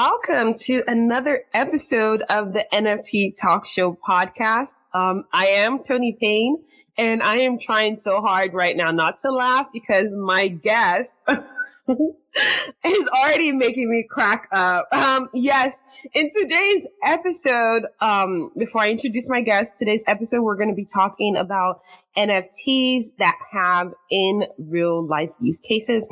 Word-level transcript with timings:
Welcome 0.00 0.54
to 0.66 0.84
another 0.86 1.42
episode 1.52 2.22
of 2.30 2.52
the 2.52 2.64
NFT 2.72 3.32
Talk 3.36 3.66
Show 3.66 3.98
podcast. 4.08 4.76
Um, 4.94 5.24
I 5.32 5.46
am 5.46 5.82
Tony 5.82 6.16
Payne, 6.20 6.62
and 6.96 7.20
I 7.20 7.38
am 7.38 7.58
trying 7.58 7.96
so 7.96 8.20
hard 8.20 8.54
right 8.54 8.76
now 8.76 8.92
not 8.92 9.16
to 9.22 9.32
laugh 9.32 9.66
because 9.72 10.14
my 10.14 10.46
guest 10.46 11.28
is 11.88 13.08
already 13.08 13.50
making 13.50 13.90
me 13.90 14.06
crack 14.08 14.46
up. 14.52 14.86
Um, 14.92 15.30
yes, 15.34 15.82
in 16.14 16.28
today's 16.30 16.86
episode, 17.04 17.86
um, 18.00 18.52
before 18.56 18.82
I 18.82 18.90
introduce 18.90 19.28
my 19.28 19.40
guest, 19.40 19.78
today's 19.80 20.04
episode, 20.06 20.42
we're 20.42 20.54
going 20.54 20.70
to 20.70 20.76
be 20.76 20.86
talking 20.86 21.34
about 21.36 21.80
NFTs 22.16 23.16
that 23.18 23.36
have 23.50 23.92
in 24.12 24.44
real 24.58 25.04
life 25.04 25.30
use 25.40 25.60
cases 25.60 26.08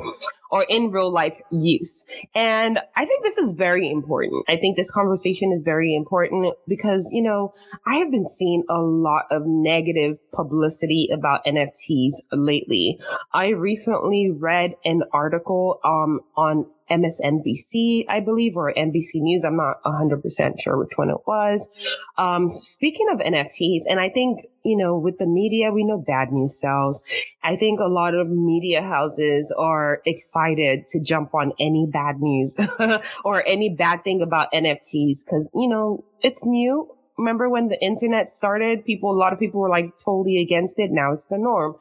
or 0.51 0.65
in 0.69 0.91
real 0.91 1.11
life 1.11 1.39
use. 1.51 2.05
And 2.35 2.79
I 2.95 3.05
think 3.05 3.23
this 3.23 3.37
is 3.37 3.53
very 3.53 3.89
important. 3.89 4.45
I 4.47 4.57
think 4.57 4.75
this 4.75 4.91
conversation 4.91 5.51
is 5.51 5.61
very 5.61 5.95
important 5.95 6.55
because, 6.67 7.09
you 7.11 7.21
know, 7.21 7.53
I 7.85 7.95
have 7.95 8.11
been 8.11 8.27
seeing 8.27 8.63
a 8.69 8.79
lot 8.79 9.25
of 9.31 9.43
negative 9.45 10.17
publicity 10.31 11.09
about 11.11 11.45
NFTs 11.45 12.21
lately. 12.31 12.99
I 13.33 13.49
recently 13.49 14.31
read 14.31 14.75
an 14.85 15.03
article, 15.13 15.79
um, 15.83 16.21
on 16.35 16.65
MSNBC, 16.89 18.05
I 18.09 18.19
believe, 18.19 18.55
or 18.55 18.73
NBC 18.73 19.15
News. 19.15 19.43
I'm 19.43 19.57
not 19.57 19.83
100% 19.83 20.61
sure 20.61 20.77
which 20.77 20.97
one 20.97 21.09
it 21.09 21.17
was. 21.25 21.69
Um, 22.17 22.49
speaking 22.49 23.07
of 23.11 23.19
NFTs, 23.19 23.81
and 23.89 23.99
I 23.99 24.09
think, 24.09 24.47
you 24.63 24.77
know, 24.77 24.97
with 24.97 25.17
the 25.17 25.25
media, 25.25 25.71
we 25.71 25.83
know 25.83 25.97
bad 25.97 26.31
news 26.31 26.59
sells. 26.59 27.03
I 27.43 27.55
think 27.55 27.79
a 27.79 27.87
lot 27.87 28.15
of 28.15 28.27
media 28.29 28.81
houses 28.81 29.53
are 29.57 30.01
excited 30.05 30.87
to 30.87 31.01
jump 31.01 31.33
on 31.33 31.53
any 31.59 31.87
bad 31.91 32.19
news 32.19 32.55
or 33.25 33.43
any 33.45 33.69
bad 33.69 34.03
thing 34.03 34.21
about 34.21 34.51
NFTs 34.51 35.25
because, 35.25 35.49
you 35.53 35.67
know, 35.67 36.03
it's 36.21 36.45
new 36.45 36.89
remember 37.17 37.49
when 37.49 37.67
the 37.67 37.81
internet 37.83 38.29
started, 38.29 38.85
people, 38.85 39.11
a 39.11 39.17
lot 39.17 39.33
of 39.33 39.39
people 39.39 39.59
were 39.59 39.69
like 39.69 39.97
totally 39.97 40.41
against 40.41 40.79
it. 40.79 40.91
Now 40.91 41.13
it's 41.13 41.25
the 41.25 41.37
norm. 41.37 41.75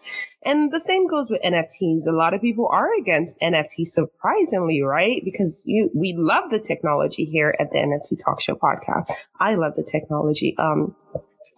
And 0.44 0.72
the 0.72 0.80
same 0.80 1.08
goes 1.08 1.30
with 1.30 1.42
NFTs. 1.42 2.06
A 2.06 2.12
lot 2.12 2.34
of 2.34 2.40
people 2.40 2.68
are 2.72 2.88
against 2.98 3.38
NFTs, 3.40 3.88
surprisingly, 3.88 4.82
right? 4.82 5.20
Because 5.24 5.62
you, 5.66 5.90
we 5.94 6.14
love 6.16 6.50
the 6.50 6.60
technology 6.60 7.24
here 7.24 7.54
at 7.58 7.70
the 7.70 7.78
NFT 7.78 8.22
Talk 8.24 8.40
Show 8.40 8.54
podcast. 8.54 9.10
I 9.38 9.56
love 9.56 9.74
the 9.74 9.84
technology. 9.84 10.56
Um, 10.58 10.94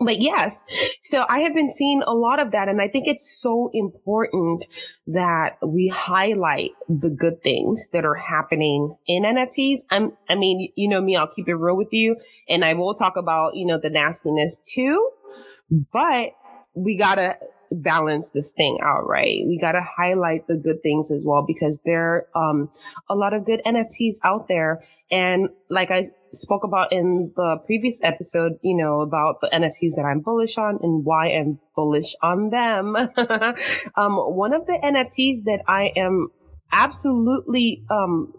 but 0.00 0.20
yes, 0.20 0.64
so 1.02 1.24
I 1.28 1.40
have 1.40 1.54
been 1.54 1.70
seeing 1.70 2.02
a 2.06 2.12
lot 2.12 2.38
of 2.38 2.52
that. 2.52 2.68
And 2.68 2.80
I 2.80 2.88
think 2.88 3.08
it's 3.08 3.40
so 3.40 3.70
important 3.74 4.64
that 5.08 5.56
we 5.62 5.88
highlight 5.88 6.70
the 6.88 7.10
good 7.10 7.42
things 7.42 7.88
that 7.92 8.04
are 8.04 8.14
happening 8.14 8.96
in 9.06 9.24
NFTs. 9.24 9.80
I'm, 9.90 10.12
I 10.28 10.36
mean, 10.36 10.72
you 10.76 10.88
know 10.88 11.00
me, 11.00 11.16
I'll 11.16 11.26
keep 11.26 11.48
it 11.48 11.54
real 11.54 11.76
with 11.76 11.92
you 11.92 12.16
and 12.48 12.64
I 12.64 12.74
will 12.74 12.94
talk 12.94 13.16
about, 13.16 13.56
you 13.56 13.66
know, 13.66 13.78
the 13.78 13.90
nastiness 13.90 14.56
too, 14.56 15.10
but 15.92 16.30
we 16.74 16.96
gotta 16.96 17.38
balance 17.70 18.30
this 18.30 18.52
thing 18.52 18.78
out, 18.82 19.06
right? 19.06 19.42
We 19.46 19.58
got 19.60 19.72
to 19.72 19.82
highlight 19.82 20.46
the 20.46 20.56
good 20.56 20.82
things 20.82 21.10
as 21.10 21.24
well 21.26 21.44
because 21.46 21.80
there 21.84 22.26
are 22.34 22.50
um, 22.50 22.70
a 23.08 23.14
lot 23.14 23.34
of 23.34 23.44
good 23.44 23.60
NFTs 23.66 24.16
out 24.24 24.48
there. 24.48 24.84
And 25.10 25.48
like 25.70 25.90
I 25.90 26.04
spoke 26.32 26.64
about 26.64 26.92
in 26.92 27.32
the 27.36 27.58
previous 27.66 28.00
episode, 28.02 28.58
you 28.62 28.76
know, 28.76 29.00
about 29.00 29.40
the 29.40 29.48
NFTs 29.48 29.96
that 29.96 30.04
I'm 30.04 30.20
bullish 30.20 30.58
on 30.58 30.78
and 30.82 31.04
why 31.04 31.28
I'm 31.28 31.58
bullish 31.74 32.14
on 32.22 32.50
them. 32.50 32.96
um, 33.96 34.16
one 34.16 34.52
of 34.52 34.66
the 34.66 34.78
NFTs 34.82 35.44
that 35.44 35.62
I 35.66 35.92
am 35.96 36.28
absolutely 36.72 37.84
um, 37.90 38.32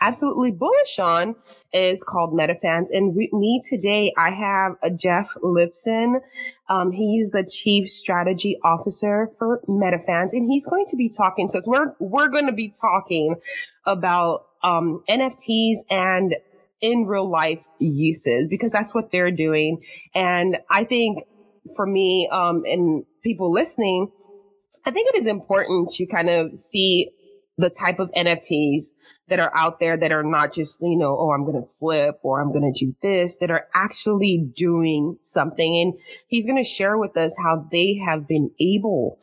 absolutely 0.00 0.52
bullish 0.52 0.98
on 0.98 1.36
is 1.72 2.02
called 2.02 2.32
MetaFans. 2.32 2.88
And 2.92 3.14
me 3.14 3.60
today, 3.68 4.12
I 4.16 4.30
have 4.30 4.76
a 4.82 4.90
Jeff 4.90 5.34
Lipson. 5.42 6.20
Um, 6.68 6.90
he's 6.90 7.30
the 7.30 7.44
chief 7.44 7.90
strategy 7.90 8.56
officer 8.64 9.30
for 9.38 9.60
MetaFans, 9.68 10.32
and 10.32 10.48
he's 10.48 10.66
going 10.66 10.86
to 10.88 10.96
be 10.96 11.08
talking 11.08 11.48
to 11.48 11.58
us. 11.58 11.68
We're, 11.68 11.94
we're 11.98 12.28
going 12.28 12.46
to 12.46 12.52
be 12.52 12.72
talking 12.80 13.36
about, 13.84 14.46
um, 14.62 15.02
NFTs 15.08 15.78
and 15.90 16.34
in 16.80 17.06
real 17.06 17.28
life 17.28 17.66
uses 17.78 18.48
because 18.48 18.72
that's 18.72 18.94
what 18.94 19.10
they're 19.10 19.30
doing. 19.30 19.82
And 20.14 20.58
I 20.70 20.84
think 20.84 21.24
for 21.74 21.86
me, 21.86 22.28
um, 22.30 22.64
and 22.66 23.04
people 23.22 23.52
listening, 23.52 24.10
I 24.84 24.90
think 24.90 25.08
it 25.10 25.16
is 25.16 25.26
important 25.26 25.88
to 25.90 26.06
kind 26.06 26.28
of 26.28 26.58
see 26.58 27.10
the 27.58 27.70
type 27.70 27.98
of 27.98 28.10
NFTs 28.16 28.90
that 29.28 29.40
are 29.40 29.50
out 29.54 29.80
there 29.80 29.96
that 29.96 30.12
are 30.12 30.22
not 30.22 30.52
just, 30.52 30.80
you 30.82 30.96
know, 30.96 31.16
oh, 31.18 31.32
I'm 31.32 31.44
going 31.44 31.60
to 31.60 31.68
flip 31.78 32.20
or 32.22 32.40
I'm 32.40 32.52
going 32.52 32.72
to 32.72 32.86
do 32.86 32.94
this, 33.02 33.38
that 33.38 33.50
are 33.50 33.66
actually 33.74 34.50
doing 34.54 35.18
something. 35.22 35.76
And 35.78 35.94
he's 36.28 36.46
going 36.46 36.62
to 36.62 36.68
share 36.68 36.96
with 36.96 37.16
us 37.16 37.36
how 37.42 37.66
they 37.72 38.00
have 38.06 38.28
been 38.28 38.50
able 38.60 39.18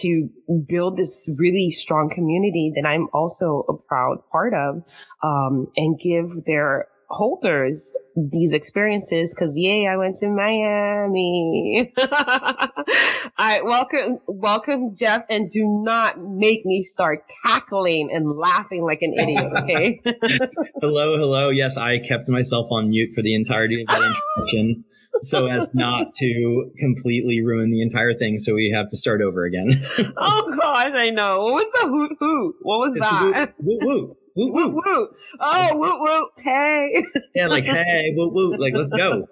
to 0.00 0.28
build 0.66 0.96
this 0.96 1.30
really 1.38 1.70
strong 1.70 2.10
community 2.10 2.72
that 2.74 2.86
I'm 2.86 3.08
also 3.12 3.64
a 3.68 3.76
proud 3.76 4.18
part 4.30 4.52
of, 4.52 4.82
um, 5.22 5.68
and 5.76 5.98
give 5.98 6.44
their 6.44 6.88
holders 7.08 7.94
these 8.16 8.52
experiences 8.52 9.34
because 9.34 9.56
yay 9.56 9.86
i 9.86 9.96
went 9.96 10.16
to 10.16 10.28
miami. 10.28 11.92
All 11.98 12.68
right 13.38 13.64
welcome 13.64 14.18
welcome 14.26 14.96
jeff 14.96 15.24
and 15.28 15.48
do 15.50 15.82
not 15.84 16.18
make 16.18 16.64
me 16.64 16.82
start 16.82 17.20
cackling 17.44 18.10
and 18.12 18.36
laughing 18.36 18.82
like 18.82 19.02
an 19.02 19.14
idiot 19.14 19.52
okay? 19.56 20.00
Hello 20.80 21.16
hello. 21.18 21.50
Yes 21.50 21.76
i 21.76 21.98
kept 21.98 22.28
myself 22.28 22.68
on 22.70 22.88
mute 22.88 23.12
for 23.14 23.22
the 23.22 23.34
entirety 23.34 23.82
of 23.82 23.88
that 23.88 24.02
introduction 24.02 24.84
so 25.22 25.46
as 25.46 25.70
not 25.72 26.12
to 26.14 26.70
completely 26.78 27.42
ruin 27.42 27.70
the 27.70 27.80
entire 27.82 28.14
thing 28.14 28.36
so 28.38 28.54
we 28.54 28.72
have 28.74 28.88
to 28.90 28.96
start 28.96 29.20
over 29.22 29.44
again. 29.44 29.68
Oh 30.16 30.56
gosh 30.58 30.92
i 30.94 31.10
know. 31.10 31.40
What 31.44 31.54
was 31.54 31.70
the 31.72 31.88
hoot 31.88 32.12
hoot 32.18 32.56
what 32.62 32.78
was 32.78 32.96
it's 32.96 33.00
that 33.00 33.54
Woo 34.36 34.52
woo 34.52 34.68
woo. 34.68 35.08
Oh, 35.40 35.76
woo 35.76 36.02
woo. 36.02 36.28
Hey. 36.38 37.02
Yeah, 37.34 37.48
like 37.48 37.64
hey, 37.64 38.12
woo 38.14 38.28
woo. 38.28 38.56
Like 38.56 38.74
let's 38.74 38.90
go. 38.90 39.26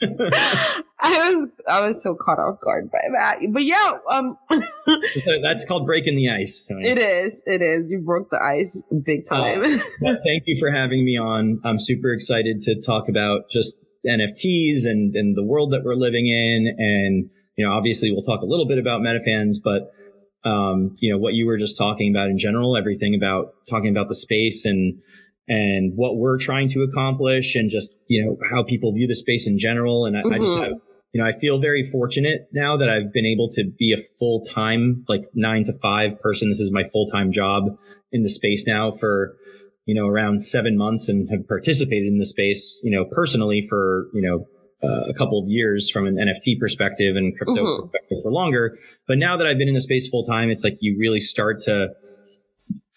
I 1.00 1.30
was 1.30 1.48
I 1.68 1.80
was 1.82 2.02
so 2.02 2.14
caught 2.14 2.38
off 2.38 2.60
guard 2.60 2.90
by 2.90 3.00
that. 3.12 3.38
But 3.52 3.64
yeah, 3.64 3.98
um 4.10 4.38
that's 5.42 5.66
called 5.66 5.86
breaking 5.86 6.16
the 6.16 6.30
ice, 6.30 6.66
Tony. 6.66 6.88
It 6.88 6.98
is. 6.98 7.42
It 7.46 7.60
is. 7.60 7.88
You 7.90 7.98
broke 7.98 8.30
the 8.30 8.42
ice 8.42 8.84
big 9.04 9.24
uh, 9.30 9.34
time. 9.34 9.62
Uh, 9.64 9.78
well, 10.00 10.16
thank 10.24 10.44
you 10.46 10.58
for 10.58 10.70
having 10.70 11.04
me 11.04 11.18
on. 11.18 11.60
I'm 11.64 11.78
super 11.78 12.12
excited 12.12 12.62
to 12.62 12.80
talk 12.80 13.08
about 13.10 13.50
just 13.50 13.80
NFTs 14.06 14.86
and 14.86 15.14
and 15.14 15.36
the 15.36 15.44
world 15.44 15.72
that 15.72 15.84
we're 15.84 15.94
living 15.94 16.26
in 16.26 16.74
and 16.78 17.30
you 17.56 17.66
know, 17.66 17.72
obviously 17.72 18.12
we'll 18.12 18.22
talk 18.22 18.42
a 18.42 18.46
little 18.46 18.68
bit 18.68 18.78
about 18.78 19.00
MetaFans, 19.00 19.56
but 19.64 19.90
um, 20.44 20.94
you 21.00 21.12
know, 21.12 21.18
what 21.18 21.34
you 21.34 21.46
were 21.46 21.56
just 21.56 21.76
talking 21.76 22.10
about 22.14 22.28
in 22.28 22.38
general, 22.38 22.76
everything 22.76 23.14
about 23.14 23.54
talking 23.68 23.90
about 23.90 24.08
the 24.08 24.14
space 24.14 24.64
and, 24.64 25.00
and 25.48 25.92
what 25.96 26.16
we're 26.16 26.38
trying 26.38 26.68
to 26.68 26.82
accomplish 26.82 27.54
and 27.54 27.70
just, 27.70 27.96
you 28.08 28.24
know, 28.24 28.36
how 28.52 28.62
people 28.62 28.92
view 28.92 29.06
the 29.06 29.14
space 29.14 29.46
in 29.46 29.58
general. 29.58 30.06
And 30.06 30.16
I, 30.16 30.22
mm-hmm. 30.22 30.34
I 30.34 30.38
just 30.38 30.56
have, 30.56 30.72
you 31.12 31.22
know, 31.22 31.26
I 31.26 31.32
feel 31.32 31.58
very 31.58 31.82
fortunate 31.82 32.48
now 32.52 32.76
that 32.76 32.88
I've 32.88 33.12
been 33.12 33.26
able 33.26 33.48
to 33.50 33.64
be 33.78 33.92
a 33.92 34.02
full 34.18 34.44
time, 34.44 35.04
like 35.08 35.24
nine 35.34 35.64
to 35.64 35.72
five 35.80 36.20
person. 36.20 36.48
This 36.48 36.60
is 36.60 36.72
my 36.72 36.84
full 36.84 37.06
time 37.06 37.32
job 37.32 37.78
in 38.12 38.22
the 38.22 38.28
space 38.28 38.66
now 38.66 38.92
for, 38.92 39.36
you 39.84 39.94
know, 39.94 40.06
around 40.06 40.42
seven 40.42 40.76
months 40.76 41.08
and 41.08 41.28
have 41.30 41.46
participated 41.48 42.08
in 42.08 42.18
the 42.18 42.26
space, 42.26 42.80
you 42.82 42.90
know, 42.90 43.04
personally 43.04 43.62
for, 43.62 44.08
you 44.12 44.22
know, 44.22 44.46
uh, 44.82 45.08
a 45.08 45.14
couple 45.14 45.42
of 45.42 45.48
years 45.48 45.90
from 45.90 46.06
an 46.06 46.16
NFT 46.16 46.58
perspective 46.58 47.16
and 47.16 47.36
crypto 47.36 47.62
mm-hmm. 47.62 47.82
perspective 47.82 48.18
for 48.22 48.30
longer. 48.30 48.76
But 49.08 49.18
now 49.18 49.36
that 49.36 49.46
I've 49.46 49.58
been 49.58 49.68
in 49.68 49.74
the 49.74 49.80
space 49.80 50.08
full 50.08 50.24
time, 50.24 50.50
it's 50.50 50.64
like 50.64 50.76
you 50.80 50.96
really 50.98 51.20
start 51.20 51.58
to 51.60 51.88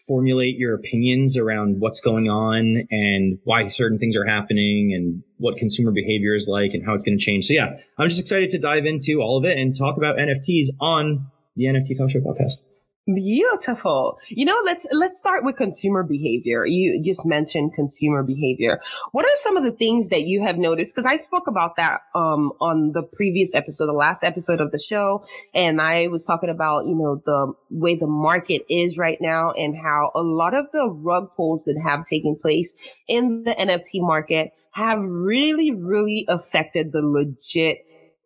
formulate 0.09 0.57
your 0.57 0.73
opinions 0.73 1.37
around 1.37 1.75
what's 1.79 2.01
going 2.01 2.27
on 2.27 2.87
and 2.89 3.37
why 3.43 3.67
certain 3.67 3.99
things 3.99 4.15
are 4.15 4.25
happening 4.25 4.91
and 4.93 5.23
what 5.37 5.55
consumer 5.57 5.91
behavior 5.91 6.33
is 6.33 6.47
like 6.47 6.71
and 6.73 6.83
how 6.83 6.95
it's 6.95 7.03
going 7.03 7.17
to 7.17 7.23
change. 7.23 7.45
So 7.45 7.53
yeah, 7.53 7.77
I'm 7.97 8.09
just 8.09 8.19
excited 8.19 8.49
to 8.49 8.59
dive 8.59 8.85
into 8.85 9.21
all 9.21 9.37
of 9.37 9.45
it 9.45 9.57
and 9.57 9.77
talk 9.77 9.97
about 9.97 10.17
NFTs 10.17 10.69
on 10.81 11.27
the 11.55 11.65
NFT 11.65 11.95
Talk 11.95 12.09
Show 12.09 12.19
podcast. 12.19 12.57
Beautiful. 13.07 14.19
You 14.27 14.45
know, 14.45 14.57
let's 14.65 14.85
let's 14.91 15.17
start 15.17 15.43
with 15.43 15.55
consumer 15.55 16.03
behavior. 16.03 16.65
You 16.65 17.01
just 17.03 17.25
mentioned 17.25 17.73
consumer 17.73 18.23
behavior. 18.23 18.81
What 19.13 19.25
are 19.25 19.35
some 19.35 19.57
of 19.57 19.63
the 19.63 19.71
things 19.71 20.09
that 20.09 20.21
you 20.21 20.43
have 20.43 20.57
noticed? 20.57 20.93
Because 20.93 21.07
I 21.07 21.17
spoke 21.17 21.47
about 21.47 21.75
that 21.77 22.01
um, 22.13 22.51
on 22.61 22.91
the 22.91 23.01
previous 23.01 23.55
episode, 23.55 23.87
the 23.87 23.93
last 23.93 24.23
episode 24.23 24.61
of 24.61 24.71
the 24.71 24.77
show, 24.77 25.25
and 25.55 25.81
I 25.81 26.07
was 26.07 26.25
talking 26.25 26.49
about 26.49 26.85
you 26.85 26.95
know 26.95 27.21
the 27.25 27.53
way 27.71 27.95
the 27.95 28.07
market 28.07 28.63
is 28.69 28.97
right 28.99 29.17
now 29.19 29.53
and 29.53 29.75
how 29.75 30.11
a 30.13 30.21
lot 30.21 30.53
of 30.53 30.67
the 30.71 30.87
rug 30.87 31.29
pulls 31.35 31.63
that 31.63 31.81
have 31.83 32.05
taken 32.05 32.37
place 32.39 32.75
in 33.07 33.43
the 33.43 33.55
NFT 33.55 34.05
market 34.05 34.51
have 34.71 34.99
really, 35.01 35.71
really 35.71 36.25
affected 36.27 36.91
the 36.91 37.01
legit 37.01 37.79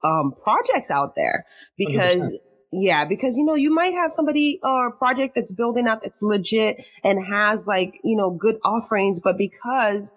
um, 0.03 0.33
projects 0.43 0.91
out 0.91 1.15
there 1.15 1.45
because. 1.77 2.33
100% 2.33 2.37
yeah, 2.73 3.05
because 3.05 3.37
you 3.37 3.45
know, 3.45 3.55
you 3.55 3.73
might 3.73 3.93
have 3.93 4.11
somebody 4.11 4.59
or 4.63 4.87
uh, 4.87 4.91
project 4.91 5.35
that's 5.35 5.51
building 5.51 5.87
out 5.87 6.01
that's 6.01 6.21
legit 6.21 6.85
and 7.03 7.23
has 7.25 7.67
like, 7.67 7.99
you 8.03 8.17
know, 8.17 8.31
good 8.31 8.57
offerings, 8.63 9.19
but 9.19 9.37
because 9.37 10.11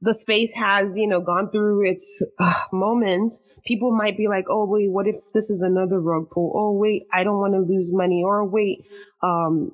the 0.00 0.14
space 0.14 0.54
has, 0.54 0.96
you 0.96 1.06
know, 1.06 1.20
gone 1.20 1.50
through 1.50 1.90
its 1.90 2.24
uh, 2.38 2.52
moments, 2.72 3.42
people 3.66 3.90
might 3.90 4.16
be 4.16 4.28
like, 4.28 4.44
"Oh, 4.48 4.66
wait, 4.66 4.90
what 4.90 5.06
if 5.08 5.16
this 5.32 5.50
is 5.50 5.62
another 5.62 6.00
rug 6.00 6.30
pull? 6.30 6.52
Oh, 6.54 6.72
wait, 6.72 7.06
I 7.12 7.24
don't 7.24 7.38
want 7.38 7.54
to 7.54 7.60
lose 7.60 7.92
money." 7.92 8.22
Or 8.24 8.44
wait, 8.44 8.86
um, 9.22 9.72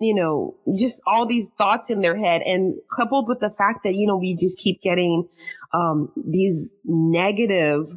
you 0.00 0.14
know, 0.14 0.54
just 0.76 1.02
all 1.06 1.26
these 1.26 1.50
thoughts 1.56 1.90
in 1.90 2.02
their 2.02 2.16
head 2.16 2.42
and 2.42 2.74
coupled 2.94 3.26
with 3.26 3.40
the 3.40 3.50
fact 3.50 3.84
that, 3.84 3.94
you 3.94 4.06
know, 4.06 4.16
we 4.16 4.36
just 4.36 4.58
keep 4.58 4.82
getting 4.82 5.28
um 5.72 6.12
these 6.16 6.70
negative 6.84 7.88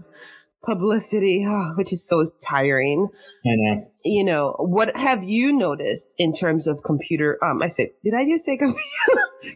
publicity, 0.64 1.46
oh, 1.48 1.74
which 1.78 1.94
is 1.94 2.08
so 2.08 2.26
tiring. 2.48 3.08
I 3.46 3.56
know. 3.56 3.88
You 4.04 4.24
know, 4.24 4.56
what 4.58 4.96
have 4.98 5.24
you 5.24 5.54
noticed 5.54 6.16
in 6.18 6.34
terms 6.34 6.68
of 6.68 6.82
computer? 6.84 7.38
Um, 7.44 7.62
I 7.62 7.68
said, 7.68 7.90
did 8.04 8.14
I 8.14 8.26
just 8.26 8.46
say 8.46 8.58
computer? 8.58 8.82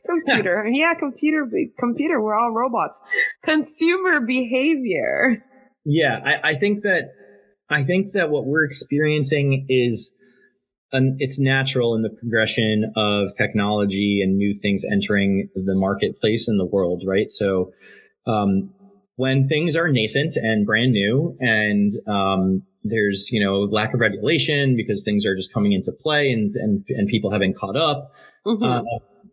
computer. 0.06 0.68
yeah, 0.72 0.94
computer, 0.94 1.50
computer. 1.80 2.22
We're 2.22 2.38
all 2.38 2.52
robots. 2.52 3.00
Consumer 3.44 4.20
behavior. 4.22 5.44
Yeah, 5.84 6.20
I, 6.24 6.50
I 6.50 6.56
think 6.56 6.82
that, 6.84 7.10
I 7.70 7.84
think 7.84 8.12
that 8.14 8.30
what 8.30 8.46
we're 8.46 8.66
experiencing 8.66 9.66
is, 9.70 10.16
an, 10.92 11.18
it's 11.20 11.40
natural 11.40 11.96
in 11.96 12.04
the 12.04 12.10
progression 12.10 12.92
of 12.96 13.30
technology 13.38 14.22
and 14.24 14.38
new 14.38 14.58
things 14.62 14.84
entering 14.92 15.50
the 15.56 15.76
marketplace 15.76 16.48
in 16.48 16.58
the 16.58 16.66
world, 16.66 17.04
right? 17.06 17.30
So, 17.30 17.72
um, 18.28 18.74
when 19.16 19.48
things 19.48 19.76
are 19.76 19.90
nascent 19.90 20.36
and 20.36 20.66
brand 20.66 20.92
new 20.92 21.38
and 21.40 21.92
um, 22.08 22.64
there's 22.84 23.30
you 23.32 23.44
know 23.44 23.62
lack 23.64 23.94
of 23.94 24.00
regulation 24.00 24.76
because 24.76 25.04
things 25.04 25.26
are 25.26 25.36
just 25.36 25.54
coming 25.54 25.74
into 25.74 25.92
play 25.92 26.32
and 26.32 26.56
and, 26.56 26.86
and 26.90 27.08
people 27.08 27.32
haven't 27.32 27.58
caught 27.58 27.76
up 27.76 28.12
mm-hmm. 28.46 28.64
uh, 28.64 28.82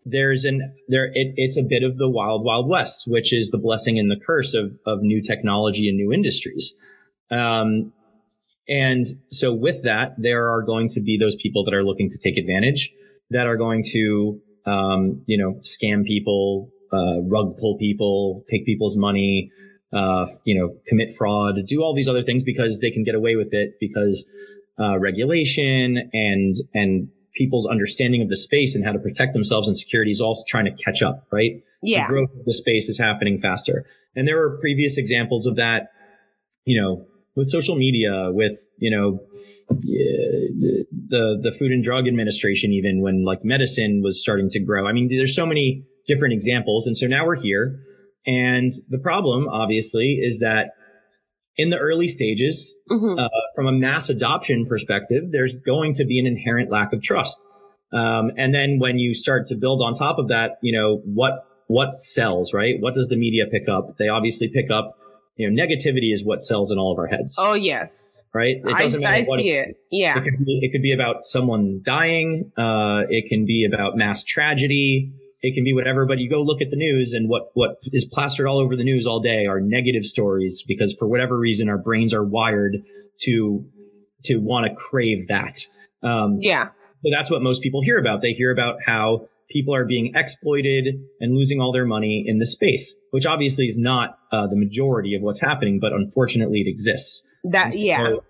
there's 0.05 0.44
an 0.44 0.75
there 0.88 1.06
it, 1.06 1.34
it's 1.37 1.58
a 1.58 1.62
bit 1.62 1.82
of 1.82 1.99
the 1.99 2.08
wild 2.08 2.44
wild 2.44 2.69
west 2.69 3.05
which 3.06 3.32
is 3.32 3.50
the 3.50 3.58
blessing 3.58 3.99
and 3.99 4.11
the 4.11 4.20
curse 4.25 4.55
of 4.55 4.79
of 4.87 5.00
new 5.02 5.20
technology 5.20 5.88
and 5.88 5.96
new 5.96 6.12
industries 6.12 6.76
um, 7.31 7.93
and 8.69 9.06
so 9.29 9.52
with 9.52 9.82
that 9.84 10.14
there 10.19 10.50
are 10.50 10.62
going 10.62 10.88
to 10.88 11.00
be 11.00 11.19
those 11.19 11.37
people 11.37 11.64
that 11.64 11.75
are 11.75 11.84
looking 11.84 12.08
to 12.08 12.19
take 12.19 12.37
advantage 12.37 12.93
that 13.31 13.46
are 13.46 13.56
going 13.56 13.82
to 13.84 14.40
um, 14.64 15.23
you 15.26 15.37
know 15.37 15.61
scam 15.61 16.05
people 16.05 16.70
uh, 16.93 17.20
rug 17.23 17.56
pull 17.58 17.76
people 17.79 18.44
take 18.49 18.64
people's 18.64 18.96
money 18.96 19.50
uh, 19.92 20.26
you 20.44 20.58
know, 20.58 20.74
commit 20.86 21.14
fraud, 21.16 21.56
do 21.66 21.82
all 21.82 21.94
these 21.94 22.08
other 22.08 22.22
things 22.22 22.42
because 22.42 22.80
they 22.80 22.90
can 22.90 23.04
get 23.04 23.14
away 23.14 23.36
with 23.36 23.52
it 23.52 23.74
because 23.80 24.28
uh, 24.80 24.98
regulation 24.98 26.10
and 26.12 26.54
and 26.74 27.08
people's 27.34 27.66
understanding 27.66 28.22
of 28.22 28.28
the 28.28 28.36
space 28.36 28.74
and 28.74 28.84
how 28.84 28.92
to 28.92 28.98
protect 28.98 29.32
themselves 29.32 29.68
and 29.68 29.76
security 29.76 30.10
is 30.10 30.20
also 30.20 30.42
trying 30.46 30.64
to 30.64 30.82
catch 30.82 31.02
up, 31.02 31.26
right? 31.30 31.62
Yeah. 31.82 32.06
The 32.06 32.12
growth 32.12 32.30
of 32.38 32.44
the 32.44 32.52
space 32.52 32.88
is 32.88 32.98
happening 32.98 33.40
faster. 33.40 33.86
And 34.14 34.28
there 34.28 34.36
were 34.36 34.58
previous 34.58 34.98
examples 34.98 35.46
of 35.46 35.56
that, 35.56 35.92
you 36.66 36.80
know, 36.80 37.06
with 37.34 37.48
social 37.48 37.76
media, 37.76 38.30
with, 38.30 38.58
you 38.78 38.90
know, 38.90 39.20
the 39.70 41.38
the 41.42 41.52
Food 41.52 41.72
and 41.72 41.82
Drug 41.82 42.06
Administration, 42.06 42.72
even 42.72 43.00
when 43.00 43.24
like 43.24 43.44
medicine 43.44 44.00
was 44.02 44.20
starting 44.20 44.48
to 44.50 44.60
grow. 44.60 44.86
I 44.86 44.92
mean, 44.92 45.08
there's 45.08 45.34
so 45.34 45.46
many 45.46 45.84
different 46.06 46.34
examples, 46.34 46.86
and 46.86 46.96
so 46.96 47.06
now 47.06 47.26
we're 47.26 47.40
here. 47.40 47.80
And 48.26 48.70
the 48.88 48.98
problem, 48.98 49.48
obviously, 49.48 50.20
is 50.22 50.38
that 50.38 50.70
in 51.56 51.70
the 51.70 51.76
early 51.76 52.08
stages, 52.08 52.76
mm-hmm. 52.90 53.19
uh, 53.19 53.28
from 53.54 53.66
a 53.66 53.72
mass 53.72 54.08
adoption 54.08 54.66
perspective, 54.66 55.24
there's 55.32 55.54
going 55.66 55.94
to 55.94 56.04
be 56.04 56.19
an 56.19 56.26
inherent 56.26 56.70
lack 56.70 56.92
of 56.92 57.02
trust. 57.02 57.46
Um, 57.92 58.30
and 58.38 58.54
then 58.54 58.78
when 58.78 58.98
you 58.98 59.12
start 59.12 59.46
to 59.48 59.54
build 59.54 59.82
on 59.82 59.94
top 59.94 60.19
of 60.19 60.28
that, 60.28 60.52
you 60.62 60.72
know, 60.72 61.02
what, 61.04 61.44
what 61.66 61.92
sells, 61.92 62.54
right? 62.54 62.76
What 62.80 62.94
does 62.94 63.08
the 63.08 63.16
media 63.16 63.44
pick 63.50 63.69
up? 63.69 63.98
They 63.98 64.08
obviously 64.08 64.48
pick 64.48 64.70
up, 64.70 64.96
you 65.36 65.50
know, 65.50 65.62
negativity 65.62 66.12
is 66.12 66.24
what 66.24 66.42
sells 66.42 66.72
in 66.72 66.78
all 66.78 66.92
of 66.92 66.98
our 66.98 67.06
heads. 67.06 67.36
Oh, 67.38 67.54
yes. 67.54 68.24
Right? 68.32 68.56
It 68.64 68.78
doesn't 68.78 69.04
I, 69.04 69.10
matter 69.10 69.22
I 69.22 69.26
what 69.26 69.40
see 69.40 69.50
it, 69.50 69.69
it. 69.69 69.76
Yeah. 69.90 70.19
It 70.19 70.24
could, 70.24 70.38
be, 70.44 70.60
it 70.62 70.72
could 70.72 70.82
be 70.82 70.92
about 70.92 71.24
someone 71.24 71.82
dying. 71.84 72.52
Uh, 72.56 73.04
it 73.10 73.28
can 73.28 73.44
be 73.44 73.69
about 73.70 73.96
mass 73.96 74.24
tragedy. 74.24 75.12
It 75.42 75.54
can 75.54 75.64
be 75.64 75.74
whatever, 75.74 76.06
but 76.06 76.18
you 76.18 76.30
go 76.30 76.40
look 76.40 76.62
at 76.62 76.70
the 76.70 76.76
news 76.76 77.14
and 77.14 77.28
what, 77.28 77.50
what 77.54 77.78
is 77.86 78.04
plastered 78.04 78.46
all 78.46 78.58
over 78.58 78.76
the 78.76 78.84
news 78.84 79.06
all 79.06 79.20
day 79.20 79.46
are 79.46 79.60
negative 79.60 80.04
stories 80.04 80.64
because 80.66 80.94
for 80.96 81.08
whatever 81.08 81.36
reason, 81.36 81.68
our 81.68 81.78
brains 81.78 82.14
are 82.14 82.24
wired 82.24 82.76
to, 83.22 83.64
to 84.24 84.36
want 84.36 84.66
to 84.66 84.74
crave 84.74 85.26
that. 85.28 85.58
Um, 86.02 86.38
yeah. 86.40 86.66
So 87.04 87.10
that's 87.10 87.30
what 87.30 87.42
most 87.42 87.62
people 87.62 87.82
hear 87.82 87.98
about. 87.98 88.22
They 88.22 88.32
hear 88.32 88.52
about 88.52 88.76
how 88.86 89.28
people 89.50 89.74
are 89.74 89.84
being 89.84 90.12
exploited 90.14 90.94
and 91.20 91.34
losing 91.34 91.60
all 91.60 91.72
their 91.72 91.84
money 91.84 92.24
in 92.26 92.38
this 92.38 92.52
space, 92.52 92.98
which 93.10 93.26
obviously 93.26 93.66
is 93.66 93.76
not 93.76 94.18
uh, 94.30 94.46
the 94.46 94.56
majority 94.56 95.14
of 95.16 95.22
what's 95.22 95.40
happening, 95.40 95.80
but 95.80 95.92
unfortunately 95.92 96.60
it 96.60 96.68
exists. 96.68 97.26
That, 97.44 97.72
so, 97.72 97.80
yeah. 97.80 97.98
So 97.98 98.24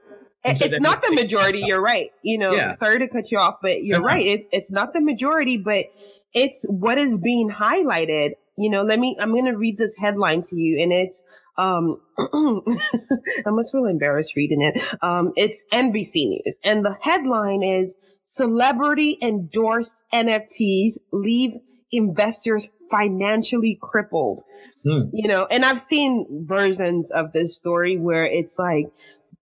it's 0.44 0.80
not 0.80 1.02
the 1.02 1.12
majority. 1.12 1.60
You're 1.60 1.80
right. 1.80 2.10
You 2.22 2.38
know, 2.38 2.52
yeah. 2.52 2.72
sorry 2.72 2.98
to 2.98 3.08
cut 3.08 3.30
you 3.30 3.38
off, 3.38 3.56
but 3.62 3.84
you're 3.84 3.98
uh-huh. 3.98 4.06
right. 4.06 4.26
It, 4.26 4.48
it's 4.50 4.72
not 4.72 4.92
the 4.92 5.00
majority, 5.00 5.56
but 5.56 5.84
it's 6.34 6.66
what 6.68 6.98
is 6.98 7.18
being 7.18 7.50
highlighted. 7.50 8.32
You 8.56 8.70
know, 8.70 8.82
let 8.82 8.98
me, 8.98 9.16
I'm 9.20 9.32
going 9.32 9.46
to 9.46 9.56
read 9.56 9.78
this 9.78 9.96
headline 9.96 10.42
to 10.42 10.56
you 10.56 10.82
and 10.82 10.92
it's, 10.92 11.26
um, 11.58 12.00
I 12.18 13.50
must 13.50 13.72
feel 13.72 13.86
embarrassed 13.86 14.36
reading 14.36 14.62
it. 14.62 14.82
Um, 15.02 15.32
it's 15.36 15.64
NBC 15.72 16.28
News 16.28 16.60
and 16.64 16.84
the 16.84 16.96
headline 17.00 17.62
is 17.62 17.96
celebrity 18.24 19.18
endorsed 19.22 20.02
NFTs 20.12 20.98
leave 21.12 21.52
investors 21.90 22.68
financially 22.90 23.78
crippled. 23.80 24.44
Hmm. 24.84 25.02
You 25.12 25.28
know, 25.28 25.46
and 25.50 25.64
I've 25.64 25.80
seen 25.80 26.44
versions 26.46 27.10
of 27.10 27.32
this 27.32 27.56
story 27.56 27.98
where 27.98 28.24
it's 28.24 28.56
like 28.58 28.86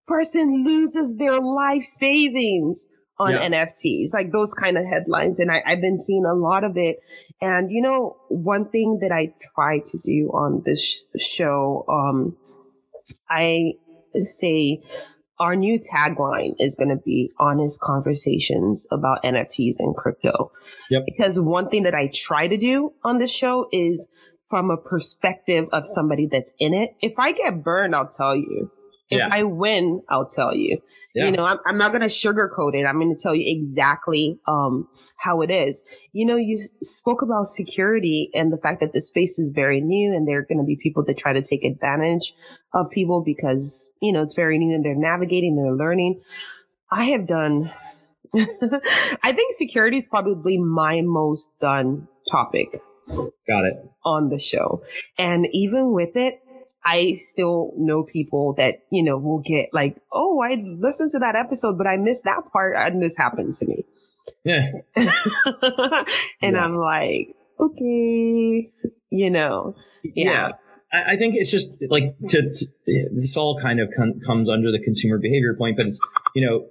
person 0.07 0.65
loses 0.65 1.17
their 1.17 1.41
life 1.41 1.85
savings 1.85 2.87
on 3.21 3.33
yeah. 3.33 3.49
NFTs, 3.49 4.15
like 4.15 4.33
those 4.33 4.55
kind 4.55 4.79
of 4.79 4.85
headlines. 4.87 5.39
And 5.39 5.51
I, 5.51 5.63
have 5.67 5.83
been 5.83 5.99
seeing 5.99 6.25
a 6.25 6.35
lot 6.35 6.65
of 6.65 6.77
it. 6.77 6.97
And, 7.41 7.71
you 7.71 7.83
know, 7.83 8.17
one 8.29 8.71
thing 8.71 9.01
that 9.03 9.13
I 9.13 9.35
try 9.55 9.81
to 9.85 9.99
do 10.05 10.31
on 10.33 10.63
this 10.65 11.07
show, 11.19 11.85
um, 11.89 12.37
I 13.29 13.75
say 14.25 14.83
our 15.39 15.55
new 15.55 15.79
tagline 15.79 16.55
is 16.59 16.77
going 16.77 16.89
to 16.89 16.97
be 16.97 17.31
honest 17.39 17.81
conversations 17.81 18.87
about 18.91 19.23
NFTs 19.23 19.75
and 19.79 19.95
crypto. 19.95 20.51
Yep. 20.91 21.03
Because 21.05 21.39
one 21.39 21.69
thing 21.69 21.83
that 21.83 21.95
I 21.95 22.11
try 22.15 22.49
to 22.49 22.57
do 22.57 22.95
on 23.05 23.19
this 23.19 23.31
show 23.31 23.69
is 23.71 24.11
from 24.49 24.71
a 24.71 24.79
perspective 24.79 25.67
of 25.73 25.87
somebody 25.87 26.27
that's 26.27 26.55
in 26.59 26.73
it. 26.73 26.91
If 27.01 27.19
I 27.19 27.33
get 27.33 27.63
burned, 27.63 27.95
I'll 27.95 28.09
tell 28.09 28.35
you. 28.35 28.71
If 29.11 29.19
yeah. 29.19 29.29
I 29.31 29.43
win, 29.43 30.03
I'll 30.09 30.29
tell 30.29 30.55
you. 30.55 30.81
Yeah. 31.15 31.25
You 31.25 31.33
know, 31.33 31.45
I'm, 31.45 31.59
I'm 31.67 31.77
not 31.77 31.91
going 31.91 32.03
to 32.03 32.07
sugarcoat 32.07 32.75
it. 32.75 32.87
I'm 32.87 33.01
going 33.01 33.15
to 33.15 33.21
tell 33.21 33.35
you 33.35 33.45
exactly 33.47 34.39
um, 34.47 34.89
how 35.17 35.43
it 35.43 35.51
is. 35.51 35.85
You 36.13 36.25
know, 36.25 36.37
you 36.37 36.57
spoke 36.83 37.23
about 37.23 37.47
security 37.47 38.31
and 38.33 38.53
the 38.53 38.57
fact 38.57 38.81
that 38.81 38.93
the 38.93 39.01
space 39.01 39.39
is 39.39 39.51
very 39.53 39.81
new 39.81 40.15
and 40.15 40.29
there 40.29 40.39
are 40.39 40.47
going 40.47 40.59
to 40.59 40.65
be 40.65 40.79
people 40.81 41.05
that 41.07 41.19
try 41.19 41.33
to 41.33 41.43
take 41.43 41.65
advantage 41.65 42.33
of 42.73 42.91
people 42.93 43.23
because, 43.25 43.91
you 44.01 44.13
know, 44.13 44.23
it's 44.23 44.37
very 44.37 44.59
new 44.59 44.73
and 44.73 44.85
they're 44.85 44.95
navigating, 44.95 45.57
they're 45.57 45.75
learning. 45.75 46.21
I 46.93 47.05
have 47.07 47.27
done, 47.27 47.73
I 48.35 49.33
think 49.33 49.53
security 49.55 49.97
is 49.97 50.07
probably 50.07 50.59
my 50.59 51.03
most 51.03 51.51
done 51.61 52.07
topic. 52.31 52.81
Got 53.09 53.65
it. 53.65 53.91
On 54.05 54.29
the 54.29 54.39
show. 54.39 54.85
And 55.19 55.47
even 55.53 55.93
with 55.93 56.15
it, 56.15 56.41
I 56.85 57.13
still 57.15 57.73
know 57.77 58.05
people 58.05 58.55
that, 58.55 58.83
you 58.91 59.03
know, 59.03 59.19
will 59.19 59.41
get 59.41 59.71
like, 59.73 59.97
oh, 60.13 60.41
I 60.41 60.55
listened 60.55 61.11
to 61.13 61.19
that 61.19 61.37
episode, 61.37 61.77
but 61.77 61.87
I 61.87 61.97
missed 61.97 62.25
that 62.25 62.43
part 62.53 62.75
and 62.77 63.03
this 63.03 63.17
happened 63.17 63.55
to 63.55 63.67
me. 63.67 63.85
Yeah. 64.45 64.71
and 64.97 66.55
yeah. 66.55 66.65
I'm 66.65 66.77
like, 66.77 67.35
okay, 67.59 68.71
you 69.11 69.31
know, 69.31 69.75
yeah. 70.03 70.13
yeah. 70.15 70.49
I, 70.93 71.13
I 71.13 71.17
think 71.17 71.35
it's 71.37 71.51
just 71.51 71.75
like 71.89 72.17
to, 72.29 72.53
to 72.53 72.67
this 73.13 73.37
all 73.37 73.59
kind 73.61 73.81
of 73.81 73.91
con- 73.97 74.21
comes 74.25 74.49
under 74.49 74.73
the 74.73 74.81
consumer 74.83 75.19
behavior 75.19 75.55
point, 75.55 75.77
but 75.77 75.87
it's, 75.87 76.01
you 76.35 76.47
know, 76.47 76.67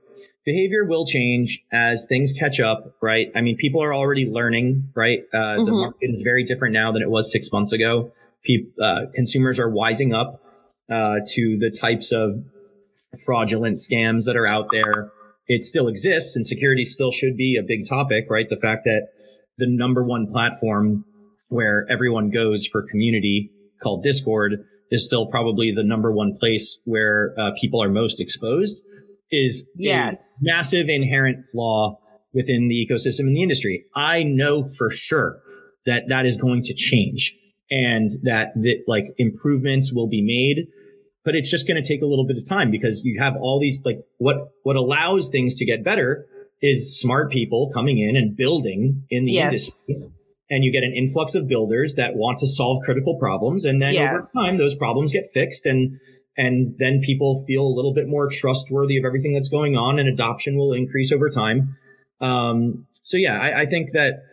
behavior 0.46 0.86
will 0.86 1.06
change 1.06 1.64
as 1.72 2.08
things 2.08 2.34
catch 2.34 2.60
up, 2.60 2.96
right? 3.02 3.28
I 3.36 3.42
mean, 3.42 3.58
people 3.58 3.84
are 3.84 3.94
already 3.94 4.26
learning, 4.26 4.90
right? 4.96 5.24
Uh, 5.32 5.38
mm-hmm. 5.38 5.66
The 5.66 5.72
market 5.72 6.10
is 6.10 6.24
very 6.24 6.44
different 6.44 6.74
now 6.74 6.92
than 6.92 7.02
it 7.02 7.10
was 7.10 7.32
six 7.32 7.52
months 7.52 7.72
ago. 7.72 8.12
Pe- 8.46 8.66
uh, 8.82 9.06
consumers 9.14 9.60
are 9.60 9.70
wising 9.70 10.14
up 10.14 10.42
uh, 10.90 11.20
to 11.34 11.58
the 11.60 11.70
types 11.70 12.12
of 12.12 12.44
fraudulent 13.26 13.78
scams 13.78 14.26
that 14.26 14.36
are 14.36 14.48
out 14.48 14.68
there. 14.72 15.12
It 15.48 15.64
still 15.64 15.88
exists, 15.88 16.36
and 16.36 16.46
security 16.46 16.86
still 16.86 17.12
should 17.12 17.36
be 17.36 17.58
a 17.58 17.64
big 17.64 17.88
topic, 17.88 18.26
right? 18.30 18.48
The 18.50 18.60
fact 18.60 18.84
that 18.86 19.08
the 19.58 19.68
number 19.68 20.04
one 20.04 20.28
platform 20.32 21.06
where 21.50 21.86
everyone 21.90 22.30
goes 22.30 22.68
for 22.68 22.84
community 22.84 23.52
called 23.82 24.04
Discord 24.04 24.64
is 24.92 25.06
still 25.06 25.28
probably 25.28 25.72
the 25.76 25.84
number 25.84 26.12
one 26.12 26.38
place 26.40 26.80
where 26.86 27.34
uh, 27.38 27.52
people 27.60 27.82
are 27.82 27.90
most 27.90 28.22
exposed 28.22 28.86
is 29.32 29.70
yes. 29.76 30.42
a 30.44 30.56
massive 30.56 30.90
inherent 30.90 31.46
flaw 31.52 32.00
within 32.34 32.68
the 32.68 32.88
ecosystem 32.88 33.22
and 33.22 33.36
the 33.36 33.44
industry. 33.44 33.86
I 33.96 34.24
know 34.24 34.68
for 34.78 34.90
sure 34.90 35.40
that 35.86 36.04
that 36.10 36.26
is 36.26 36.38
going 36.38 36.64
to 36.64 36.74
change 36.74 37.36
and 37.72 38.10
that, 38.24 38.54
that 38.56 38.84
like 38.88 39.06
improvements 39.18 39.94
will 39.94 40.08
be 40.08 40.22
made, 40.22 40.68
but 41.24 41.36
it's 41.36 41.50
just 41.50 41.68
going 41.68 41.82
to 41.82 41.88
take 41.88 42.02
a 42.02 42.06
little 42.06 42.26
bit 42.26 42.38
of 42.38 42.48
time 42.48 42.72
because 42.72 43.04
you 43.06 43.20
have 43.20 43.36
all 43.40 43.60
these 43.60 43.82
like 43.86 44.00
what, 44.18 44.50
what 44.64 44.76
allows 44.76 45.30
things 45.30 45.56
to 45.56 45.66
get 45.66 45.84
better 45.84 46.26
is 46.62 47.00
smart 47.00 47.32
people 47.32 47.72
coming 47.74 48.00
in 48.00 48.16
and 48.16 48.36
building 48.36 49.06
in 49.10 49.26
the 49.26 49.34
yes. 49.34 49.46
industry 49.46 50.16
and 50.50 50.64
you 50.64 50.72
get 50.72 50.84
an 50.84 50.94
influx 50.94 51.36
of 51.36 51.48
builders 51.48 51.96
that 51.96 52.16
want 52.16 52.40
to 52.40 52.48
solve 52.48 52.84
critical 52.84 53.18
problems 53.18 53.66
and 53.66 53.82
then 53.82 53.94
yes. 53.94 54.36
over 54.36 54.48
time 54.48 54.58
those 54.58 54.76
problems 54.76 55.12
get 55.12 55.32
fixed 55.32 55.66
and 55.66 56.00
and 56.38 56.76
then 56.78 57.02
people 57.02 57.44
feel 57.46 57.64
a 57.64 57.74
little 57.74 57.94
bit 57.94 58.08
more 58.08 58.30
trustworthy 58.30 58.98
of 58.98 59.06
everything 59.06 59.34
that's 59.34 59.50
going 59.50 59.76
on 59.76 60.00
and 60.00 60.08
adoption 60.08 60.58
will 60.58 60.74
increase 60.74 61.12
over 61.12 61.30
time 61.30 61.78
um, 62.22 62.86
so 63.04 63.18
yeah 63.18 63.40
I, 63.40 63.62
I 63.62 63.66
think 63.66 63.92
that 63.94 64.24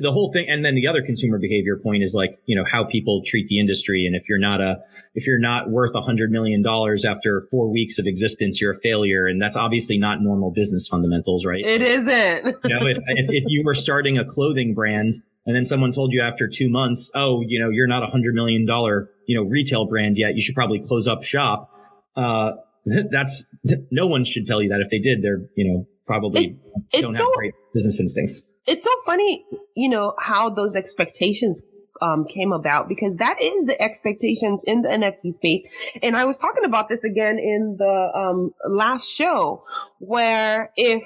the 0.00 0.12
whole 0.12 0.32
thing 0.32 0.48
and 0.48 0.64
then 0.64 0.74
the 0.74 0.86
other 0.86 1.02
consumer 1.02 1.38
behavior 1.38 1.76
point 1.76 2.02
is 2.02 2.14
like 2.14 2.38
you 2.46 2.56
know 2.56 2.64
how 2.64 2.84
people 2.84 3.22
treat 3.24 3.46
the 3.46 3.58
industry. 3.58 4.06
And 4.06 4.16
if 4.16 4.28
you're 4.28 4.38
not 4.38 4.60
a 4.60 4.78
if 5.14 5.26
you're 5.26 5.38
not 5.38 5.70
worth 5.70 5.94
a 5.94 6.00
hundred 6.00 6.30
million 6.30 6.62
dollars 6.62 7.04
after 7.04 7.42
four 7.50 7.70
weeks 7.70 7.98
of 7.98 8.06
existence 8.06 8.60
you're 8.60 8.72
a 8.72 8.80
failure. 8.80 9.26
And 9.26 9.40
that's 9.40 9.56
obviously 9.56 9.98
not 9.98 10.22
normal 10.22 10.50
business 10.50 10.88
fundamentals 10.88 11.44
right? 11.44 11.64
It 11.64 11.82
isn't. 11.82 12.56
You 12.70 12.78
know 12.78 12.86
if, 12.86 12.98
if, 12.98 13.26
if 13.30 13.44
you 13.48 13.62
were 13.64 13.74
starting 13.74 14.18
a 14.18 14.24
clothing 14.24 14.74
brand 14.74 15.14
and 15.46 15.56
then 15.56 15.64
someone 15.64 15.92
told 15.92 16.12
you 16.12 16.20
after 16.20 16.46
two 16.46 16.68
months 16.68 17.10
oh 17.14 17.42
you 17.46 17.58
know 17.58 17.70
you're 17.70 17.86
not 17.86 18.02
a 18.02 18.06
hundred 18.06 18.34
million 18.34 18.66
dollar 18.66 19.10
you 19.26 19.34
know 19.36 19.48
retail 19.48 19.86
brand 19.86 20.16
yet 20.16 20.34
you 20.34 20.40
should 20.40 20.54
probably 20.54 20.78
close 20.78 21.08
up 21.08 21.24
shop 21.24 21.70
uh 22.16 22.52
that's 23.10 23.48
no 23.90 24.06
one 24.06 24.24
should 24.24 24.46
tell 24.46 24.62
you 24.62 24.70
that. 24.70 24.80
If 24.80 24.90
they 24.90 24.98
did 24.98 25.22
they're 25.22 25.42
you 25.56 25.72
know 25.72 25.86
probably 26.10 26.46
it's, 26.46 26.56
don't 26.92 27.02
have 27.02 27.10
so, 27.10 27.32
great 27.36 27.54
business 27.72 28.00
instincts 28.00 28.48
it's 28.66 28.84
so 28.84 28.90
funny, 29.04 29.44
you 29.74 29.88
know, 29.88 30.14
how 30.18 30.50
those 30.50 30.76
expectations 30.76 31.66
um, 32.02 32.24
came 32.24 32.52
about 32.52 32.88
because 32.88 33.16
that 33.16 33.40
is 33.42 33.64
the 33.64 33.80
expectations 33.80 34.64
in 34.66 34.82
the 34.82 34.88
NFT 34.88 35.32
space. 35.32 35.68
And 36.02 36.16
I 36.16 36.24
was 36.24 36.38
talking 36.38 36.64
about 36.64 36.88
this 36.88 37.04
again 37.04 37.38
in 37.38 37.76
the 37.78 38.10
um, 38.14 38.52
last 38.66 39.08
show 39.08 39.64
where 39.98 40.70
if 40.76 41.02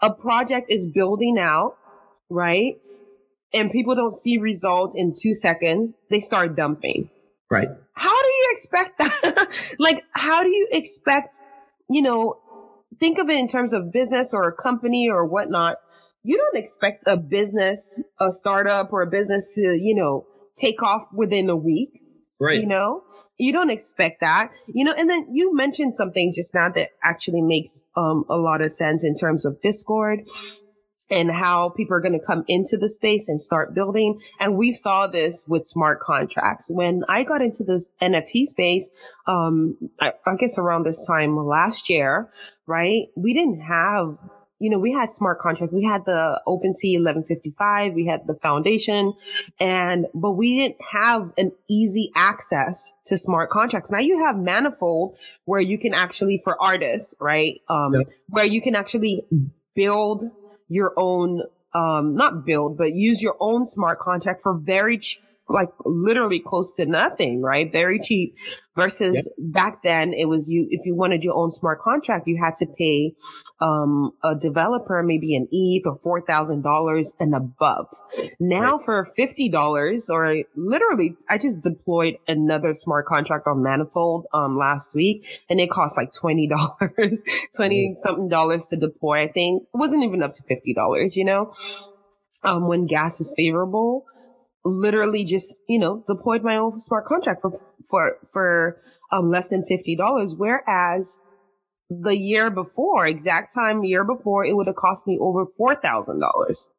a 0.00 0.12
project 0.12 0.66
is 0.70 0.88
building 0.92 1.38
out, 1.38 1.76
right? 2.28 2.74
And 3.54 3.70
people 3.70 3.94
don't 3.94 4.14
see 4.14 4.38
results 4.38 4.96
in 4.96 5.12
two 5.16 5.34
seconds, 5.34 5.94
they 6.10 6.20
start 6.20 6.56
dumping. 6.56 7.10
Right. 7.50 7.68
How 7.94 8.22
do 8.22 8.28
you 8.28 8.48
expect 8.52 8.98
that? 8.98 9.74
like, 9.78 10.02
how 10.12 10.42
do 10.42 10.48
you 10.48 10.68
expect, 10.72 11.36
you 11.88 12.02
know, 12.02 12.41
think 13.00 13.18
of 13.18 13.28
it 13.28 13.38
in 13.38 13.48
terms 13.48 13.72
of 13.72 13.92
business 13.92 14.32
or 14.32 14.48
a 14.48 14.52
company 14.52 15.08
or 15.10 15.26
whatnot 15.26 15.76
you 16.22 16.36
don't 16.36 16.56
expect 16.56 17.04
a 17.06 17.16
business, 17.16 18.00
a 18.20 18.32
startup 18.32 18.92
or 18.92 19.02
a 19.02 19.06
business 19.06 19.54
to, 19.56 19.76
you 19.78 19.94
know, 19.94 20.26
take 20.56 20.82
off 20.82 21.02
within 21.12 21.50
a 21.50 21.56
week. 21.56 22.00
Right. 22.40 22.60
You 22.60 22.66
know, 22.66 23.02
you 23.38 23.52
don't 23.52 23.70
expect 23.70 24.20
that, 24.20 24.50
you 24.66 24.84
know, 24.84 24.92
and 24.92 25.08
then 25.08 25.28
you 25.30 25.54
mentioned 25.54 25.94
something 25.94 26.32
just 26.34 26.54
now 26.54 26.68
that 26.70 26.90
actually 27.04 27.42
makes 27.42 27.84
um, 27.96 28.24
a 28.28 28.36
lot 28.36 28.62
of 28.62 28.72
sense 28.72 29.04
in 29.04 29.14
terms 29.14 29.44
of 29.44 29.60
Discord 29.62 30.20
and 31.12 31.30
how 31.30 31.68
people 31.68 31.94
are 31.94 32.00
going 32.00 32.18
to 32.18 32.26
come 32.26 32.42
into 32.48 32.78
the 32.78 32.88
space 32.88 33.28
and 33.28 33.40
start 33.40 33.74
building. 33.74 34.18
And 34.40 34.56
we 34.56 34.72
saw 34.72 35.06
this 35.06 35.44
with 35.46 35.66
smart 35.66 36.00
contracts. 36.00 36.70
When 36.72 37.04
I 37.08 37.22
got 37.22 37.42
into 37.42 37.64
this 37.64 37.90
NFT 38.00 38.46
space, 38.46 38.90
um, 39.26 39.76
I, 40.00 40.14
I 40.26 40.36
guess 40.36 40.58
around 40.58 40.84
this 40.84 41.06
time 41.06 41.36
last 41.36 41.90
year, 41.90 42.30
right? 42.66 43.08
We 43.14 43.34
didn't 43.34 43.60
have 43.60 44.16
you 44.58 44.70
know, 44.70 44.78
we 44.78 44.92
had 44.92 45.10
smart 45.10 45.40
contract. 45.40 45.72
We 45.72 45.82
had 45.82 46.04
the 46.04 46.40
OpenSea 46.46 47.02
1155. 47.02 47.94
We 47.94 48.06
had 48.06 48.28
the 48.28 48.34
foundation 48.34 49.12
and, 49.58 50.06
but 50.14 50.32
we 50.32 50.56
didn't 50.56 50.76
have 50.92 51.32
an 51.36 51.50
easy 51.68 52.12
access 52.14 52.92
to 53.06 53.16
smart 53.16 53.50
contracts. 53.50 53.90
Now 53.90 53.98
you 53.98 54.24
have 54.24 54.36
manifold 54.36 55.16
where 55.46 55.60
you 55.60 55.78
can 55.78 55.94
actually, 55.94 56.40
for 56.44 56.56
artists, 56.62 57.16
right? 57.20 57.60
Um, 57.68 58.04
where 58.28 58.44
you 58.44 58.62
can 58.62 58.76
actually 58.76 59.24
build 59.74 60.22
your 60.68 60.92
own, 60.96 61.42
um, 61.74 62.14
not 62.14 62.44
build, 62.44 62.76
but 62.76 62.92
use 62.92 63.22
your 63.22 63.36
own 63.40 63.66
smart 63.66 63.98
contract 63.98 64.42
for 64.42 64.54
very 64.54 64.98
cheap 64.98 65.22
like 65.52 65.68
literally 65.84 66.40
close 66.40 66.76
to 66.76 66.86
nothing, 66.86 67.42
right? 67.42 67.70
Very 67.70 67.98
cheap 67.98 68.36
versus 68.74 69.30
yep. 69.36 69.52
back 69.52 69.82
then 69.82 70.12
it 70.12 70.26
was 70.26 70.50
you, 70.50 70.66
if 70.70 70.86
you 70.86 70.94
wanted 70.94 71.22
your 71.22 71.36
own 71.36 71.50
smart 71.50 71.80
contract, 71.80 72.26
you 72.26 72.38
had 72.42 72.54
to 72.54 72.66
pay, 72.66 73.14
um, 73.60 74.12
a 74.24 74.34
developer 74.34 75.02
maybe 75.02 75.36
an 75.36 75.48
ETH 75.50 75.86
or 75.86 76.22
$4,000 76.22 77.12
and 77.20 77.34
above. 77.34 77.86
Now 78.40 78.76
right. 78.76 78.84
for 78.84 79.12
$50 79.18 80.10
or 80.10 80.44
literally, 80.56 81.16
I 81.28 81.38
just 81.38 81.62
deployed 81.62 82.16
another 82.26 82.74
smart 82.74 83.06
contract 83.06 83.46
on 83.46 83.62
Manifold, 83.62 84.26
um, 84.32 84.56
last 84.56 84.94
week 84.94 85.44
and 85.48 85.60
it 85.60 85.70
cost 85.70 85.96
like 85.96 86.10
$20, 86.12 86.48
20 87.56 87.94
something 87.94 88.28
dollars 88.28 88.66
to 88.68 88.76
deploy. 88.76 89.22
I 89.22 89.28
think 89.28 89.62
it 89.62 89.76
wasn't 89.76 90.04
even 90.04 90.22
up 90.22 90.32
to 90.32 90.42
$50, 90.42 91.16
you 91.16 91.24
know? 91.24 91.52
Um, 92.44 92.66
when 92.66 92.86
gas 92.86 93.20
is 93.20 93.32
favorable 93.36 94.04
literally 94.64 95.24
just, 95.24 95.56
you 95.68 95.78
know, 95.78 96.04
deployed 96.06 96.42
my 96.42 96.56
own 96.56 96.80
smart 96.80 97.06
contract 97.06 97.42
for, 97.42 97.52
for, 97.88 98.16
for, 98.32 98.80
um, 99.10 99.28
less 99.28 99.48
than 99.48 99.64
$50. 99.70 100.34
Whereas 100.38 101.18
the 102.00 102.16
year 102.16 102.50
before, 102.50 103.06
exact 103.06 103.54
time 103.54 103.84
year 103.84 104.04
before, 104.04 104.44
it 104.44 104.54
would 104.54 104.66
have 104.66 104.76
cost 104.76 105.06
me 105.06 105.18
over 105.20 105.44
$4,000 105.46 106.20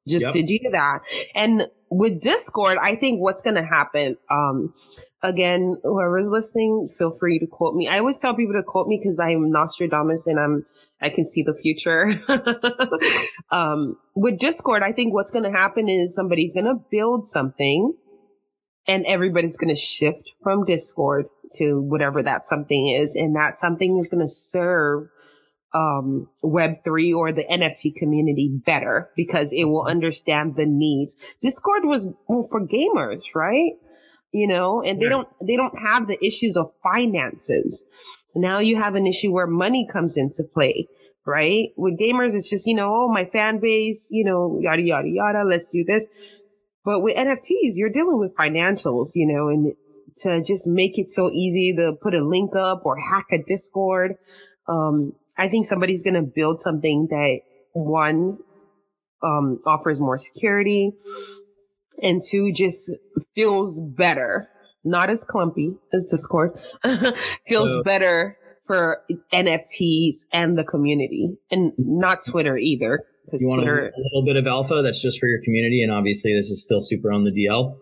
just 0.07 0.25
yep. 0.25 0.33
to 0.33 0.43
do 0.43 0.59
that. 0.71 0.99
And 1.35 1.67
with 1.89 2.21
Discord, 2.21 2.77
I 2.81 2.95
think 2.95 3.19
what's 3.19 3.43
going 3.43 3.55
to 3.55 3.65
happen, 3.65 4.17
um, 4.31 4.73
again, 5.21 5.77
whoever's 5.83 6.29
listening, 6.29 6.89
feel 6.97 7.11
free 7.11 7.39
to 7.39 7.47
quote 7.47 7.75
me. 7.75 7.87
I 7.87 7.99
always 7.99 8.17
tell 8.17 8.33
people 8.33 8.53
to 8.53 8.63
quote 8.63 8.87
me 8.87 8.99
because 9.01 9.19
I'm 9.19 9.51
Nostradamus 9.51 10.27
and 10.27 10.39
I'm, 10.39 10.65
I 11.03 11.09
can 11.09 11.25
see 11.25 11.43
the 11.43 11.55
future. 11.55 12.19
um, 13.51 13.97
with 14.15 14.39
Discord, 14.39 14.83
I 14.83 14.91
think 14.91 15.13
what's 15.13 15.31
going 15.31 15.43
to 15.43 15.51
happen 15.51 15.89
is 15.89 16.15
somebody's 16.15 16.53
going 16.53 16.65
to 16.65 16.81
build 16.91 17.27
something 17.27 17.93
and 18.87 19.05
everybody's 19.07 19.57
going 19.57 19.73
to 19.73 19.79
shift 19.79 20.29
from 20.41 20.65
Discord 20.65 21.25
to 21.57 21.81
whatever 21.81 22.23
that 22.23 22.45
something 22.45 22.89
is. 22.89 23.15
And 23.15 23.35
that 23.35 23.59
something 23.59 23.97
is 23.97 24.07
going 24.07 24.21
to 24.21 24.27
serve 24.27 25.09
um, 25.73 26.29
Web3 26.43 27.15
or 27.15 27.31
the 27.31 27.43
NFT 27.43 27.95
community 27.95 28.61
better 28.65 29.09
because 29.15 29.51
it 29.53 29.65
will 29.65 29.85
understand 29.85 30.55
the 30.55 30.65
needs. 30.65 31.17
Discord 31.41 31.85
was 31.85 32.07
for 32.27 32.67
gamers, 32.67 33.23
right? 33.35 33.73
you 34.33 34.47
know, 34.47 34.81
and 34.81 34.99
they 34.99 35.07
don't, 35.07 35.27
they 35.41 35.55
don't 35.55 35.77
have 35.79 36.07
the 36.07 36.17
issues 36.25 36.57
of 36.57 36.71
finances. 36.81 37.85
Now 38.35 38.59
you 38.59 38.77
have 38.77 38.95
an 38.95 39.07
issue 39.07 39.31
where 39.31 39.47
money 39.47 39.87
comes 39.91 40.17
into 40.17 40.43
play, 40.53 40.87
right? 41.25 41.69
With 41.77 41.99
gamers, 41.99 42.33
it's 42.33 42.49
just, 42.49 42.67
you 42.67 42.75
know, 42.75 42.91
oh, 42.93 43.11
my 43.11 43.25
fan 43.25 43.59
base, 43.59 44.09
you 44.11 44.25
know, 44.25 44.59
yada, 44.61 44.81
yada, 44.81 45.07
yada, 45.07 45.43
let's 45.45 45.71
do 45.71 45.83
this. 45.83 46.07
But 46.85 47.01
with 47.01 47.15
NFTs, 47.15 47.75
you're 47.75 47.89
dealing 47.89 48.19
with 48.19 48.35
financials, 48.35 49.11
you 49.15 49.27
know, 49.27 49.47
and 49.49 49.73
to 50.17 50.43
just 50.43 50.67
make 50.67 50.97
it 50.97 51.09
so 51.09 51.31
easy 51.31 51.73
to 51.77 51.93
put 52.01 52.13
a 52.13 52.23
link 52.23 52.55
up 52.55 52.85
or 52.85 52.97
hack 52.99 53.27
a 53.31 53.41
Discord. 53.41 54.15
Um, 54.67 55.13
I 55.37 55.47
think 55.47 55.65
somebody's 55.65 56.03
going 56.03 56.13
to 56.15 56.21
build 56.21 56.61
something 56.61 57.07
that 57.09 57.39
one, 57.73 58.37
um, 59.23 59.61
offers 59.65 60.01
more 60.01 60.17
security 60.17 60.91
and 62.01 62.21
two, 62.21 62.51
just 62.51 62.91
feels 63.35 63.79
better, 63.79 64.49
not 64.83 65.09
as 65.09 65.23
clumpy 65.23 65.75
as 65.93 66.05
Discord, 66.09 66.59
feels 67.47 67.75
uh, 67.75 67.83
better 67.83 68.37
for 68.63 69.01
NFTs 69.33 70.25
and 70.31 70.57
the 70.57 70.63
community, 70.63 71.37
and 71.51 71.73
not 71.77 72.19
Twitter 72.25 72.57
either. 72.57 73.03
Because 73.25 73.47
Twitter, 73.53 73.87
a 73.87 74.01
little 74.01 74.25
bit 74.25 74.35
of 74.35 74.47
alpha 74.47 74.81
that's 74.81 75.01
just 75.01 75.19
for 75.19 75.27
your 75.27 75.41
community, 75.43 75.81
and 75.81 75.91
obviously 75.91 76.33
this 76.33 76.49
is 76.49 76.63
still 76.63 76.81
super 76.81 77.11
on 77.11 77.23
the 77.23 77.31
DL. 77.31 77.77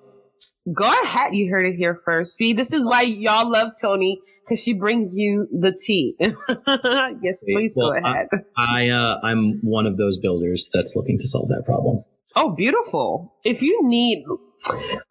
Go 0.74 0.88
ahead. 1.04 1.34
You 1.34 1.52
heard 1.52 1.66
it 1.66 1.76
here 1.76 2.00
first. 2.06 2.36
See, 2.36 2.54
this 2.54 2.74
is 2.74 2.88
why 2.88 3.02
y'all 3.02 3.50
love 3.50 3.72
Tony 3.80 4.20
because 4.44 4.62
she 4.62 4.74
brings 4.74 5.16
you 5.16 5.48
the 5.52 5.72
tea. 5.72 6.16
yes, 6.20 7.44
please 7.44 7.76
well, 7.76 7.92
go 7.92 7.98
ahead. 7.98 8.28
I, 8.58 8.88
I 8.88 8.90
uh, 8.90 9.20
I'm 9.24 9.60
one 9.64 9.86
of 9.86 9.98
those 9.98 10.18
builders 10.20 10.70
that's 10.74 10.96
looking 10.96 11.18
to 11.18 11.28
solve 11.28 11.50
that 11.50 11.64
problem. 11.66 12.04
Oh, 12.36 12.52
beautiful. 12.52 13.36
If 13.44 13.62
you 13.62 13.80
need, 13.84 14.24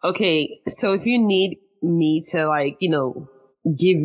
okay, 0.03 0.59
so 0.67 0.93
if 0.93 1.05
you 1.05 1.19
need 1.19 1.57
me 1.81 2.21
to 2.31 2.47
like, 2.47 2.77
you 2.79 2.89
know, 2.89 3.29
give 3.77 3.97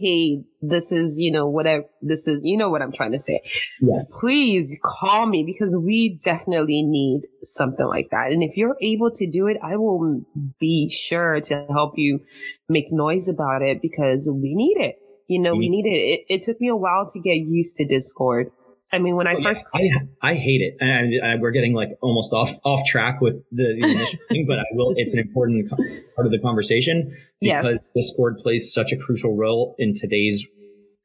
hey, 0.00 0.44
this 0.62 0.92
is, 0.92 1.18
you 1.18 1.32
know, 1.32 1.46
whatever, 1.46 1.84
this 2.02 2.28
is, 2.28 2.40
you 2.44 2.56
know 2.56 2.70
what 2.70 2.82
I'm 2.82 2.92
trying 2.92 3.12
to 3.12 3.18
say. 3.18 3.40
Yes. 3.80 4.12
Please 4.18 4.78
call 4.82 5.26
me 5.26 5.44
because 5.44 5.76
we 5.76 6.18
definitely 6.24 6.82
need 6.82 7.22
something 7.42 7.86
like 7.86 8.08
that. 8.10 8.30
And 8.30 8.42
if 8.42 8.56
you're 8.56 8.76
able 8.80 9.10
to 9.12 9.30
do 9.30 9.46
it, 9.46 9.56
I 9.62 9.76
will 9.76 10.22
be 10.60 10.88
sure 10.90 11.40
to 11.40 11.66
help 11.70 11.94
you 11.96 12.20
make 12.68 12.92
noise 12.92 13.28
about 13.28 13.62
it 13.62 13.82
because 13.82 14.30
we 14.32 14.54
need 14.54 14.78
it. 14.78 14.96
You 15.28 15.42
know, 15.42 15.52
mm-hmm. 15.52 15.58
we 15.58 15.68
need 15.68 15.86
it. 15.86 15.98
it. 15.98 16.20
It 16.28 16.42
took 16.42 16.60
me 16.60 16.68
a 16.68 16.76
while 16.76 17.08
to 17.12 17.20
get 17.20 17.34
used 17.34 17.76
to 17.76 17.86
Discord. 17.86 18.52
I 18.92 18.98
mean, 18.98 19.16
when 19.16 19.26
I 19.26 19.34
oh, 19.34 19.42
first, 19.42 19.64
I, 19.74 19.88
I 20.22 20.34
hate 20.34 20.60
it, 20.60 20.76
and 20.80 21.22
I, 21.22 21.32
I, 21.32 21.36
we're 21.36 21.50
getting 21.50 21.74
like 21.74 21.98
almost 22.00 22.32
off 22.32 22.50
off 22.64 22.86
track 22.86 23.20
with 23.20 23.42
the, 23.50 23.76
the 23.80 23.90
initial 23.90 24.18
thing, 24.28 24.46
but 24.46 24.58
I 24.58 24.64
will. 24.72 24.94
It's 24.96 25.12
an 25.12 25.18
important 25.18 25.68
part 25.68 26.26
of 26.26 26.30
the 26.30 26.38
conversation 26.38 27.16
because 27.40 27.64
yes. 27.74 27.88
Discord 27.94 28.38
plays 28.38 28.72
such 28.72 28.92
a 28.92 28.96
crucial 28.96 29.36
role 29.36 29.74
in 29.78 29.94
today's 29.94 30.46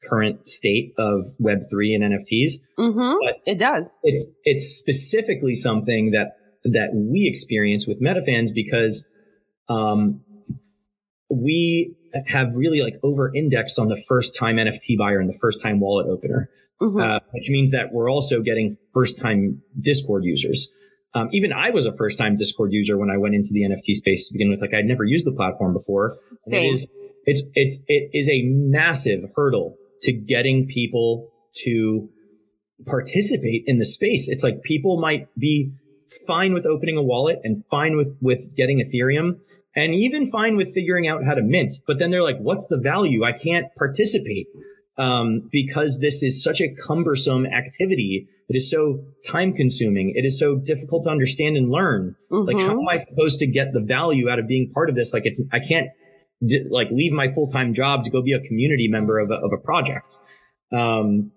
current 0.08 0.48
state 0.48 0.94
of 0.98 1.34
Web 1.40 1.62
three 1.70 1.96
and 1.96 2.04
NFTs. 2.04 2.60
Mm-hmm. 2.78 3.18
But 3.26 3.42
it 3.46 3.58
does. 3.58 3.90
It, 4.04 4.30
it's 4.44 4.76
specifically 4.76 5.56
something 5.56 6.12
that 6.12 6.38
that 6.64 6.92
we 6.94 7.28
experience 7.28 7.88
with 7.88 8.00
MetaFans 8.00 8.54
because 8.54 9.10
um, 9.70 10.22
we 11.30 11.96
have 12.28 12.54
really 12.54 12.82
like 12.82 13.00
over 13.04 13.34
indexed 13.34 13.80
on 13.80 13.88
the 13.88 14.02
first 14.08 14.36
time 14.36 14.58
NFT 14.58 14.98
buyer 14.98 15.20
and 15.20 15.30
the 15.30 15.38
first 15.40 15.62
time 15.62 15.80
wallet 15.80 16.08
opener 16.08 16.50
mm-hmm. 16.82 17.00
uh, 17.00 17.20
which 17.32 17.50
means 17.50 17.72
that 17.72 17.94
we're 17.94 18.10
also 18.10 18.42
getting 18.42 18.78
first 18.94 19.18
time 19.18 19.62
Discord 19.80 20.24
users. 20.26 20.74
Um, 21.14 21.30
even 21.32 21.52
I 21.52 21.72
was 21.72 21.86
a 21.86 21.94
first 21.94 22.18
time 22.18 22.36
Discord 22.36 22.72
user 22.72 22.98
when 22.98 23.10
I 23.10 23.18
went 23.18 23.36
into 23.36 23.50
the 23.52 23.62
NFT 23.62 23.94
space 23.96 24.28
to 24.28 24.34
begin 24.34 24.50
with. 24.50 24.62
Like 24.62 24.74
I'd 24.74 24.86
never 24.86 25.04
used 25.04 25.26
the 25.26 25.34
platform 25.34 25.74
before. 25.74 26.10
Same. 26.44 26.66
It 26.66 26.74
is, 26.74 26.88
it's, 27.26 27.44
it's, 27.54 27.84
it 27.88 28.10
is 28.14 28.30
a 28.30 28.44
massive 28.44 29.26
hurdle 29.36 29.76
to 30.02 30.14
getting 30.14 30.68
people 30.68 31.30
to 31.64 32.10
participate 32.86 33.64
in 33.68 33.78
the 33.78 33.86
space. 33.86 34.28
It's 34.28 34.44
like 34.44 34.64
people 34.64 35.00
might 35.00 35.28
be 35.38 35.72
fine 36.26 36.54
with 36.54 36.66
opening 36.66 36.98
a 36.98 37.04
wallet 37.04 37.40
and 37.44 37.64
fine 37.70 37.96
with, 37.96 38.16
with 38.22 38.56
getting 38.56 38.80
Ethereum 38.80 39.40
and 39.76 39.94
even 39.94 40.30
fine 40.30 40.56
with 40.56 40.74
figuring 40.74 41.08
out 41.08 41.24
how 41.24 41.36
to 41.36 41.42
mint. 41.42 41.74
But 41.86 42.00
then 42.00 42.10
they're 42.10 42.24
like, 42.24 42.40
what's 42.40 42.68
the 42.68 42.78
value? 42.78 43.24
I 43.24 43.32
can't 43.32 43.68
participate 43.78 44.48
um, 45.02 45.50
because 45.52 46.00
this 46.00 46.22
is 46.22 46.44
such 46.44 46.62
a 46.62 46.70
cumbersome 46.70 47.48
activity. 47.48 48.28
It 48.50 48.56
is 48.56 48.70
so 48.70 49.04
time 49.28 49.52
consuming. 49.54 50.14
It 50.16 50.26
is 50.26 50.38
so 50.38 50.58
difficult 50.58 51.06
to 51.06 51.10
understand 51.10 51.58
and 51.58 51.72
learn. 51.72 52.16
Mm-hmm. 52.32 52.48
Like, 52.48 52.58
how 52.58 52.74
am 52.74 52.88
I 52.88 52.98
supposed 52.98 53.40
to 53.40 53.48
get 53.48 53.74
the 53.74 53.82
value 53.82 54.30
out 54.30 54.38
of 54.38 54.48
being 54.48 54.72
part 54.72 54.90
of 54.90 54.96
this? 54.96 55.12
Like, 55.12 55.24
it's, 55.26 55.42
I 55.52 55.60
can't 55.60 55.88
d- 56.46 56.68
like 56.70 56.92
leave 56.92 57.14
my 57.14 57.34
full 57.34 57.48
time 57.48 57.74
job 57.74 58.04
to 58.04 58.12
go 58.12 58.22
be 58.22 58.34
a 58.34 58.42
community 58.42 58.88
member 58.90 59.18
of 59.18 59.32
a, 59.32 59.36
of 59.36 59.52
a 59.54 59.58
project. 59.58 60.18
Um, 60.72 61.32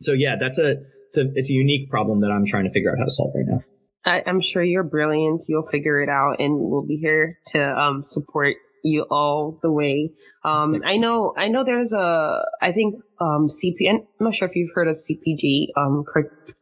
so 0.00 0.12
yeah, 0.12 0.36
that's 0.40 0.58
a, 0.58 0.76
it's 1.08 1.18
a, 1.18 1.30
it's 1.34 1.50
a 1.50 1.52
unique 1.52 1.90
problem 1.90 2.20
that 2.20 2.30
I'm 2.30 2.46
trying 2.46 2.64
to 2.64 2.70
figure 2.70 2.90
out 2.90 2.98
how 2.98 3.04
to 3.04 3.10
solve 3.10 3.32
right 3.34 3.44
now. 3.46 3.60
I, 4.06 4.22
am 4.26 4.40
sure 4.40 4.62
you're 4.64 4.82
brilliant. 4.82 5.42
You'll 5.46 5.66
figure 5.66 6.00
it 6.00 6.08
out 6.08 6.36
and 6.40 6.58
we'll 6.58 6.86
be 6.86 6.96
here 6.96 7.38
to, 7.48 7.78
um, 7.78 8.02
support 8.02 8.56
you 8.82 9.02
all 9.10 9.58
the 9.62 9.70
way. 9.70 10.12
Um, 10.44 10.82
I 10.84 10.96
know, 10.96 11.34
I 11.36 11.48
know 11.48 11.64
there's 11.64 11.92
a, 11.92 12.44
I 12.60 12.72
think, 12.72 13.02
um, 13.20 13.48
CP, 13.48 13.88
I'm 13.88 14.06
not 14.18 14.34
sure 14.34 14.48
if 14.48 14.56
you've 14.56 14.72
heard 14.74 14.88
of 14.88 14.96
CPG, 14.96 15.68
um, 15.76 16.04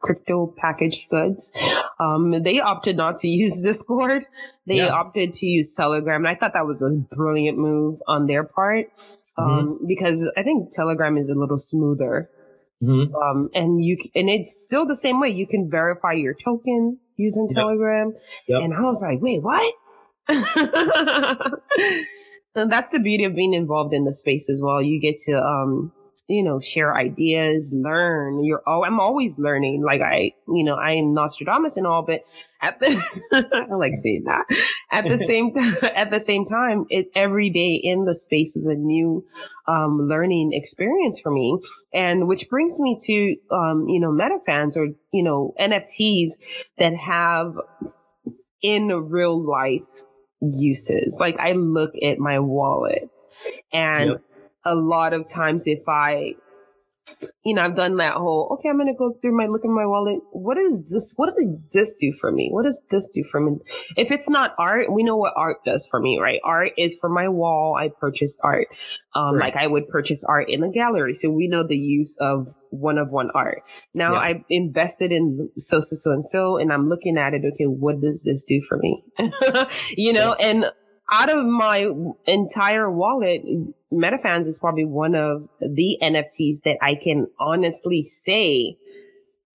crypto 0.01 0.55
packaged 0.57 1.09
goods. 1.11 1.53
Um, 2.01 2.33
they 2.43 2.61
opted 2.61 2.97
not 2.97 3.17
to 3.19 3.29
use 3.29 3.61
Discord. 3.61 4.25
They 4.67 4.77
yeah. 4.77 4.89
opted 4.89 5.33
to 5.35 5.47
use 5.47 5.75
Telegram. 5.75 6.23
And 6.23 6.29
I 6.29 6.35
thought 6.35 6.53
that 6.55 6.67
was 6.67 6.83
a 6.83 6.91
brilliant 6.91 7.59
move 7.59 8.01
on 8.07 8.27
their 8.27 8.45
part. 8.45 8.87
Um, 9.37 9.47
mm-hmm. 9.47 9.87
because 9.87 10.31
I 10.37 10.43
think 10.43 10.73
Telegram 10.73 11.17
is 11.17 11.29
a 11.29 11.35
little 11.35 11.61
smoother. 11.61 12.29
Mm-hmm. 12.83 13.15
Um, 13.15 13.51
and 13.55 13.81
you, 13.81 13.97
and 14.15 14.29
it's 14.29 14.65
still 14.67 14.85
the 14.85 14.97
same 14.97 15.21
way. 15.21 15.29
You 15.29 15.47
can 15.47 15.71
verify 15.71 16.13
your 16.13 16.35
token 16.35 16.99
using 17.17 17.47
yep. 17.49 17.57
Telegram. 17.57 18.15
Yep. 18.49 18.61
And 18.63 18.75
I 18.75 18.81
was 18.83 19.01
like, 19.01 19.21
wait, 19.21 19.43
what? 19.43 19.75
and 22.55 22.71
that's 22.71 22.91
the 22.91 23.01
beauty 23.01 23.25
of 23.25 23.35
being 23.35 23.55
involved 23.55 23.95
in 23.95 24.05
the 24.05 24.13
space 24.13 24.51
as 24.51 24.61
well. 24.63 24.83
You 24.83 25.01
get 25.01 25.17
to, 25.27 25.43
um, 25.43 25.93
you 26.29 26.43
know, 26.43 26.61
share 26.61 26.95
ideas, 26.95 27.73
learn. 27.75 28.45
You're 28.45 28.63
oh, 28.67 28.85
I'm 28.85 29.01
always 29.01 29.39
learning. 29.39 29.83
Like 29.83 30.03
I, 30.03 30.33
you 30.47 30.65
know, 30.65 30.75
I 30.75 30.93
am 30.93 31.15
Nostradamus 31.15 31.79
and 31.79 31.87
all, 31.87 32.03
but 32.03 32.25
at 32.61 32.79
the, 32.79 33.27
I 33.71 33.75
like 33.75 33.95
saying 33.95 34.25
that. 34.27 34.45
At 34.93 35.09
the 35.09 35.17
same, 35.31 35.53
at 35.97 36.11
the 36.11 36.21
same 36.21 36.45
time, 36.45 36.85
it 36.91 37.07
every 37.15 37.49
day 37.49 37.81
in 37.83 38.05
the 38.05 38.15
space 38.15 38.55
is 38.55 38.67
a 38.67 38.75
new, 38.75 39.25
um, 39.67 40.03
learning 40.03 40.51
experience 40.53 41.21
for 41.21 41.33
me. 41.33 41.59
And 41.95 42.29
which 42.29 42.51
brings 42.51 42.79
me 42.79 42.99
to, 43.05 43.37
um, 43.51 43.89
you 43.89 43.99
know, 43.99 44.11
MetaFans 44.11 44.77
or, 44.77 44.89
you 45.11 45.23
know, 45.23 45.55
NFTs 45.59 46.33
that 46.77 46.95
have 46.95 47.55
in 48.63 48.89
real 48.89 49.41
life 49.41 49.83
uses. 50.41 51.19
Like 51.21 51.39
I 51.39 51.53
look 51.53 51.93
at 52.03 52.19
my 52.19 52.39
wallet 52.39 53.09
and 53.73 54.11
yep. 54.11 54.23
a 54.65 54.75
lot 54.75 55.13
of 55.13 55.27
times 55.33 55.67
if 55.67 55.81
I 55.89 56.35
you 57.45 57.55
know, 57.55 57.63
I've 57.63 57.75
done 57.75 57.97
that 57.97 58.15
whole, 58.15 58.49
okay, 58.55 58.69
I'm 58.69 58.77
going 58.77 58.93
to 58.93 58.99
go 58.99 59.13
through 59.21 59.37
my, 59.37 59.47
look 59.47 59.65
at 59.65 59.71
my 59.71 59.87
wallet. 59.87 60.21
What 60.33 60.59
is 60.59 60.91
this? 60.91 61.13
What 61.17 61.35
does 61.35 61.45
this 61.73 61.95
do 61.95 62.13
for 62.13 62.31
me? 62.31 62.49
What 62.51 62.65
does 62.65 62.85
this 62.91 63.09
do 63.09 63.25
for 63.25 63.41
me? 63.41 63.59
If 63.97 64.11
it's 64.11 64.29
not 64.29 64.55
art, 64.59 64.93
we 64.93 65.03
know 65.03 65.17
what 65.17 65.35
art 65.37 65.65
does 65.65 65.87
for 65.91 66.01
me, 66.01 66.19
right? 66.21 66.41
Art 66.45 66.73
is 66.77 66.99
for 66.99 67.09
my 67.09 67.29
wall. 67.29 67.77
I 67.77 67.89
purchased 67.89 68.39
art. 68.43 68.69
Um, 69.15 69.35
right. 69.35 69.55
like 69.55 69.57
I 69.57 69.67
would 69.67 69.89
purchase 69.89 70.25
art 70.25 70.49
in 70.49 70.63
a 70.63 70.71
gallery. 70.71 71.15
So 71.15 71.31
we 71.31 71.49
know 71.49 71.63
the 71.63 71.77
use 71.77 72.17
of 72.21 72.55
one 72.71 72.99
of 72.99 73.11
one 73.11 73.31
art. 73.35 73.63
Now 73.95 74.13
yeah. 74.13 74.21
I've 74.21 74.45
invested 74.49 75.11
in 75.13 75.51
so, 75.59 75.81
so, 75.81 75.97
so, 75.97 76.13
and 76.13 76.25
so, 76.25 76.57
and 76.57 76.73
I'm 76.73 76.89
looking 76.89 77.19
at 77.19 77.35
it. 77.35 77.43
Okay. 77.55 77.65
What 77.65 78.01
does 78.01 78.23
this 78.25 78.45
do 78.45 78.61
for 78.61 78.79
me? 78.79 79.03
you 79.97 80.13
know, 80.13 80.37
yeah. 80.39 80.47
and 80.47 80.65
out 81.11 81.31
of 81.31 81.45
my 81.47 81.91
entire 82.27 82.91
wallet, 82.91 83.43
MetaFans 83.93 84.47
is 84.47 84.59
probably 84.59 84.85
one 84.85 85.15
of 85.15 85.49
the 85.61 85.99
NFTs 86.03 86.63
that 86.65 86.79
I 86.83 86.95
can 86.97 87.29
honestly 87.39 88.05
say, 88.05 88.77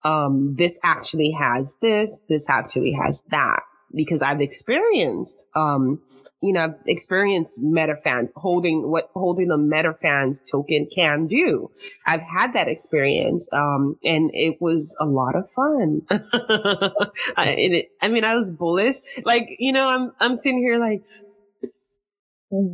um, 0.02 0.54
this 0.56 0.78
actually 0.82 1.30
has 1.38 1.76
this, 1.80 2.22
this 2.28 2.50
actually 2.50 2.92
has 3.00 3.22
that 3.30 3.60
because 3.94 4.22
I've 4.22 4.40
experienced, 4.40 5.46
um, 5.54 6.00
you 6.42 6.52
know, 6.52 6.64
I've 6.64 6.74
experienced 6.86 7.62
MetaFans 7.62 8.28
holding 8.36 8.90
what 8.90 9.08
holding 9.14 9.50
a 9.50 9.56
MetaFans 9.56 10.40
token 10.50 10.88
can 10.94 11.26
do. 11.26 11.70
I've 12.04 12.20
had 12.20 12.52
that 12.52 12.68
experience, 12.68 13.48
um, 13.50 13.96
and 14.04 14.30
it 14.34 14.60
was 14.60 14.94
a 15.00 15.06
lot 15.06 15.36
of 15.36 15.50
fun. 15.52 16.02
I, 16.10 17.54
it, 17.56 17.86
I 18.02 18.08
mean, 18.08 18.24
I 18.24 18.34
was 18.34 18.52
bullish. 18.52 18.96
Like, 19.24 19.48
you 19.58 19.72
know, 19.72 19.88
I'm, 19.88 20.12
I'm 20.20 20.34
sitting 20.34 20.58
here 20.58 20.78
like, 20.78 21.02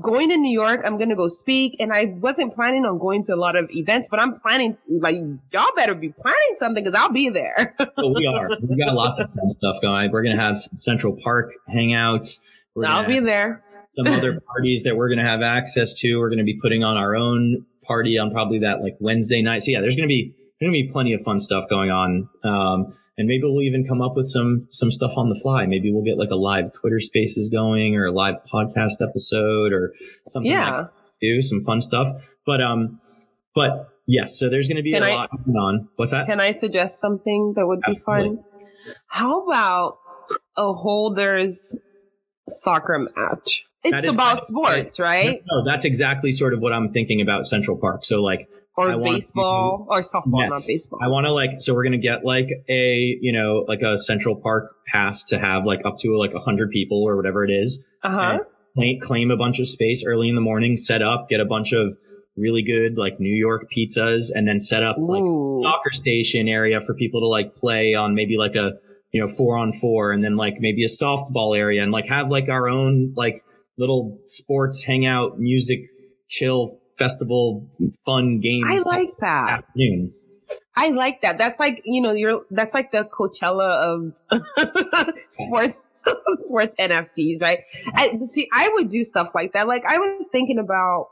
going 0.00 0.28
to 0.30 0.36
New 0.36 0.52
York, 0.52 0.82
I'm 0.84 0.96
going 0.96 1.08
to 1.08 1.16
go 1.16 1.28
speak. 1.28 1.76
And 1.78 1.92
I 1.92 2.04
wasn't 2.20 2.54
planning 2.54 2.84
on 2.84 2.98
going 2.98 3.22
to 3.24 3.34
a 3.34 3.36
lot 3.36 3.56
of 3.56 3.70
events, 3.70 4.08
but 4.10 4.20
I'm 4.20 4.40
planning 4.40 4.74
to, 4.74 4.98
like, 5.00 5.16
y'all 5.52 5.72
better 5.76 5.94
be 5.94 6.10
planning 6.10 6.56
something 6.56 6.82
because 6.82 6.98
I'll 6.98 7.12
be 7.12 7.28
there. 7.28 7.74
well, 7.96 8.14
we 8.14 8.26
are. 8.26 8.48
We 8.62 8.76
got 8.76 8.94
lots 8.94 9.20
of 9.20 9.30
fun 9.30 9.48
stuff 9.48 9.76
going. 9.82 10.10
We're 10.10 10.22
going 10.22 10.36
to 10.36 10.42
have 10.42 10.58
some 10.58 10.76
Central 10.76 11.16
Park 11.22 11.52
hangouts. 11.68 12.40
We're 12.74 12.86
I'll 12.86 13.06
be 13.06 13.20
there. 13.20 13.62
some 13.96 14.06
other 14.06 14.40
parties 14.52 14.84
that 14.84 14.96
we're 14.96 15.08
going 15.08 15.18
to 15.18 15.28
have 15.28 15.42
access 15.42 15.94
to. 15.94 16.18
We're 16.18 16.28
going 16.28 16.38
to 16.38 16.44
be 16.44 16.58
putting 16.60 16.84
on 16.84 16.96
our 16.96 17.16
own 17.16 17.66
party 17.84 18.18
on 18.18 18.30
probably 18.30 18.60
that 18.60 18.82
like 18.82 18.96
Wednesday 19.00 19.42
night. 19.42 19.62
So 19.62 19.72
yeah, 19.72 19.80
there's 19.80 19.96
going 19.96 20.08
to 20.08 20.12
be, 20.12 20.34
there's 20.60 20.70
going 20.70 20.82
to 20.82 20.86
be 20.86 20.92
plenty 20.92 21.12
of 21.14 21.22
fun 21.22 21.40
stuff 21.40 21.64
going 21.68 21.90
on. 21.90 22.28
Um, 22.44 22.96
and 23.20 23.28
maybe 23.28 23.42
we'll 23.44 23.62
even 23.62 23.86
come 23.86 24.00
up 24.00 24.16
with 24.16 24.26
some 24.26 24.66
some 24.70 24.90
stuff 24.90 25.12
on 25.16 25.28
the 25.28 25.38
fly. 25.38 25.66
Maybe 25.66 25.92
we'll 25.92 26.04
get 26.04 26.16
like 26.16 26.30
a 26.30 26.36
live 26.36 26.72
Twitter 26.80 26.98
Spaces 26.98 27.50
going 27.50 27.94
or 27.94 28.06
a 28.06 28.12
live 28.12 28.36
podcast 28.52 29.06
episode 29.06 29.74
or 29.74 29.92
something. 30.26 30.50
Yeah, 30.50 30.76
like 30.78 30.90
do 31.20 31.42
some 31.42 31.62
fun 31.62 31.82
stuff. 31.82 32.08
But 32.46 32.62
um, 32.62 32.98
but 33.54 33.90
yes, 34.06 34.38
so 34.38 34.48
there's 34.48 34.68
going 34.68 34.78
to 34.78 34.82
be 34.82 34.92
can 34.92 35.02
a 35.02 35.06
I, 35.06 35.14
lot 35.14 35.30
going 35.44 35.56
on. 35.56 35.88
What's 35.96 36.12
that? 36.12 36.26
Can 36.26 36.40
I 36.40 36.52
suggest 36.52 36.98
something 36.98 37.52
that 37.56 37.66
would 37.66 37.82
be 37.86 38.00
fun? 38.06 38.42
How 39.06 39.44
about 39.44 39.98
a 40.56 40.72
holders 40.72 41.76
soccer 42.48 43.06
match? 43.14 43.66
It's 43.84 44.12
about 44.12 44.42
sports, 44.42 44.98
right? 44.98 45.42
No, 45.50 45.58
no, 45.58 45.64
that's 45.70 45.84
exactly 45.84 46.32
sort 46.32 46.54
of 46.54 46.60
what 46.60 46.72
I'm 46.72 46.92
thinking 46.92 47.20
about 47.20 47.44
Central 47.44 47.76
Park. 47.78 48.04
So 48.04 48.22
like 48.22 48.48
or 48.80 49.02
baseball 49.02 49.86
to, 49.86 49.90
or 49.90 50.00
softball, 50.00 50.48
not 50.48 50.60
baseball. 50.66 50.98
I 51.02 51.08
want 51.08 51.26
to 51.26 51.32
like, 51.32 51.50
so 51.58 51.74
we're 51.74 51.84
going 51.84 51.92
to 51.92 51.98
get 51.98 52.24
like 52.24 52.48
a, 52.68 53.18
you 53.20 53.32
know, 53.32 53.64
like 53.68 53.80
a 53.82 53.98
Central 53.98 54.36
Park 54.36 54.72
pass 54.86 55.24
to 55.24 55.38
have 55.38 55.64
like 55.64 55.80
up 55.84 55.98
to 56.00 56.16
like 56.18 56.34
a 56.34 56.40
hundred 56.40 56.70
people 56.70 57.02
or 57.02 57.16
whatever 57.16 57.44
it 57.44 57.50
is. 57.50 57.84
Uh 58.02 58.10
huh. 58.10 58.38
claim, 58.74 59.00
claim 59.00 59.30
a 59.30 59.36
bunch 59.36 59.60
of 59.60 59.68
space 59.68 60.04
early 60.06 60.28
in 60.28 60.34
the 60.34 60.40
morning, 60.40 60.76
set 60.76 61.02
up, 61.02 61.28
get 61.28 61.40
a 61.40 61.44
bunch 61.44 61.72
of 61.72 61.96
really 62.36 62.62
good 62.62 62.96
like 62.96 63.20
New 63.20 63.34
York 63.34 63.66
pizzas, 63.76 64.30
and 64.34 64.48
then 64.48 64.60
set 64.60 64.82
up 64.82 64.96
like 64.98 65.22
Ooh. 65.22 65.60
soccer 65.62 65.90
station 65.90 66.48
area 66.48 66.80
for 66.80 66.94
people 66.94 67.20
to 67.20 67.26
like 67.26 67.54
play 67.56 67.94
on 67.94 68.14
maybe 68.14 68.36
like 68.38 68.54
a 68.54 68.72
you 69.12 69.20
know 69.20 69.28
four 69.28 69.56
on 69.56 69.72
four, 69.72 70.12
and 70.12 70.24
then 70.24 70.36
like 70.36 70.54
maybe 70.58 70.84
a 70.84 70.88
softball 70.88 71.56
area, 71.56 71.82
and 71.82 71.92
like 71.92 72.08
have 72.08 72.28
like 72.28 72.48
our 72.48 72.68
own 72.68 73.12
like 73.16 73.42
little 73.78 74.18
sports 74.26 74.84
hangout, 74.84 75.38
music, 75.38 75.80
chill 76.28 76.79
festival, 77.00 77.66
fun 78.04 78.38
games. 78.40 78.86
I 78.86 78.88
like 78.88 79.16
that. 79.20 79.50
afternoon. 79.50 80.12
I 80.76 80.90
like 80.90 81.22
that. 81.22 81.38
That's 81.38 81.58
like, 81.58 81.82
you 81.84 82.00
know, 82.00 82.12
you're, 82.12 82.42
that's 82.50 82.74
like 82.74 82.92
the 82.92 83.04
Coachella 83.04 84.12
of 84.30 85.14
sports, 85.28 85.84
sports 86.34 86.76
NFTs, 86.78 87.40
right? 87.40 87.60
I 87.94 88.18
see, 88.20 88.48
I 88.52 88.70
would 88.74 88.88
do 88.88 89.02
stuff 89.02 89.30
like 89.34 89.54
that. 89.54 89.66
Like 89.66 89.84
I 89.88 89.98
was 89.98 90.28
thinking 90.30 90.58
about, 90.58 91.08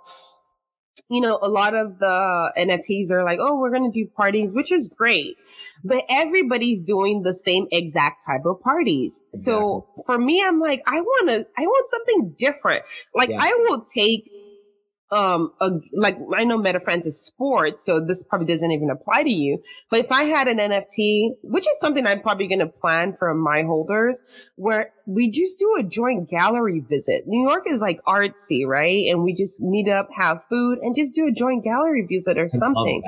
you 1.11 1.21
know, 1.21 1.39
a 1.41 1.49
lot 1.49 1.75
of 1.75 1.99
the 1.99 2.53
NFTs 2.59 3.11
are 3.11 3.25
like, 3.25 3.39
oh, 3.41 3.59
we're 3.59 3.71
going 3.71 3.91
to 3.91 3.99
do 4.05 4.09
parties, 4.15 4.55
which 4.55 4.71
is 4.71 4.89
great, 4.89 5.37
but 5.83 6.05
everybody's 6.11 6.83
doing 6.83 7.23
the 7.23 7.33
same 7.33 7.67
exact 7.73 8.23
type 8.27 8.45
of 8.45 8.61
parties. 8.61 9.23
So 9.35 9.89
for 10.07 10.19
me, 10.19 10.43
I'm 10.45 10.61
like, 10.61 10.83
I 10.87 11.01
want 11.01 11.31
to, 11.31 11.47
I 11.57 11.63
want 11.63 11.89
something 11.89 12.35
different. 12.39 12.85
Like 13.15 13.31
Yeah. 13.31 13.39
I 13.41 13.57
will 13.69 13.81
take 13.81 14.31
um 15.11 15.53
a, 15.61 15.71
like 15.95 16.19
I 16.37 16.45
know 16.45 16.59
MetaFans 16.59 17.07
is 17.07 17.25
sports, 17.25 17.85
so 17.85 17.99
this 18.05 18.25
probably 18.25 18.47
doesn't 18.47 18.71
even 18.71 18.91
apply 18.91 19.23
to 19.23 19.33
you. 19.33 19.63
But 19.91 20.01
if 20.01 20.13
I 20.13 20.25
had 20.25 20.49
an 20.49 20.59
NFT, 20.59 21.31
which 21.43 21.67
is 21.67 21.81
something 21.81 22.07
I'm 22.07 22.21
probably 22.21 22.47
going 22.47 22.59
to 22.59 22.67
plan 22.67 23.17
for 23.19 23.33
my 23.35 23.63
holders, 23.63 24.21
where 24.57 24.91
we 25.07 25.31
just 25.31 25.59
do 25.59 25.77
a 25.81 25.83
joint 25.83 26.29
gallery 26.29 26.81
visit. 26.81 27.27
New 27.27 27.49
York 27.49 27.65
is 27.67 27.81
like 27.81 28.01
artsy, 28.07 28.67
right? 28.67 29.07
And 29.09 29.23
we 29.23 29.33
just 29.33 29.61
meet 29.63 29.89
up, 29.89 30.09
have 30.15 30.43
food, 30.51 30.79
and 30.83 30.95
just 30.95 31.15
do 31.15 31.27
a 31.27 31.33
joint 31.33 31.65
gallery 31.65 32.07
visit 32.07 32.37
or 32.39 32.49
something. 32.49 33.03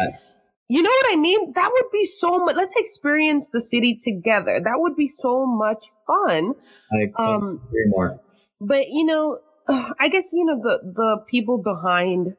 You 0.68 0.82
know 0.82 0.88
what 0.90 1.12
I 1.12 1.16
mean? 1.16 1.52
That 1.54 1.68
would 1.72 1.90
be 1.92 2.04
so 2.04 2.38
much. 2.44 2.54
Let's 2.56 2.74
experience 2.76 3.50
the 3.52 3.60
city 3.60 3.98
together. 4.02 4.60
That 4.62 4.76
would 4.76 4.94
be 4.96 5.08
so 5.08 5.44
much 5.44 5.88
fun. 6.06 6.54
I 6.92 7.12
Um, 7.22 7.60
agree 7.68 7.86
more. 7.88 8.20
but 8.60 8.86
you 8.86 9.04
know, 9.04 9.40
I 9.98 10.08
guess 10.08 10.32
you 10.32 10.44
know 10.44 10.60
the 10.62 10.80
the 10.94 11.24
people 11.28 11.58
behind 11.62 12.34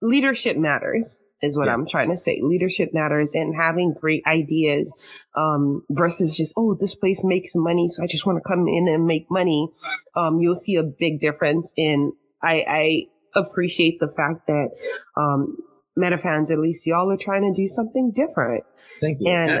leadership 0.00 0.56
matters 0.56 1.22
is 1.42 1.56
what 1.58 1.66
Yeah. 1.66 1.74
I'm 1.74 1.86
trying 1.86 2.10
to 2.10 2.16
say. 2.16 2.38
Leadership 2.42 2.90
matters 2.92 3.34
and 3.34 3.54
having 3.56 3.94
great 3.98 4.22
ideas 4.26 4.94
um 5.36 5.82
versus 5.90 6.36
just 6.36 6.54
oh 6.56 6.74
this 6.80 6.94
place 6.94 7.22
makes 7.24 7.52
money 7.54 7.88
so 7.88 8.02
I 8.02 8.06
just 8.06 8.26
want 8.26 8.38
to 8.42 8.48
come 8.48 8.66
in 8.68 8.88
and 8.88 9.06
make 9.06 9.26
money. 9.30 9.68
Um 10.16 10.38
you'll 10.38 10.54
see 10.56 10.76
a 10.76 10.82
big 10.84 11.20
difference 11.20 11.72
in 11.76 12.12
I 12.42 12.64
I 12.68 13.02
appreciate 13.34 13.98
the 14.00 14.08
fact 14.08 14.46
that 14.46 14.68
um 15.16 15.56
MetaFans, 15.98 16.50
at 16.50 16.58
least 16.58 16.86
y'all 16.86 17.10
are 17.12 17.18
trying 17.18 17.42
to 17.42 17.60
do 17.60 17.66
something 17.66 18.12
different. 18.16 18.64
Thank 19.00 19.18
you. 19.20 19.30
And 19.30 19.50
Yeah. 19.50 19.60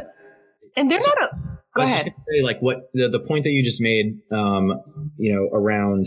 and 0.76 0.90
they're 0.90 1.00
So- 1.00 1.10
not 1.20 1.30
a 1.32 1.36
I 1.74 1.78
go 1.78 1.82
was 1.82 1.90
just 1.90 2.02
ahead. 2.06 2.14
say, 2.28 2.42
like 2.42 2.60
what 2.60 2.90
the, 2.92 3.08
the 3.08 3.20
point 3.20 3.44
that 3.44 3.50
you 3.50 3.62
just 3.64 3.80
made, 3.80 4.18
um, 4.30 5.10
you 5.16 5.32
know, 5.34 5.48
around, 5.58 6.04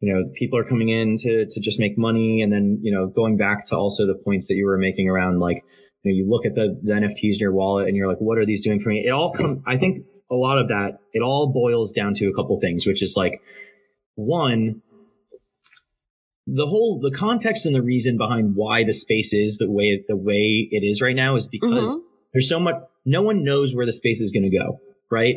you 0.00 0.12
know, 0.12 0.24
people 0.34 0.58
are 0.58 0.64
coming 0.64 0.88
in 0.88 1.16
to, 1.18 1.46
to 1.46 1.60
just 1.60 1.78
make 1.78 1.98
money. 1.98 2.40
And 2.40 2.52
then, 2.52 2.78
you 2.82 2.90
know, 2.92 3.06
going 3.06 3.36
back 3.36 3.66
to 3.66 3.76
also 3.76 4.06
the 4.06 4.14
points 4.14 4.48
that 4.48 4.54
you 4.54 4.64
were 4.66 4.78
making 4.78 5.08
around 5.08 5.40
like, 5.40 5.62
you 6.02 6.10
know, 6.10 6.16
you 6.16 6.28
look 6.28 6.46
at 6.46 6.54
the, 6.54 6.78
the 6.82 6.94
NFTs 6.94 7.34
in 7.34 7.40
your 7.40 7.52
wallet 7.52 7.86
and 7.86 7.96
you're 7.96 8.08
like, 8.08 8.18
what 8.18 8.38
are 8.38 8.46
these 8.46 8.62
doing 8.62 8.80
for 8.80 8.88
me? 8.88 9.04
It 9.06 9.10
all 9.10 9.32
come, 9.32 9.62
I 9.66 9.76
think 9.76 10.06
a 10.30 10.34
lot 10.34 10.58
of 10.58 10.68
that, 10.68 11.00
it 11.12 11.20
all 11.20 11.52
boils 11.52 11.92
down 11.92 12.14
to 12.14 12.28
a 12.28 12.34
couple 12.34 12.58
things, 12.60 12.86
which 12.86 13.02
is 13.02 13.14
like, 13.16 13.42
one, 14.14 14.80
the 16.46 16.66
whole, 16.66 16.98
the 17.00 17.10
context 17.10 17.66
and 17.66 17.74
the 17.74 17.82
reason 17.82 18.16
behind 18.16 18.52
why 18.56 18.84
the 18.84 18.94
space 18.94 19.34
is 19.34 19.58
the 19.58 19.70
way, 19.70 20.02
the 20.08 20.16
way 20.16 20.66
it 20.70 20.82
is 20.82 21.02
right 21.02 21.14
now 21.14 21.36
is 21.36 21.46
because 21.46 21.96
Mhm. 21.96 22.04
there's 22.32 22.48
so 22.48 22.58
much, 22.58 22.76
no 23.04 23.20
one 23.22 23.44
knows 23.44 23.74
where 23.74 23.86
the 23.86 23.92
space 23.92 24.20
is 24.22 24.32
going 24.32 24.50
to 24.50 24.56
go, 24.56 24.80
right? 25.10 25.36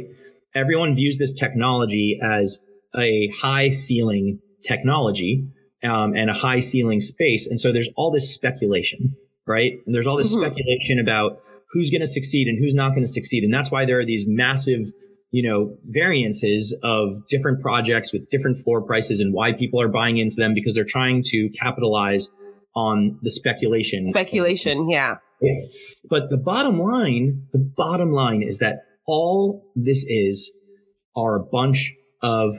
Everyone 0.56 0.96
views 0.96 1.18
this 1.18 1.34
technology 1.34 2.18
as 2.24 2.66
a 2.98 3.28
high 3.30 3.70
ceiling 3.70 4.40
technology 4.64 5.46
um, 5.84 6.16
and 6.16 6.30
a 6.30 6.34
high 6.34 6.60
ceiling 6.60 7.02
space. 7.02 7.48
And 7.48 7.60
so 7.60 7.72
there's 7.72 7.90
all 7.96 8.12
this 8.12 8.34
speculation, 8.34 9.16
right? 9.46 9.74
And 9.86 9.94
there's 9.94 10.08
all 10.08 10.16
this 10.16 10.34
Mhm. 10.34 10.40
speculation 10.40 11.00
about 11.00 11.40
who's 11.72 11.90
going 11.90 12.02
to 12.02 12.08
succeed 12.08 12.48
and 12.48 12.58
who's 12.58 12.74
not 12.76 12.90
going 12.90 13.04
to 13.04 13.12
succeed. 13.12 13.44
And 13.44 13.54
that's 13.54 13.72
why 13.72 13.86
there 13.86 14.00
are 14.00 14.06
these 14.06 14.26
massive, 14.28 14.92
you 15.32 15.44
know, 15.44 15.76
variances 15.86 16.78
of 16.84 17.28
different 17.28 17.62
projects 17.62 18.14
with 18.14 18.30
different 18.30 18.60
floor 18.60 18.82
prices 18.82 19.20
and 19.20 19.34
why 19.34 19.52
people 19.54 19.82
are 19.82 19.88
buying 19.90 20.18
into 20.18 20.36
them 20.38 20.54
because 20.54 20.76
they're 20.76 20.86
trying 20.86 21.24
to 21.26 21.50
capitalize 21.50 22.30
on 22.76 23.20
the 23.22 23.30
speculation. 23.32 24.06
Speculation, 24.06 24.90
yeah. 24.90 25.16
Yeah. 25.42 25.60
But 26.10 26.30
the 26.30 26.38
bottom 26.38 26.80
line, 26.80 27.48
the 27.52 27.60
bottom 27.60 28.12
line 28.12 28.42
is 28.42 28.60
that 28.60 28.84
all 29.06 29.66
this 29.76 30.06
is 30.08 30.56
are 31.16 31.36
a 31.36 31.44
bunch 31.44 31.94
of 32.22 32.56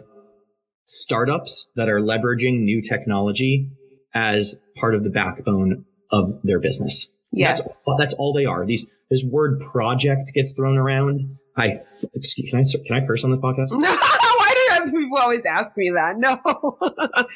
startups 0.84 1.70
that 1.76 1.88
are 1.88 2.00
leveraging 2.00 2.62
new 2.62 2.82
technology 2.82 3.70
as 4.14 4.60
part 4.76 4.94
of 4.94 5.04
the 5.04 5.10
backbone 5.10 5.84
of 6.10 6.40
their 6.42 6.60
business. 6.60 7.10
Yes. 7.32 7.60
That's, 7.60 7.88
that's 7.98 8.14
all 8.18 8.32
they 8.32 8.44
are. 8.44 8.64
These, 8.64 8.94
this 9.10 9.24
word 9.24 9.60
project 9.72 10.32
gets 10.34 10.52
thrown 10.52 10.78
around. 10.78 11.36
I, 11.56 11.80
excuse, 12.14 12.50
can 12.50 12.60
I, 12.60 12.86
can 12.86 13.02
I 13.02 13.06
curse 13.06 13.24
on 13.24 13.30
the 13.30 13.38
podcast? 13.38 13.70
No, 13.72 13.78
why 13.88 14.80
do 14.84 14.92
people 14.92 15.18
always 15.18 15.44
ask 15.44 15.76
me 15.76 15.90
that? 15.90 16.18
No, 16.18 16.40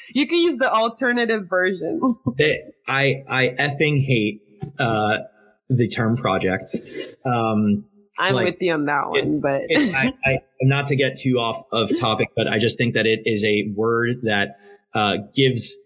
you 0.15 0.27
can 0.27 0.39
use 0.39 0.57
the 0.57 0.73
alternative 0.73 1.49
version. 1.49 2.17
They, 2.37 2.63
I, 2.87 3.25
I 3.29 3.55
effing 3.59 4.05
hate, 4.05 4.43
uh, 4.79 5.19
the 5.69 5.89
term 5.89 6.17
projects. 6.17 6.81
Um, 7.25 7.85
I'm 8.19 8.35
Like, 8.35 8.47
with 8.47 8.57
you 8.61 8.73
on 8.75 8.85
that 8.87 9.05
it- 9.15 9.25
one, 9.25 9.41
but 9.41 9.63
it, 9.69 9.95
I, 9.95 10.13
I, 10.25 10.39
not 10.63 10.87
to 10.89 10.97
get 10.97 11.19
too 11.19 11.39
off 11.39 11.65
of 11.73 11.91
topic, 11.99 12.29
but 12.37 12.47
I 12.49 12.59
just 12.59 12.79
think 12.79 12.95
that 12.95 13.07
it 13.07 13.21
is 13.25 13.45
a 13.45 13.73
word 13.75 14.19
that 14.23 14.57
uh, 14.95 15.15
gives 15.35 15.77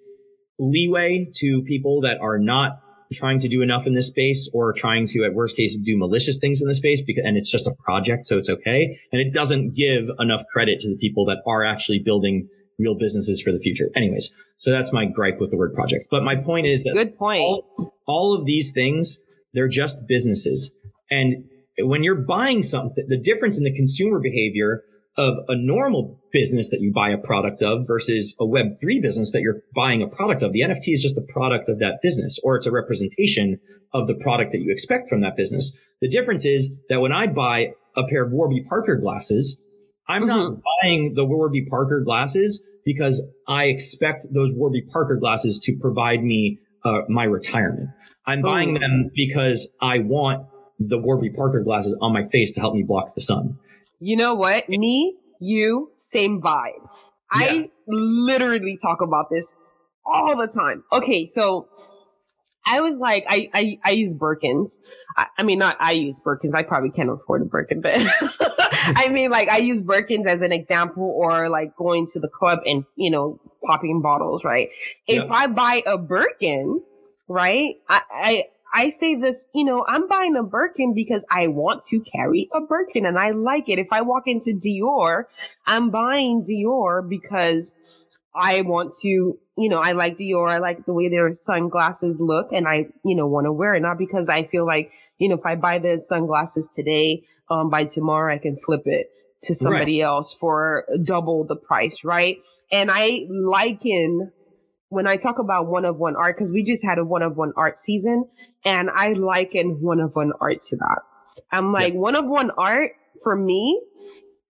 leeway 0.59 1.29
to 1.37 1.63
people 1.63 2.01
that 2.03 2.19
are 2.21 2.39
not 2.39 2.79
trying 3.13 3.39
to 3.41 3.49
do 3.49 3.61
enough 3.61 3.87
in 3.87 3.95
this 3.95 4.07
space 4.07 4.51
or 4.55 4.73
trying 4.73 5.07
to, 5.07 5.25
at 5.25 5.35
worst 5.35 5.57
case, 5.57 5.77
do 5.77 5.99
malicious 5.99 6.39
things 6.39 6.63
in 6.63 6.69
the 6.69 6.75
space 6.75 7.03
because, 7.03 7.23
and 7.27 7.37
it's 7.37 7.51
just 7.51 7.67
a 7.67 7.73
project. 7.85 8.25
So 8.27 8.39
it's 8.39 8.49
okay. 8.49 8.99
And 9.13 9.21
it 9.21 9.33
doesn't 9.35 9.75
give 9.75 10.09
enough 10.19 10.43
credit 10.51 10.81
to 10.81 10.89
the 10.89 10.97
people 10.97 11.27
that 11.27 11.39
are 11.47 11.65
actually 11.65 11.99
building 11.99 12.49
real 12.79 12.97
businesses 12.99 13.43
for 13.43 13.53
the 13.53 13.59
future. 13.59 13.91
Anyways, 13.95 14.35
so 14.59 14.71
that's 14.71 14.93
my 14.93 15.05
gripe 15.05 15.39
with 15.41 15.51
the 15.51 15.57
word 15.57 15.75
project. 15.75 16.07
But 16.11 16.23
my 16.23 16.37
point 16.37 16.67
is 16.67 16.85
that 16.85 16.95
good 16.95 17.19
point. 17.19 17.41
all, 17.43 17.95
all 18.07 18.35
of 18.35 18.47
these 18.47 18.73
things, 18.73 19.23
they're 19.53 19.69
just 19.69 20.07
businesses. 20.09 20.75
And 21.11 21.45
when 21.79 22.03
you're 22.03 22.15
buying 22.15 22.63
something, 22.63 23.05
the 23.09 23.21
difference 23.21 23.57
in 23.59 23.65
the 23.65 23.75
consumer 23.75 24.21
behavior 24.21 24.83
of 25.17 25.37
a 25.49 25.57
normal 25.57 26.19
business 26.33 26.71
that 26.71 26.81
you 26.81 26.91
buy 26.91 27.11
a 27.11 27.19
product 27.19 27.63
of 27.63 27.87
versus 27.87 28.35
a 28.41 28.45
web3 28.45 29.03
business 29.03 29.33
that 29.33 29.43
you're 29.43 29.61
buying 29.75 30.03
a 30.03 30.07
product 30.07 30.43
of, 30.43 30.53
the 30.53 30.61
NFT 30.61 30.89
is 30.89 31.03
just 31.03 31.19
a 31.19 31.33
product 31.33 31.69
of 31.69 31.79
that 31.81 31.99
business 32.03 32.39
or 32.43 32.57
it's 32.57 32.67
a 32.67 32.73
representation 32.73 33.61
of 33.93 34.07
the 34.07 34.15
product 34.15 34.53
that 34.53 34.61
you 34.61 34.71
expect 34.71 35.09
from 35.09 35.21
that 35.21 35.37
business. 35.37 35.79
The 36.01 36.09
difference 36.09 36.47
is 36.47 36.75
that 36.89 37.01
when 37.01 37.13
I 37.13 37.27
buy 37.27 37.73
a 37.95 38.05
pair 38.09 38.25
of 38.25 38.33
Warby 38.33 38.65
Parker 38.69 38.97
glasses, 38.97 39.63
I'm 40.09 40.27
not 40.27 40.57
buying 40.83 41.13
the 41.15 41.27
Warby 41.27 41.67
Parker 41.67 42.01
glasses 42.01 42.67
because 42.85 43.27
I 43.47 43.65
expect 43.65 44.27
those 44.33 44.53
Warby 44.53 44.83
Parker 44.93 45.17
glasses 45.17 45.61
to 45.65 45.77
provide 45.79 46.25
me 46.25 46.59
uh, 46.85 47.03
my 47.09 47.25
retirement. 47.25 47.91
I'm 48.27 48.43
buying 48.43 48.75
them 48.75 49.11
because 49.15 49.75
I 49.81 49.99
want 49.99 50.47
the 50.89 50.99
Warby 50.99 51.31
Parker 51.31 51.61
glasses 51.63 51.97
on 52.01 52.13
my 52.13 52.27
face 52.29 52.53
to 52.53 52.61
help 52.61 52.75
me 52.75 52.83
block 52.83 53.15
the 53.15 53.21
sun. 53.21 53.59
You 54.01 54.17
know 54.17 54.35
what? 54.35 54.69
Me, 54.69 55.17
you, 55.41 55.91
same 55.97 56.41
vibe. 56.41 56.89
I 57.31 57.71
literally 57.89 58.77
talk 58.81 59.01
about 59.01 59.27
this 59.31 59.55
all 60.05 60.37
the 60.37 60.49
time. 60.49 60.85
Okay, 60.93 61.25
so 61.25 61.69
I 62.67 62.81
was 62.81 62.99
like, 62.99 63.25
I 63.29 63.49
I, 63.55 63.79
I 63.85 63.91
use 63.93 64.15
Birkins. 64.15 64.73
I, 65.17 65.27
I 65.39 65.43
mean, 65.43 65.59
not 65.59 65.77
I 65.81 65.93
use 65.93 66.21
Birkins. 66.25 66.55
I 66.55 66.63
probably 66.63 66.91
can't 66.91 67.11
afford 67.11 67.43
a 67.43 67.45
Birkin, 67.47 67.81
but 67.81 67.93
I 68.95 69.09
mean, 69.11 69.31
like 69.31 69.49
I 69.49 69.59
use 69.59 69.83
Birkins 69.83 70.27
as 70.27 70.43
an 70.43 70.53
example, 70.53 71.05
or 71.05 71.49
like 71.49 71.75
going 71.77 72.07
to 72.13 72.21
the 72.21 72.29
club 72.29 72.61
and 72.67 72.85
you 72.97 73.11
know 73.11 73.41
popping 73.65 74.03
bottles. 74.03 74.45
Right? 74.45 74.69
If 75.07 75.25
Yeah. 75.25 75.29
I 75.31 75.47
buy 75.47 75.83
a 75.87 75.97
Birkin, 75.99 76.83
right? 77.29 77.75
I, 77.89 78.03
I 78.11 78.45
I 78.73 78.89
say 78.89 79.17
this, 79.17 79.47
you 79.55 79.65
know, 79.65 79.85
I'm 79.87 80.09
buying 80.09 80.35
a 80.37 80.43
Birkin 80.43 80.95
because 80.95 81.27
I 81.31 81.49
want 81.49 81.83
to 81.85 82.01
carry 82.01 82.49
a 82.55 82.61
Birkin 82.63 83.05
and 83.05 83.19
I 83.19 83.31
like 83.31 83.69
it. 83.69 83.79
If 83.79 83.89
I 83.93 84.01
walk 84.01 84.25
into 84.27 84.53
Dior, 84.53 85.25
I'm 85.67 85.91
buying 85.91 86.43
Dior 86.43 87.07
because 87.07 87.77
I 88.35 88.63
want 88.63 88.95
to, 89.03 89.09
you 89.59 89.69
know, 89.69 89.79
I 89.79 89.93
like 89.93 90.17
Dior. 90.17 90.49
I 90.49 90.59
like 90.59 90.87
the 90.87 90.95
way 90.95 91.11
their 91.11 91.31
sunglasses 91.33 92.19
look 92.19 92.53
and 92.53 92.67
I, 92.67 92.87
you 93.05 93.15
know, 93.15 93.27
want 93.27 93.45
to 93.45 93.53
wear 93.53 93.75
it. 93.75 93.81
Not 93.81 93.99
because 93.99 94.31
I 94.31 94.45
feel 94.45 94.67
like, 94.67 94.91
you 95.19 95.29
know, 95.29 95.37
if 95.37 95.45
I 95.45 95.57
buy 95.57 95.79
the 95.79 96.01
sunglasses 96.01 96.69
today, 96.75 97.25
um, 97.51 97.69
by 97.69 97.85
tomorrow 97.85 98.35
I 98.35 98.39
can 98.39 98.57
flip 98.57 98.83
it 98.87 99.11
to 99.43 99.55
somebody 99.55 100.01
right. 100.01 100.07
else 100.07 100.33
for 100.33 100.87
double 101.05 101.45
the 101.45 101.57
price, 101.57 102.05
right? 102.05 102.39
And 102.71 102.91
I 102.91 103.27
liken 103.29 104.33
when 104.93 105.07
I 105.07 105.17
talk 105.17 105.39
about 105.39 105.69
one 105.69 105.87
of 105.87 105.97
one 105.97 106.17
art, 106.17 106.37
because 106.37 106.53
we 106.53 106.63
just 106.63 106.85
had 106.85 106.99
a 106.99 107.05
one 107.05 107.23
of 107.23 107.35
one 107.35 107.55
art 107.57 107.79
season, 107.79 108.29
and 108.63 108.91
I 108.91 109.15
liken 109.15 109.79
one 109.81 110.01
of 110.01 110.15
one 110.15 110.33
art 110.39 110.61
to 110.69 110.77
that. 110.77 110.99
I'm 111.51 111.73
like, 111.73 111.95
one 111.95 112.15
of 112.15 112.29
one 112.29 112.51
art 112.59 112.91
for 113.23 113.35
me, 113.35 113.83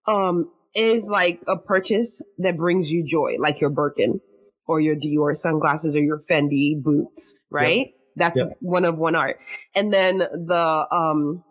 um, 0.09 0.50
is 0.74 1.09
like 1.09 1.40
a 1.46 1.57
purchase 1.57 2.20
that 2.38 2.57
brings 2.57 2.90
you 2.90 3.07
joy, 3.07 3.37
like 3.38 3.61
your 3.61 3.70
Birkin 3.70 4.20
or 4.66 4.81
your 4.81 4.96
Dior 4.96 5.33
sunglasses 5.33 5.94
or 5.94 6.02
your 6.02 6.20
Fendi 6.28 6.83
boots, 6.83 7.38
right? 7.48 7.76
Yep. 7.76 7.94
That's 8.16 8.38
yep. 8.40 8.57
one 8.59 8.85
of 8.85 8.98
one 8.98 9.14
art. 9.14 9.38
And 9.76 9.92
then 9.92 10.18
the, 10.18 10.87
um, 10.90 11.44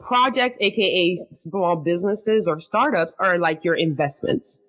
projects, 0.00 0.56
aka 0.62 1.16
small 1.30 1.76
businesses 1.76 2.48
or 2.48 2.58
startups 2.58 3.14
are 3.18 3.38
like 3.38 3.64
your 3.64 3.74
investments 3.74 4.64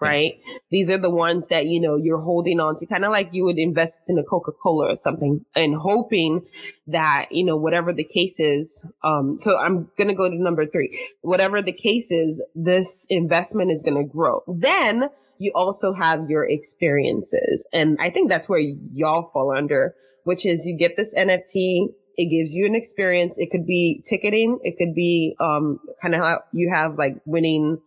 right? 0.00 0.40
Yes. 0.44 0.58
These 0.70 0.90
are 0.90 0.98
the 0.98 1.10
ones 1.10 1.48
that, 1.48 1.66
you 1.66 1.80
know, 1.80 1.96
you're 1.96 2.20
holding 2.20 2.60
on 2.60 2.76
to 2.76 2.86
kind 2.86 3.04
of 3.04 3.10
like 3.10 3.30
you 3.32 3.44
would 3.44 3.58
invest 3.58 4.00
in 4.08 4.18
a 4.18 4.22
Coca-Cola 4.22 4.92
or 4.92 4.96
something 4.96 5.44
and 5.54 5.74
hoping 5.74 6.42
that, 6.86 7.28
you 7.30 7.44
know, 7.44 7.56
whatever 7.56 7.92
the 7.92 8.04
case 8.04 8.38
is. 8.38 8.86
Um, 9.02 9.36
so 9.36 9.58
I'm 9.60 9.90
going 9.96 10.08
to 10.08 10.14
go 10.14 10.28
to 10.28 10.36
number 10.36 10.66
three. 10.66 10.98
Whatever 11.22 11.62
the 11.62 11.72
case 11.72 12.10
is, 12.10 12.44
this 12.54 13.06
investment 13.10 13.70
is 13.70 13.82
going 13.82 13.96
to 13.96 14.08
grow. 14.08 14.42
Then 14.46 15.10
you 15.38 15.52
also 15.54 15.92
have 15.92 16.28
your 16.28 16.48
experiences. 16.48 17.66
And 17.72 17.96
I 18.00 18.10
think 18.10 18.28
that's 18.28 18.48
where 18.48 18.60
y'all 18.60 19.30
fall 19.32 19.56
under, 19.56 19.94
which 20.24 20.44
is 20.44 20.66
you 20.66 20.76
get 20.76 20.96
this 20.96 21.14
NFT. 21.16 21.88
It 22.16 22.30
gives 22.30 22.54
you 22.54 22.66
an 22.66 22.74
experience. 22.74 23.38
It 23.38 23.50
could 23.50 23.66
be 23.66 24.02
ticketing. 24.04 24.58
It 24.62 24.76
could 24.76 24.94
be, 24.94 25.36
um, 25.40 25.78
kind 26.02 26.14
of 26.14 26.20
how 26.20 26.40
you 26.52 26.70
have 26.72 26.96
like 26.96 27.14
winning, 27.24 27.78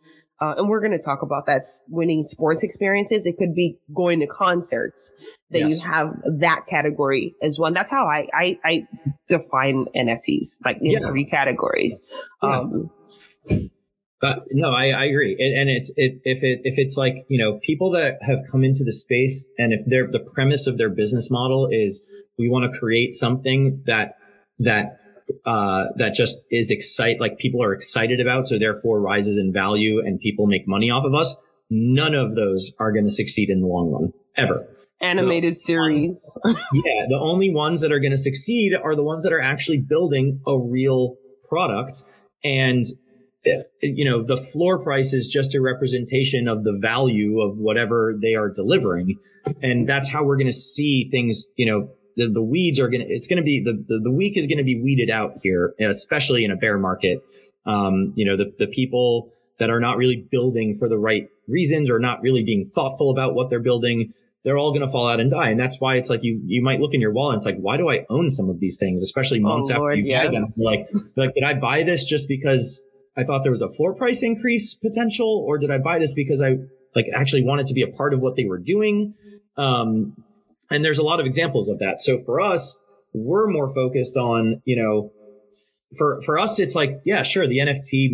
uh, 0.41 0.55
and 0.57 0.67
we're 0.67 0.79
going 0.79 0.97
to 0.97 1.03
talk 1.03 1.21
about 1.21 1.45
that 1.45 1.61
winning 1.87 2.23
sports 2.23 2.63
experiences. 2.63 3.27
It 3.27 3.37
could 3.37 3.53
be 3.53 3.77
going 3.95 4.19
to 4.21 4.27
concerts 4.27 5.13
that 5.51 5.59
yes. 5.59 5.79
you 5.79 5.87
have 5.87 6.15
that 6.39 6.65
category 6.67 7.35
as. 7.43 7.59
And 7.59 7.75
that's 7.75 7.91
how 7.91 8.07
I, 8.07 8.27
I, 8.33 8.57
I 8.65 8.87
define 9.29 9.85
NFTs, 9.95 10.57
like 10.65 10.77
in 10.81 10.93
yeah. 10.93 11.05
three 11.05 11.25
categories. 11.25 12.07
Yeah. 12.41 12.59
Um, 12.59 12.89
but 14.19 14.43
no, 14.51 14.71
I, 14.71 14.89
I 14.89 15.05
agree. 15.05 15.35
It, 15.37 15.59
and 15.59 15.69
it's, 15.69 15.93
it, 15.95 16.21
if 16.23 16.43
it, 16.43 16.61
if 16.63 16.75
it's 16.77 16.97
like, 16.97 17.25
you 17.27 17.37
know, 17.37 17.59
people 17.63 17.91
that 17.91 18.17
have 18.21 18.39
come 18.51 18.63
into 18.63 18.83
the 18.83 18.91
space 18.91 19.47
and 19.59 19.73
if 19.73 19.81
they're, 19.85 20.07
the 20.11 20.27
premise 20.33 20.65
of 20.65 20.79
their 20.79 20.89
business 20.89 21.29
model 21.29 21.69
is 21.71 22.03
we 22.39 22.49
want 22.49 22.71
to 22.71 22.79
create 22.79 23.13
something 23.13 23.83
that, 23.85 24.15
that 24.57 25.00
uh, 25.45 25.85
that 25.97 26.13
just 26.13 26.45
is 26.51 26.71
excite 26.71 27.19
like 27.19 27.37
people 27.37 27.63
are 27.63 27.73
excited 27.73 28.19
about, 28.19 28.47
so 28.47 28.57
therefore 28.59 28.99
rises 29.01 29.37
in 29.37 29.51
value 29.53 29.99
and 29.99 30.19
people 30.19 30.47
make 30.47 30.67
money 30.67 30.89
off 30.89 31.05
of 31.05 31.13
us. 31.13 31.39
None 31.69 32.13
of 32.13 32.35
those 32.35 32.73
are 32.79 32.91
going 32.91 33.05
to 33.05 33.11
succeed 33.11 33.49
in 33.49 33.61
the 33.61 33.67
long 33.67 33.91
run 33.91 34.13
ever. 34.35 34.67
Animated 35.01 35.55
series. 35.55 36.37
yeah, 36.45 37.05
the 37.09 37.19
only 37.19 37.51
ones 37.51 37.81
that 37.81 37.91
are 37.91 37.99
going 37.99 38.11
to 38.11 38.17
succeed 38.17 38.73
are 38.75 38.95
the 38.95 39.03
ones 39.03 39.23
that 39.23 39.33
are 39.33 39.41
actually 39.41 39.79
building 39.79 40.41
a 40.45 40.57
real 40.57 41.15
product 41.49 42.03
and 42.43 42.85
uh, 43.45 43.63
you 43.81 44.05
know 44.05 44.23
the 44.23 44.37
floor 44.37 44.81
price 44.81 45.13
is 45.13 45.27
just 45.27 45.55
a 45.55 45.61
representation 45.61 46.47
of 46.47 46.63
the 46.63 46.77
value 46.79 47.41
of 47.41 47.57
whatever 47.57 48.15
they 48.21 48.35
are 48.35 48.49
delivering 48.49 49.17
and 49.61 49.87
that's 49.87 50.09
how 50.09 50.23
we're 50.23 50.37
going 50.37 50.47
to 50.47 50.53
see 50.53 51.09
things 51.11 51.47
you 51.57 51.65
know 51.65 51.89
the, 52.21 52.29
the 52.31 52.41
weeds 52.41 52.79
are 52.79 52.87
going 52.87 53.01
to, 53.01 53.07
it's 53.07 53.27
going 53.27 53.37
to 53.37 53.43
be, 53.43 53.61
the, 53.63 53.73
the, 53.73 53.99
the 54.03 54.11
weak 54.11 54.37
is 54.37 54.47
going 54.47 54.59
to 54.59 54.63
be 54.63 54.81
weeded 54.81 55.09
out 55.09 55.33
here, 55.41 55.73
especially 55.79 56.45
in 56.45 56.51
a 56.51 56.55
bear 56.55 56.77
market. 56.77 57.19
Um, 57.65 58.13
you 58.15 58.25
know, 58.25 58.37
the, 58.37 58.53
the 58.57 58.67
people 58.67 59.31
that 59.59 59.69
are 59.69 59.79
not 59.79 59.97
really 59.97 60.25
building 60.31 60.77
for 60.79 60.89
the 60.89 60.97
right 60.97 61.27
reasons 61.47 61.89
or 61.89 61.99
not 61.99 62.21
really 62.21 62.43
being 62.43 62.71
thoughtful 62.73 63.11
about 63.11 63.35
what 63.35 63.49
they're 63.49 63.59
building, 63.59 64.13
they're 64.43 64.57
all 64.57 64.71
going 64.71 64.81
to 64.81 64.91
fall 64.91 65.07
out 65.07 65.19
and 65.19 65.29
die. 65.29 65.49
And 65.49 65.59
that's 65.59 65.79
why 65.79 65.97
it's 65.97 66.09
like 66.09 66.23
you, 66.23 66.41
you 66.45 66.63
might 66.63 66.79
look 66.79 66.93
in 66.93 67.01
your 67.01 67.11
wallet 67.11 67.33
and 67.33 67.39
it's 67.39 67.45
like, 67.45 67.59
why 67.59 67.77
do 67.77 67.89
I 67.89 68.05
own 68.09 68.29
some 68.29 68.49
of 68.49 68.59
these 68.59 68.77
things, 68.79 69.03
especially 69.03 69.39
oh, 69.39 69.47
months 69.47 69.69
oh, 69.69 69.73
after 69.73 69.81
Lord, 69.81 69.99
you 69.99 70.05
yes. 70.05 70.25
buy 70.25 70.31
them? 70.31 70.45
Like, 70.63 70.89
like, 71.15 71.33
did 71.35 71.43
I 71.43 71.53
buy 71.53 71.83
this 71.83 72.05
just 72.05 72.27
because 72.27 72.83
I 73.15 73.23
thought 73.23 73.43
there 73.43 73.51
was 73.51 73.61
a 73.61 73.69
floor 73.69 73.93
price 73.93 74.23
increase 74.23 74.73
potential 74.73 75.43
or 75.47 75.57
did 75.57 75.69
I 75.69 75.77
buy 75.77 75.99
this 75.99 76.13
because 76.13 76.41
I 76.41 76.57
like 76.95 77.05
actually 77.15 77.43
wanted 77.43 77.67
to 77.67 77.73
be 77.73 77.83
a 77.83 77.87
part 77.87 78.13
of 78.13 78.19
what 78.19 78.35
they 78.35 78.45
were 78.45 78.57
doing? 78.57 79.13
Um, 79.57 80.15
and 80.71 80.83
there's 80.83 80.99
a 80.99 81.03
lot 81.03 81.19
of 81.19 81.25
examples 81.25 81.69
of 81.69 81.79
that. 81.79 81.99
So 81.99 82.19
for 82.23 82.39
us, 82.39 82.83
we're 83.13 83.47
more 83.47 83.73
focused 83.73 84.17
on, 84.17 84.61
you 84.65 84.81
know, 84.81 85.11
for, 85.97 86.21
for 86.23 86.39
us, 86.39 86.59
it's 86.59 86.75
like, 86.75 87.01
yeah, 87.05 87.23
sure. 87.23 87.47
The 87.47 87.59
NFT 87.59 88.09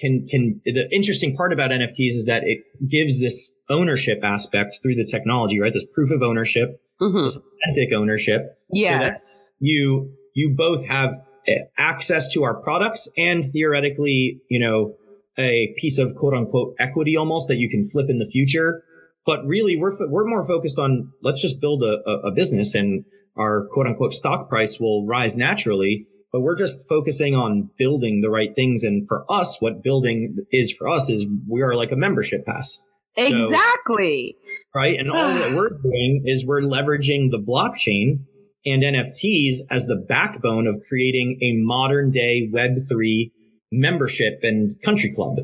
can, 0.00 0.26
can, 0.28 0.60
the 0.64 0.88
interesting 0.90 1.36
part 1.36 1.52
about 1.52 1.70
NFTs 1.70 2.10
is 2.10 2.24
that 2.26 2.42
it 2.44 2.64
gives 2.88 3.20
this 3.20 3.56
ownership 3.70 4.20
aspect 4.24 4.80
through 4.82 4.96
the 4.96 5.04
technology, 5.04 5.60
right? 5.60 5.72
This 5.72 5.86
proof 5.94 6.10
of 6.10 6.22
ownership, 6.22 6.80
mm-hmm. 7.00 7.22
this 7.22 7.36
authentic 7.36 7.94
ownership. 7.96 8.58
Yes. 8.72 9.50
So 9.50 9.54
you, 9.60 10.12
you 10.34 10.54
both 10.56 10.84
have 10.86 11.10
eh, 11.46 11.60
access 11.78 12.32
to 12.32 12.42
our 12.42 12.54
products 12.54 13.08
and 13.16 13.52
theoretically, 13.52 14.40
you 14.50 14.58
know, 14.58 14.96
a 15.38 15.72
piece 15.78 15.98
of 15.98 16.14
quote 16.16 16.34
unquote 16.34 16.74
equity 16.78 17.16
almost 17.16 17.48
that 17.48 17.56
you 17.56 17.70
can 17.70 17.88
flip 17.88 18.10
in 18.10 18.18
the 18.18 18.26
future 18.26 18.84
but 19.24 19.44
really, 19.46 19.76
we're 19.76 19.92
we're 20.08 20.26
more 20.26 20.44
focused 20.44 20.78
on 20.78 21.12
let's 21.22 21.40
just 21.40 21.60
build 21.60 21.82
a, 21.82 22.02
a 22.26 22.30
business 22.32 22.74
and 22.74 23.04
our 23.36 23.66
quote 23.70 23.86
unquote 23.86 24.12
stock 24.12 24.48
price 24.48 24.78
will 24.80 25.06
rise 25.06 25.36
naturally. 25.36 26.06
But 26.32 26.40
we're 26.40 26.56
just 26.56 26.88
focusing 26.88 27.34
on 27.34 27.68
building 27.76 28.22
the 28.22 28.30
right 28.30 28.54
things. 28.54 28.84
And 28.84 29.06
for 29.06 29.30
us, 29.30 29.60
what 29.60 29.82
building 29.82 30.38
is 30.50 30.72
for 30.72 30.88
us 30.88 31.10
is 31.10 31.26
we 31.46 31.60
are 31.60 31.74
like 31.74 31.92
a 31.92 31.96
membership 31.96 32.46
pass. 32.46 32.82
Exactly. 33.16 34.34
So, 34.40 34.60
right. 34.74 34.98
And 34.98 35.10
all 35.10 35.28
that 35.28 35.54
we're 35.54 35.68
doing 35.68 36.22
is 36.24 36.46
we're 36.46 36.62
leveraging 36.62 37.30
the 37.30 37.38
blockchain 37.38 38.24
and 38.64 38.82
NFTs 38.82 39.56
as 39.70 39.84
the 39.84 39.96
backbone 40.08 40.66
of 40.66 40.82
creating 40.88 41.38
a 41.42 41.52
modern 41.62 42.10
day 42.10 42.48
Web3 42.50 43.30
membership 43.70 44.38
and 44.42 44.70
country 44.82 45.12
club. 45.14 45.40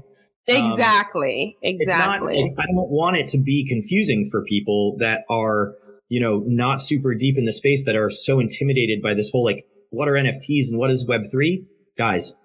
Exactly. 0.49 1.57
Um, 1.59 1.71
exactly. 1.71 2.55
Not, 2.57 2.63
I 2.63 2.67
don't 2.67 2.91
want 2.91 3.17
it 3.17 3.29
to 3.29 3.39
be 3.39 3.67
confusing 3.69 4.29
for 4.31 4.43
people 4.45 4.97
that 4.99 5.25
are, 5.31 5.75
you 6.09 6.21
know, 6.21 6.43
not 6.47 6.81
super 6.81 7.15
deep 7.15 7.37
in 7.37 7.45
the 7.45 7.53
space 7.53 7.85
that 7.85 7.97
are 7.97 8.11
so 8.11 8.41
intimidated 8.41 9.03
by 9.03 9.15
this 9.15 9.31
whole 9.31 9.45
like, 9.45 9.65
what 9.91 10.09
are 10.09 10.15
NFTs 10.15 10.71
and 10.71 10.79
what 10.79 10.91
is 10.91 11.07
Web3? 11.07 11.65
Guys, 11.97 12.39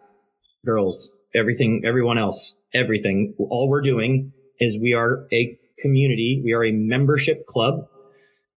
girls, 0.66 1.14
everything, 1.36 1.84
everyone 1.86 2.18
else, 2.18 2.62
everything. 2.74 3.34
All 3.38 3.70
we're 3.70 3.82
doing 3.82 4.34
is 4.60 4.78
we 4.82 4.94
are 4.94 5.26
a 5.32 5.58
community. 5.80 6.42
We 6.44 6.54
are 6.54 6.64
a 6.64 6.72
membership 6.72 7.46
club. 7.48 7.88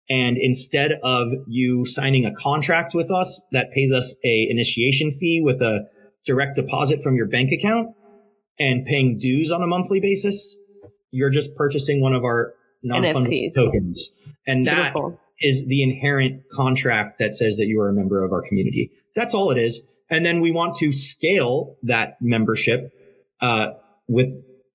And 0.10 0.38
instead 0.38 0.92
of 1.04 1.30
you 1.48 1.84
signing 1.86 2.26
a 2.26 2.34
contract 2.34 2.94
with 2.94 3.10
us 3.10 3.46
that 3.52 3.72
pays 3.72 3.92
us 3.92 4.16
a 4.24 4.48
initiation 4.50 5.12
fee 5.14 5.42
with 5.44 5.62
a 5.62 5.88
direct 6.26 6.56
deposit 6.56 7.02
from 7.02 7.16
your 7.16 7.28
bank 7.28 7.52
account, 7.52 7.96
and 8.60 8.86
paying 8.86 9.18
dues 9.18 9.52
on 9.52 9.62
a 9.62 9.68
monthly 9.68 10.00
basis, 10.00 10.60
you're 11.12 11.30
just 11.30 11.56
purchasing 11.56 12.02
one 12.02 12.14
of 12.14 12.24
our 12.24 12.54
non-fungible 12.84 13.54
tokens. 13.54 14.16
And 14.48 14.68
that 14.68 14.94
Beautiful. 14.94 15.20
is 15.42 15.66
the 15.68 15.84
inherent 15.84 16.44
contract 16.52 17.20
that 17.20 17.34
says 17.34 17.58
that 17.58 17.66
you 17.66 17.80
are 17.82 17.90
a 17.90 17.94
member 17.94 18.24
of 18.24 18.32
our 18.32 18.42
community. 18.42 18.92
That's 19.16 19.34
all 19.34 19.52
it 19.52 19.58
is. 19.58 19.88
And 20.10 20.26
then 20.26 20.40
we 20.40 20.52
want 20.52 20.76
to 20.76 20.92
scale 20.92 21.78
that 21.84 22.18
membership, 22.22 22.94
uh, 23.42 23.72
with, 24.08 24.28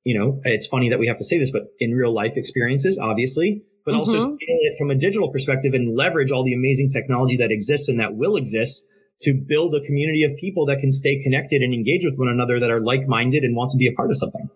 you 0.05 0.19
know, 0.19 0.41
it's 0.45 0.67
funny 0.67 0.91
that 0.91 0.99
we 0.99 1.07
have 1.07 1.19
to 1.19 1.25
say 1.25 1.39
this, 1.39 1.51
but 1.51 1.73
in 1.79 1.93
real 1.93 2.13
life 2.13 2.37
experiences, 2.37 2.99
obviously, 2.99 3.63
but 3.85 3.93
mm-hmm. 3.93 4.01
also 4.01 4.19
scale 4.19 4.37
it 4.39 4.77
from 4.77 4.91
a 4.91 4.95
digital 4.97 5.31
perspective 5.31 5.73
and 5.73 5.97
leverage 5.97 6.33
all 6.33 6.45
the 6.45 6.55
amazing 6.55 6.91
technology 6.91 7.37
that 7.37 7.53
exists 7.53 7.89
and 7.89 8.01
that 8.01 8.17
will 8.17 8.37
exist 8.37 8.87
to 9.23 9.35
build 9.35 9.75
a 9.75 9.81
community 9.81 10.25
of 10.25 10.37
people 10.37 10.67
that 10.67 10.79
can 10.81 10.91
stay 10.91 11.23
connected 11.23 11.63
and 11.63 11.75
engage 11.75 12.05
with 12.05 12.15
one 12.17 12.29
another 12.29 12.59
that 12.61 12.71
are 12.71 12.81
like-minded 12.81 13.43
and 13.43 13.55
want 13.55 13.71
to 13.71 13.77
be 13.77 13.87
a 13.87 13.93
part 13.93 14.11
of 14.11 14.17
something. 14.17 14.51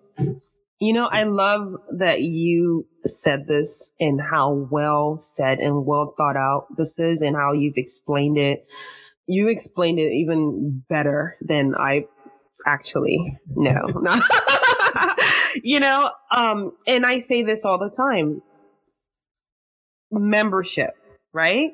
You 0.81 0.93
know, 0.93 1.07
I 1.07 1.25
love 1.25 1.75
that 1.99 2.21
you 2.23 2.87
said 3.07 3.47
this 3.47 3.95
and 4.01 4.21
how 4.21 4.53
well 4.71 5.17
said 5.19 5.59
and 5.59 5.87
well 5.87 6.15
thought 6.17 6.37
out 6.37 6.67
this 6.77 6.99
is 6.99 7.23
and 7.23 7.37
how 7.37 7.53
you've 7.53 7.77
explained 7.77 8.39
it. 8.39 8.67
You 9.27 9.49
explained 9.49 9.99
it 9.99 10.13
even 10.13 10.83
better 10.89 11.37
than 11.41 11.75
I 11.75 12.07
actually 12.67 13.39
know. 13.55 14.03
you 15.63 15.81
know, 15.81 16.11
um, 16.31 16.73
and 16.87 17.07
I 17.07 17.19
say 17.19 17.43
this 17.43 17.65
all 17.65 17.79
the 17.79 17.93
time. 17.95 18.43
Membership, 20.11 20.91
right? 21.33 21.73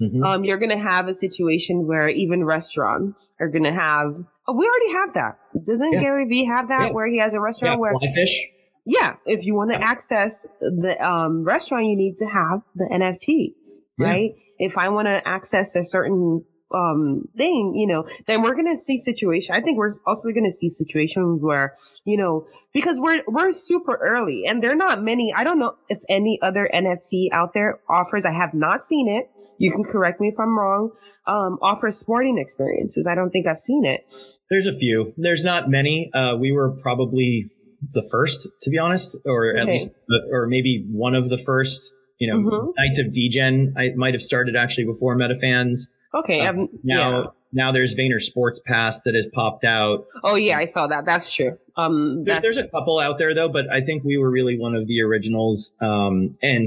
Mm-hmm. 0.00 0.22
Um, 0.22 0.44
you're 0.44 0.58
going 0.58 0.76
to 0.76 0.78
have 0.78 1.08
a 1.08 1.14
situation 1.14 1.86
where 1.86 2.08
even 2.08 2.44
restaurants 2.44 3.34
are 3.40 3.48
going 3.48 3.64
to 3.64 3.72
have, 3.72 4.14
oh, 4.46 4.52
we 4.54 4.66
already 4.66 4.92
have 4.92 5.14
that. 5.14 5.38
Doesn't 5.64 5.92
yeah. 5.92 6.00
Gary 6.00 6.26
Vee 6.28 6.44
have 6.46 6.68
that 6.68 6.88
yeah. 6.88 6.92
where 6.92 7.06
he 7.06 7.18
has 7.18 7.34
a 7.34 7.40
restaurant 7.40 7.76
yeah, 7.76 7.80
where 7.80 8.12
fish? 8.14 8.48
Yeah. 8.84 9.16
If 9.24 9.46
you 9.46 9.54
want 9.54 9.72
to 9.72 9.82
access 9.82 10.46
the, 10.60 10.96
um, 11.00 11.44
restaurant, 11.44 11.86
you 11.86 11.96
need 11.96 12.18
to 12.18 12.26
have 12.26 12.60
the 12.74 12.88
NFT, 12.92 13.54
right? 13.98 14.32
If 14.58 14.78
I 14.78 14.90
want 14.90 15.08
to 15.08 15.26
access 15.26 15.74
a 15.76 15.84
certain 15.84 16.44
um 16.74 17.28
thing, 17.36 17.74
you 17.76 17.86
know, 17.86 18.08
then 18.26 18.42
we're 18.42 18.54
gonna 18.54 18.76
see 18.76 18.98
situation. 18.98 19.54
I 19.54 19.60
think 19.60 19.78
we're 19.78 19.92
also 20.04 20.32
gonna 20.32 20.50
see 20.50 20.68
situations 20.68 21.40
where, 21.40 21.76
you 22.04 22.16
know, 22.16 22.46
because 22.72 22.98
we're 22.98 23.22
we're 23.28 23.52
super 23.52 23.94
early 23.94 24.44
and 24.46 24.62
there 24.62 24.72
are 24.72 24.76
not 24.76 25.02
many. 25.02 25.32
I 25.34 25.44
don't 25.44 25.58
know 25.58 25.76
if 25.88 25.98
any 26.08 26.38
other 26.42 26.68
NFT 26.72 27.28
out 27.32 27.54
there 27.54 27.78
offers. 27.88 28.26
I 28.26 28.32
have 28.32 28.52
not 28.52 28.82
seen 28.82 29.08
it. 29.08 29.30
You 29.58 29.72
can 29.72 29.84
correct 29.84 30.20
me 30.20 30.28
if 30.28 30.38
I'm 30.38 30.58
wrong. 30.58 30.90
Um, 31.26 31.58
offers 31.62 31.96
sporting 31.98 32.38
experiences. 32.38 33.06
I 33.10 33.14
don't 33.14 33.30
think 33.30 33.46
I've 33.46 33.60
seen 33.60 33.84
it. 33.84 34.06
There's 34.50 34.66
a 34.66 34.76
few. 34.78 35.12
There's 35.16 35.44
not 35.44 35.68
many. 35.68 36.10
Uh, 36.14 36.36
we 36.38 36.52
were 36.52 36.70
probably 36.82 37.46
the 37.92 38.06
first, 38.10 38.48
to 38.62 38.70
be 38.70 38.78
honest, 38.78 39.16
or 39.26 39.56
at 39.56 39.66
least, 39.66 39.90
or 40.32 40.46
maybe 40.46 40.84
one 40.90 41.14
of 41.14 41.28
the 41.28 41.38
first. 41.38 41.94
You 42.18 42.32
know, 42.32 42.38
Mhm. 42.50 42.72
Knights 42.78 42.98
of 42.98 43.12
Degen. 43.12 43.74
I 43.76 43.90
might 43.94 44.14
have 44.14 44.22
started 44.22 44.56
actually 44.56 44.84
before 44.86 45.16
MetaFans. 45.18 45.92
Okay. 46.14 46.40
Uh, 46.40 46.48
I've, 46.48 46.56
Now, 46.82 47.20
yeah. 47.20 47.24
now 47.52 47.72
there's 47.72 47.94
Vayner 47.94 48.18
Sports 48.18 48.58
Pass 48.64 49.02
that 49.02 49.14
has 49.14 49.28
popped 49.34 49.64
out. 49.64 50.06
Oh 50.24 50.34
yeah, 50.34 50.56
I 50.56 50.64
saw 50.64 50.86
that. 50.86 51.04
That's 51.04 51.30
true. 51.34 51.58
Um, 51.76 52.24
There's, 52.24 52.36
that's, 52.38 52.56
there's 52.56 52.56
a 52.66 52.68
couple 52.68 52.98
out 52.98 53.18
there 53.18 53.34
though, 53.34 53.50
but 53.50 53.66
I 53.70 53.82
think 53.82 54.02
we 54.02 54.16
were 54.16 54.30
really 54.30 54.58
one 54.58 54.74
of 54.74 54.86
the 54.86 55.02
originals. 55.02 55.74
Um, 55.82 56.38
and 56.42 56.66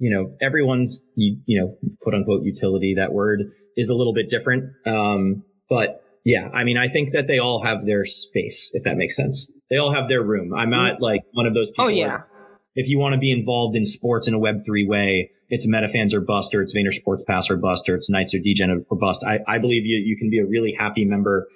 you 0.00 0.10
know, 0.10 0.34
everyone's 0.40 1.06
you, 1.14 1.36
you 1.46 1.60
know, 1.60 1.76
quote 2.02 2.14
unquote 2.14 2.42
utility. 2.42 2.94
That 2.96 3.12
word 3.12 3.52
is 3.76 3.90
a 3.90 3.94
little 3.94 4.14
bit 4.14 4.28
different. 4.28 4.72
Um, 4.86 5.44
but 5.68 6.02
yeah, 6.24 6.48
I 6.52 6.64
mean, 6.64 6.76
I 6.76 6.88
think 6.88 7.12
that 7.12 7.26
they 7.28 7.38
all 7.38 7.62
have 7.62 7.86
their 7.86 8.04
space, 8.04 8.72
if 8.74 8.84
that 8.84 8.96
makes 8.96 9.14
sense. 9.14 9.52
They 9.70 9.76
all 9.76 9.92
have 9.92 10.08
their 10.08 10.22
room. 10.22 10.52
I'm 10.54 10.70
not 10.70 11.00
like 11.00 11.20
one 11.32 11.46
of 11.46 11.54
those 11.54 11.70
people. 11.70 11.84
oh 11.84 11.88
yeah. 11.88 12.08
where 12.08 12.26
If 12.74 12.88
you 12.88 12.98
want 12.98 13.12
to 13.12 13.18
be 13.18 13.30
involved 13.30 13.76
in 13.76 13.84
sports 13.84 14.26
in 14.26 14.34
a 14.34 14.38
Web3 14.38 14.88
way, 14.88 15.30
it's 15.48 15.66
MetaFans 15.66 16.14
or 16.14 16.20
bust, 16.20 16.54
or 16.54 16.62
it's 16.62 16.74
Vayner 16.74 16.92
Sports 16.92 17.24
Pass 17.26 17.50
or 17.50 17.56
bust, 17.56 17.88
or 17.88 17.96
it's 17.96 18.08
Knights 18.08 18.34
of 18.34 18.42
Degen 18.42 18.84
or 18.88 18.96
bust. 18.96 19.24
I, 19.24 19.40
I 19.46 19.58
believe 19.58 19.84
you, 19.84 20.00
you 20.02 20.16
can 20.16 20.30
be 20.30 20.38
a 20.38 20.46
really 20.46 20.72
happy 20.72 21.04
member 21.04 21.48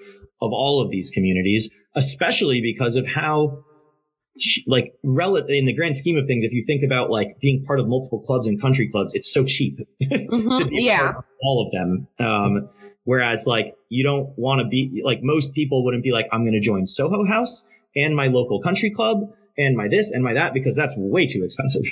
of 0.43 0.51
all 0.53 0.83
of 0.83 0.91
these 0.91 1.11
communities, 1.11 1.75
especially 1.95 2.61
because 2.61 2.97
of 2.97 3.07
how 3.07 3.65
like 4.67 4.95
relative 5.05 5.51
in 5.51 5.65
the 5.65 5.73
grand 5.73 5.97
scheme 5.97 6.17
of 6.17 6.27
things, 6.27 6.45
if 6.45 6.53
you 6.53 6.65
think 6.65 6.83
about 6.83 7.11
like 7.11 7.39
being 7.41 7.65
part 7.65 7.79
of 7.81 7.87
multiple 7.89 8.21
clubs 8.21 8.47
and 8.49 8.61
country 8.61 8.89
clubs, 8.89 9.15
it's 9.15 9.33
so 9.33 9.45
cheap 9.45 9.79
Mhm. 10.03 10.59
to 10.59 10.67
be 10.67 10.83
Yeah. 10.85 10.99
part 11.13 11.17
of 11.19 11.25
all 11.43 11.65
of 11.67 11.73
them. 11.73 12.09
Um, 12.19 12.69
whereas 13.05 13.47
like 13.47 13.75
you 13.89 14.03
don't 14.03 14.37
want 14.39 14.61
to 14.61 14.67
be 14.67 15.03
like 15.05 15.21
most 15.23 15.55
people 15.55 15.85
wouldn't 15.85 16.03
be 16.03 16.11
like, 16.13 16.27
I'm 16.33 16.43
going 16.43 16.55
to 16.55 16.61
join 16.61 16.85
Soho 16.87 17.25
House 17.25 17.69
and 17.95 18.17
my 18.17 18.27
local 18.27 18.61
country 18.61 18.91
club 18.91 19.33
and 19.57 19.77
my 19.77 19.87
this 19.89 20.11
and 20.11 20.25
my 20.25 20.33
that 20.35 20.53
because 20.53 20.75
that's 20.75 20.95
way 20.97 21.27
too 21.27 21.45
expensive. 21.45 21.85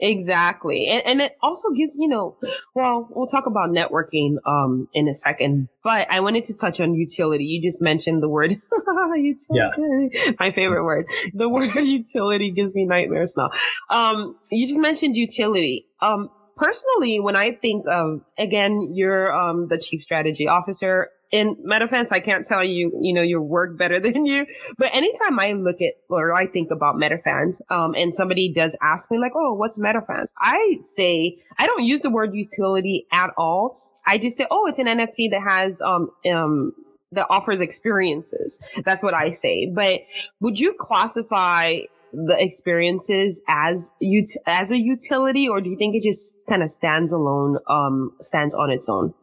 Exactly. 0.00 0.88
And, 0.88 1.02
and 1.06 1.20
it 1.22 1.32
also 1.40 1.70
gives, 1.70 1.96
you 1.98 2.08
know, 2.08 2.36
well, 2.74 3.08
we'll 3.10 3.28
talk 3.28 3.46
about 3.46 3.70
networking, 3.70 4.36
um, 4.44 4.88
in 4.92 5.08
a 5.08 5.14
second, 5.14 5.68
but 5.84 6.10
I 6.10 6.20
wanted 6.20 6.44
to 6.44 6.54
touch 6.54 6.80
on 6.80 6.94
utility. 6.94 7.44
You 7.44 7.62
just 7.62 7.80
mentioned 7.80 8.22
the 8.22 8.28
word 8.28 8.56
utility. 9.14 10.34
My 10.40 10.50
favorite 10.50 10.84
word. 10.84 11.06
The 11.32 11.48
word 11.50 11.74
utility 11.76 12.50
gives 12.50 12.74
me 12.74 12.86
nightmares 12.86 13.36
now. 13.36 13.50
Um, 13.88 14.36
you 14.50 14.66
just 14.66 14.80
mentioned 14.80 15.16
utility. 15.16 15.86
Um, 16.02 16.28
personally, 16.56 17.20
when 17.20 17.36
I 17.36 17.52
think 17.52 17.86
of, 17.88 18.22
again, 18.36 18.92
you're, 18.94 19.32
um, 19.32 19.68
the 19.68 19.78
chief 19.78 20.02
strategy 20.02 20.48
officer 20.48 21.08
in 21.30 21.56
MetaFans, 21.66 22.12
I 22.12 22.20
can't 22.20 22.46
tell 22.46 22.62
you, 22.62 22.92
you 23.00 23.12
know, 23.12 23.22
your 23.22 23.42
work 23.42 23.76
better 23.76 24.00
than 24.06 24.26
you, 24.26 24.46
but 24.78 24.94
anytime 24.94 25.38
I 25.38 25.52
look 25.52 25.80
at 25.80 25.94
or 26.08 26.32
I 26.34 26.46
think 26.46 26.70
about 26.70 26.96
MetaFans, 26.96 27.60
um, 27.70 27.94
and 27.94 28.14
somebody 28.14 28.52
does 28.52 28.76
ask 28.82 29.10
me 29.10 29.18
like, 29.18 29.32
"Oh, 29.34 29.54
what's 29.54 29.78
MetaFans?" 29.78 30.32
I 30.38 30.76
say 30.80 31.38
I 31.58 31.66
don't 31.66 31.84
use 31.84 32.02
the 32.02 32.10
word 32.10 32.34
utility 32.34 33.06
at 33.12 33.30
all. 33.36 33.82
I 34.06 34.18
just 34.18 34.36
say, 34.36 34.46
"Oh, 34.50 34.66
it's 34.66 34.78
an 34.78 34.86
NFT 34.86 35.30
that 35.30 35.42
has 35.42 35.80
um 35.80 36.10
um 36.30 36.72
that 37.12 37.26
offers 37.30 37.60
experiences." 37.60 38.60
That's 38.84 39.02
what 39.02 39.14
I 39.14 39.30
say. 39.30 39.70
But 39.72 40.02
would 40.40 40.58
you 40.58 40.74
classify 40.78 41.80
the 42.12 42.36
experiences 42.38 43.42
as 43.48 43.90
ut- 44.00 44.42
as 44.46 44.70
a 44.70 44.78
utility, 44.78 45.48
or 45.48 45.60
do 45.60 45.68
you 45.70 45.76
think 45.76 45.96
it 45.96 46.02
just 46.02 46.46
kind 46.48 46.62
of 46.62 46.70
stands 46.70 47.12
alone, 47.12 47.58
um, 47.68 48.12
stands 48.20 48.54
on 48.54 48.70
its 48.70 48.88
own? 48.88 49.14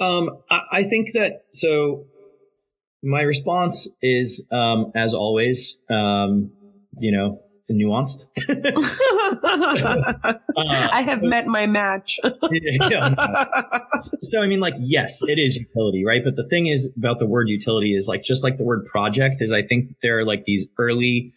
Um, 0.00 0.38
I, 0.50 0.60
I 0.72 0.82
think 0.84 1.12
that 1.14 1.44
so. 1.52 2.06
My 3.02 3.22
response 3.22 3.88
is, 4.02 4.48
um, 4.50 4.90
as 4.96 5.14
always, 5.14 5.78
um, 5.90 6.50
you 6.98 7.12
know, 7.12 7.40
nuanced. 7.70 8.26
Uh, 8.48 10.34
I 10.92 11.02
have 11.02 11.22
met 11.22 11.46
my 11.46 11.66
match. 11.66 12.18
yeah, 12.90 13.14
so 14.22 14.42
I 14.42 14.46
mean, 14.46 14.60
like, 14.60 14.74
yes, 14.78 15.20
it 15.22 15.38
is 15.38 15.56
utility, 15.56 16.04
right? 16.04 16.22
But 16.24 16.36
the 16.36 16.48
thing 16.48 16.66
is 16.66 16.92
about 16.96 17.18
the 17.18 17.26
word 17.26 17.48
utility 17.48 17.94
is 17.94 18.08
like 18.08 18.22
just 18.22 18.42
like 18.42 18.56
the 18.56 18.64
word 18.64 18.86
project 18.86 19.36
is. 19.40 19.52
I 19.52 19.62
think 19.62 19.94
there 20.02 20.18
are 20.18 20.24
like 20.24 20.44
these 20.44 20.66
early, 20.78 21.32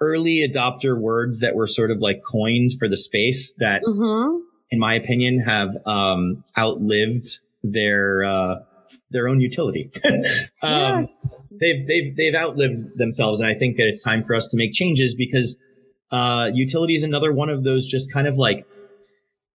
early 0.00 0.46
adopter 0.48 1.00
words 1.00 1.40
that 1.40 1.56
were 1.56 1.66
sort 1.66 1.90
of 1.90 1.98
like 1.98 2.22
coined 2.24 2.72
for 2.78 2.88
the 2.88 2.96
space 2.96 3.54
that, 3.58 3.82
hmm 3.84 4.38
in 4.70 4.78
my 4.78 4.94
opinion, 4.94 5.40
have 5.40 5.70
um, 5.86 6.44
outlived 6.58 7.40
their 7.62 8.24
uh, 8.24 8.56
their 9.10 9.28
own 9.28 9.40
utility. 9.40 9.90
um, 10.62 11.02
yes. 11.02 11.40
they've 11.60 11.86
they've 11.86 12.16
they've 12.16 12.34
outlived 12.34 12.80
themselves, 12.96 13.40
and 13.40 13.50
I 13.50 13.54
think 13.54 13.76
that 13.76 13.86
it's 13.86 14.02
time 14.02 14.22
for 14.22 14.34
us 14.34 14.48
to 14.48 14.56
make 14.56 14.72
changes 14.72 15.14
because 15.14 15.62
uh, 16.10 16.50
utility 16.52 16.94
is 16.94 17.04
another 17.04 17.32
one 17.32 17.48
of 17.48 17.64
those 17.64 17.86
just 17.86 18.12
kind 18.12 18.26
of 18.26 18.38
like 18.38 18.58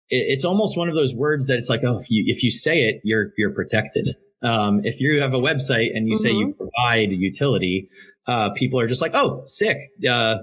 it, 0.10 0.26
it's 0.28 0.46
almost 0.46 0.78
one 0.78 0.90
of 0.90 0.96
those 0.96 1.16
words 1.16 1.48
that 1.48 1.58
it's 1.58 1.70
like 1.70 1.82
oh 1.84 2.00
if 2.00 2.10
you 2.10 2.24
if 2.28 2.44
you 2.44 2.52
say 2.52 2.84
it 2.84 3.02
you're 3.04 3.32
you're 3.38 3.54
protected. 3.54 4.16
Um, 4.44 4.82
if 4.84 5.00
you 5.00 5.22
have 5.22 5.36
a 5.36 5.38
website 5.38 5.90
and 5.94 6.08
you 6.08 6.16
say 6.16 6.32
you 6.32 6.56
provide 6.58 7.12
utility, 7.12 7.90
uh, 8.26 8.50
people 8.56 8.80
are 8.80 8.88
just 8.88 9.02
like 9.02 9.14
oh 9.14 9.44
sick. 9.46 9.78
Uh, 10.10 10.38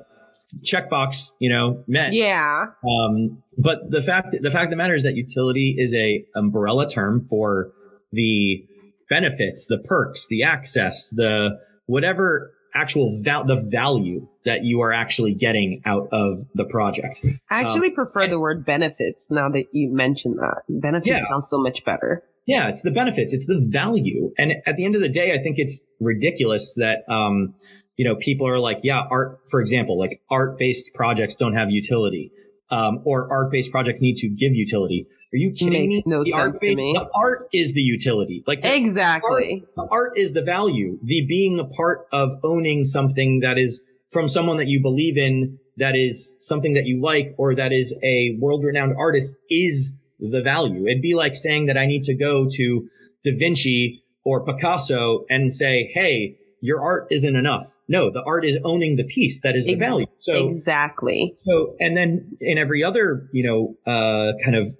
checkbox, 0.62 1.32
you 1.38 1.50
know, 1.50 1.84
met. 1.86 2.12
Yeah. 2.12 2.66
Um, 2.88 3.42
but 3.58 3.90
the 3.90 4.02
fact 4.02 4.36
the 4.40 4.50
fact 4.50 4.64
of 4.64 4.70
the 4.70 4.76
matter 4.76 4.94
is 4.94 5.02
that 5.02 5.16
utility 5.16 5.74
is 5.78 5.94
a 5.94 6.24
umbrella 6.34 6.88
term 6.88 7.26
for 7.28 7.72
the 8.12 8.64
benefits, 9.10 9.66
the 9.66 9.78
perks, 9.78 10.28
the 10.28 10.42
access, 10.42 11.10
the 11.10 11.58
whatever 11.86 12.52
actual 12.74 13.20
val- 13.22 13.44
the 13.44 13.56
value 13.70 14.28
that 14.44 14.64
you 14.64 14.80
are 14.80 14.92
actually 14.92 15.34
getting 15.34 15.82
out 15.84 16.08
of 16.12 16.38
the 16.54 16.64
project. 16.64 17.24
I 17.50 17.62
actually 17.62 17.90
prefer 17.90 18.28
the 18.28 18.38
word 18.38 18.64
benefits 18.64 19.30
now 19.30 19.48
that 19.50 19.66
you 19.72 19.90
mentioned 19.90 20.38
that. 20.38 20.62
Benefits 20.68 21.08
Yeah. 21.08 21.22
sounds 21.28 21.48
so 21.48 21.58
much 21.58 21.84
better. 21.84 22.22
Yeah, 22.46 22.68
it's 22.68 22.82
the 22.82 22.90
benefits, 22.90 23.34
it's 23.34 23.46
the 23.46 23.60
value. 23.60 24.32
And 24.38 24.54
at 24.66 24.76
the 24.76 24.84
end 24.84 24.94
of 24.94 25.02
the 25.02 25.08
day, 25.08 25.32
I 25.32 25.42
think 25.42 25.58
it's 25.58 25.86
ridiculous 26.00 26.74
that 26.74 27.00
um, 27.08 27.54
you 27.96 28.04
know, 28.04 28.14
people 28.14 28.46
are 28.46 28.60
like, 28.60 28.78
yeah, 28.84 29.02
art, 29.10 29.40
for 29.50 29.60
example, 29.60 29.98
like 29.98 30.22
art-based 30.30 30.94
projects 30.94 31.34
don't 31.34 31.54
have 31.54 31.70
utility. 31.70 32.30
Um, 32.70 33.00
or 33.04 33.32
art-based 33.32 33.72
projects 33.72 34.02
need 34.02 34.16
to 34.16 34.28
give 34.28 34.54
utility. 34.54 35.06
Are 35.32 35.36
you 35.36 35.52
kidding 35.52 35.72
me? 35.72 35.78
It 35.78 35.88
Makes 35.88 36.06
me? 36.06 36.10
no 36.12 36.18
The 36.20 36.30
sense 36.30 36.60
to 36.60 36.74
me. 36.74 36.92
The 36.94 37.08
art 37.14 37.48
is 37.52 37.74
the 37.74 37.80
utility. 37.80 38.44
Like 38.46 38.62
the, 38.62 38.74
Exactly. 38.74 39.64
the 39.76 39.86
art 39.90 40.18
is 40.18 40.32
the 40.32 40.42
value. 40.42 40.98
The 41.02 41.24
being 41.26 41.58
a 41.58 41.64
part 41.64 42.06
of 42.12 42.38
owning 42.42 42.84
something 42.84 43.40
that 43.40 43.58
is 43.58 43.84
from 44.10 44.28
someone 44.28 44.56
that 44.56 44.68
you 44.68 44.80
believe 44.82 45.16
in, 45.18 45.58
that 45.76 45.94
is 45.96 46.34
something 46.40 46.72
that 46.74 46.86
you 46.86 47.00
like, 47.02 47.34
or 47.38 47.54
that 47.54 47.72
is 47.72 47.96
a 48.02 48.36
world-renowned 48.40 48.94
artist 48.98 49.36
is 49.50 49.92
the 50.18 50.42
value. 50.42 50.86
It'd 50.86 51.02
be 51.02 51.14
like 51.14 51.36
saying 51.36 51.66
that 51.66 51.76
I 51.76 51.86
need 51.86 52.02
to 52.04 52.14
go 52.14 52.46
to 52.50 52.88
Da 53.24 53.32
Vinci 53.38 54.02
or 54.24 54.44
Picasso 54.44 55.24
and 55.28 55.54
say, 55.54 55.90
Hey, 55.94 56.36
your 56.60 56.82
art 56.82 57.06
isn't 57.10 57.36
enough. 57.36 57.72
No, 57.88 58.10
the 58.10 58.22
art 58.22 58.44
is 58.44 58.58
owning 58.64 58.96
the 58.96 59.04
piece. 59.04 59.40
That 59.40 59.56
is 59.56 59.64
the 59.66 59.72
Ex- 59.72 59.80
value. 59.80 60.06
So, 60.20 60.34
exactly. 60.34 61.34
so, 61.44 61.74
and 61.80 61.96
then 61.96 62.36
in 62.40 62.58
every 62.58 62.84
other, 62.84 63.28
you 63.32 63.44
know, 63.44 63.90
uh, 63.90 64.32
kind 64.44 64.56
of 64.56 64.74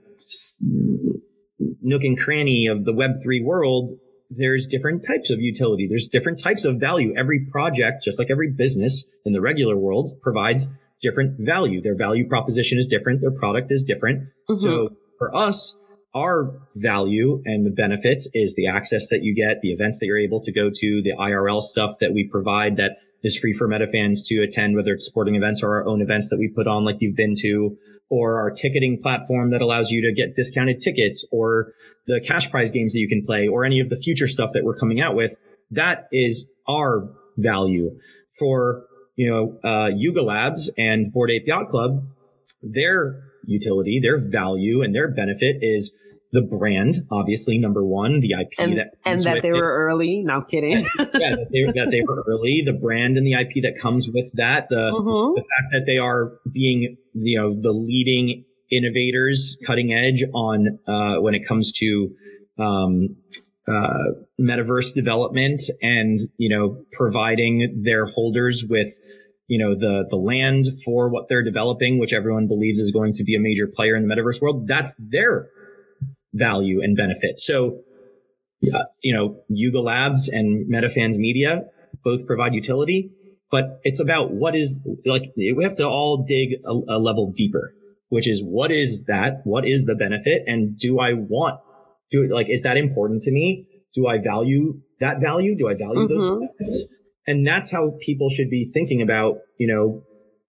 nook 1.80 2.04
and 2.04 2.18
cranny 2.18 2.66
of 2.66 2.84
the 2.84 2.92
Web3 2.92 3.42
world, 3.44 3.92
there's 4.30 4.66
different 4.66 5.06
types 5.06 5.30
of 5.30 5.40
utility. 5.40 5.86
There's 5.88 6.08
different 6.08 6.38
types 6.38 6.64
of 6.64 6.76
value. 6.76 7.14
Every 7.16 7.46
project, 7.50 8.04
just 8.04 8.18
like 8.18 8.28
every 8.30 8.50
business 8.50 9.10
in 9.24 9.32
the 9.32 9.40
regular 9.40 9.76
world, 9.76 10.12
provides 10.20 10.68
different 11.00 11.38
value. 11.40 11.80
Their 11.80 11.96
value 11.96 12.28
proposition 12.28 12.76
is 12.76 12.86
different. 12.86 13.22
Their 13.22 13.30
product 13.30 13.72
is 13.72 13.82
different. 13.82 14.28
Mhm. 14.50 14.58
So 14.58 14.96
for 15.18 15.34
us, 15.34 15.80
our 16.18 16.52
value 16.74 17.42
and 17.44 17.64
the 17.64 17.70
benefits 17.70 18.28
is 18.34 18.54
the 18.54 18.66
access 18.66 19.08
that 19.08 19.22
you 19.22 19.34
get, 19.34 19.60
the 19.60 19.72
events 19.72 20.00
that 20.00 20.06
you're 20.06 20.18
able 20.18 20.40
to 20.40 20.52
go 20.52 20.70
to, 20.72 21.02
the 21.02 21.12
IRL 21.18 21.60
stuff 21.60 21.98
that 22.00 22.12
we 22.12 22.28
provide 22.28 22.76
that 22.76 22.98
is 23.22 23.36
free 23.36 23.52
for 23.52 23.68
meta 23.68 23.86
fans 23.86 24.26
to 24.28 24.42
attend, 24.42 24.76
whether 24.76 24.92
it's 24.92 25.04
sporting 25.04 25.34
events 25.34 25.62
or 25.62 25.76
our 25.76 25.86
own 25.86 26.00
events 26.02 26.28
that 26.30 26.38
we 26.38 26.48
put 26.48 26.66
on 26.66 26.84
like 26.84 26.96
you've 27.00 27.16
been 27.16 27.34
to, 27.36 27.76
or 28.10 28.40
our 28.40 28.50
ticketing 28.50 29.00
platform 29.02 29.50
that 29.50 29.62
allows 29.62 29.90
you 29.90 30.02
to 30.02 30.12
get 30.12 30.34
discounted 30.34 30.80
tickets 30.80 31.26
or 31.30 31.72
the 32.06 32.20
cash 32.26 32.50
prize 32.50 32.70
games 32.70 32.92
that 32.92 33.00
you 33.00 33.08
can 33.08 33.24
play 33.24 33.48
or 33.48 33.64
any 33.64 33.80
of 33.80 33.88
the 33.88 33.96
future 33.96 34.26
stuff 34.26 34.50
that 34.54 34.64
we're 34.64 34.76
coming 34.76 35.00
out 35.00 35.14
with. 35.14 35.36
That 35.70 36.08
is 36.12 36.50
our 36.68 37.08
value 37.36 37.98
for, 38.38 38.84
you 39.16 39.30
know, 39.30 39.68
uh, 39.68 39.90
Yuga 39.94 40.22
Labs 40.22 40.70
and 40.78 41.12
Bored 41.12 41.30
Ape 41.30 41.46
Yacht 41.46 41.70
Club. 41.70 42.04
Their 42.62 43.22
utility, 43.44 44.00
their 44.00 44.18
value 44.18 44.82
and 44.82 44.94
their 44.94 45.08
benefit 45.08 45.56
is 45.60 45.96
the 46.32 46.42
brand, 46.42 46.94
obviously, 47.10 47.58
number 47.58 47.84
one, 47.84 48.20
the 48.20 48.32
IP 48.32 48.52
and, 48.58 48.78
that 48.78 48.94
and 49.04 49.20
that 49.22 49.40
they 49.40 49.48
it. 49.48 49.54
were 49.54 49.86
early. 49.86 50.22
No 50.22 50.42
kidding. 50.42 50.78
yeah, 50.98 51.04
that 51.04 51.48
they, 51.50 51.64
that 51.74 51.90
they, 51.90 52.02
were 52.02 52.22
early. 52.28 52.62
The 52.64 52.74
brand 52.74 53.16
and 53.16 53.26
the 53.26 53.32
IP 53.32 53.62
that 53.62 53.80
comes 53.80 54.08
with 54.12 54.30
that. 54.34 54.68
The 54.68 54.92
mm-hmm. 54.92 55.34
the 55.34 55.40
fact 55.40 55.72
that 55.72 55.86
they 55.86 55.96
are 55.96 56.32
being 56.52 56.96
you 57.14 57.38
know 57.38 57.58
the 57.60 57.72
leading 57.72 58.44
innovators, 58.70 59.58
cutting 59.66 59.92
edge 59.92 60.22
on 60.34 60.78
uh, 60.86 61.16
when 61.16 61.34
it 61.34 61.46
comes 61.46 61.72
to 61.72 62.10
um, 62.58 63.16
uh, 63.66 64.04
metaverse 64.38 64.94
development, 64.94 65.62
and 65.80 66.18
you 66.36 66.50
know 66.50 66.84
providing 66.92 67.82
their 67.84 68.04
holders 68.04 68.64
with 68.68 68.92
you 69.46 69.58
know 69.58 69.74
the 69.74 70.06
the 70.10 70.16
land 70.16 70.66
for 70.84 71.08
what 71.08 71.30
they're 71.30 71.44
developing, 71.44 71.98
which 71.98 72.12
everyone 72.12 72.48
believes 72.48 72.80
is 72.80 72.90
going 72.90 73.14
to 73.14 73.24
be 73.24 73.34
a 73.34 73.40
major 73.40 73.66
player 73.66 73.96
in 73.96 74.06
the 74.06 74.14
metaverse 74.14 74.42
world. 74.42 74.68
That's 74.68 74.94
their 74.98 75.48
value 76.32 76.80
and 76.82 76.96
benefit. 76.96 77.40
So, 77.40 77.80
uh, 78.72 78.84
you 79.02 79.14
know, 79.14 79.40
Yuga 79.48 79.80
Labs 79.80 80.28
and 80.28 80.70
Metafans 80.72 81.16
Media 81.16 81.62
both 82.04 82.26
provide 82.26 82.54
utility, 82.54 83.10
but 83.50 83.80
it's 83.82 84.00
about 84.00 84.32
what 84.32 84.54
is 84.54 84.78
like 85.06 85.32
we 85.36 85.62
have 85.62 85.76
to 85.76 85.88
all 85.88 86.24
dig 86.26 86.50
a, 86.64 86.72
a 86.96 86.98
level 86.98 87.32
deeper, 87.34 87.74
which 88.08 88.28
is 88.28 88.42
what 88.42 88.70
is 88.70 89.04
that? 89.06 89.40
What 89.44 89.66
is 89.66 89.84
the 89.84 89.94
benefit? 89.94 90.42
And 90.46 90.78
do 90.78 90.98
I 90.98 91.14
want 91.14 91.60
do 92.10 92.28
like 92.32 92.48
is 92.50 92.62
that 92.62 92.76
important 92.76 93.22
to 93.22 93.32
me? 93.32 93.66
Do 93.94 94.06
I 94.06 94.18
value 94.18 94.80
that 95.00 95.20
value? 95.20 95.56
Do 95.56 95.68
I 95.68 95.74
value 95.74 96.06
mm-hmm. 96.06 96.14
those 96.14 96.38
benefits? 96.40 96.88
And 97.28 97.46
that's 97.46 97.70
how 97.70 97.92
people 98.00 98.30
should 98.30 98.48
be 98.48 98.70
thinking 98.72 99.02
about, 99.02 99.40
you 99.58 99.66
know, 99.66 100.02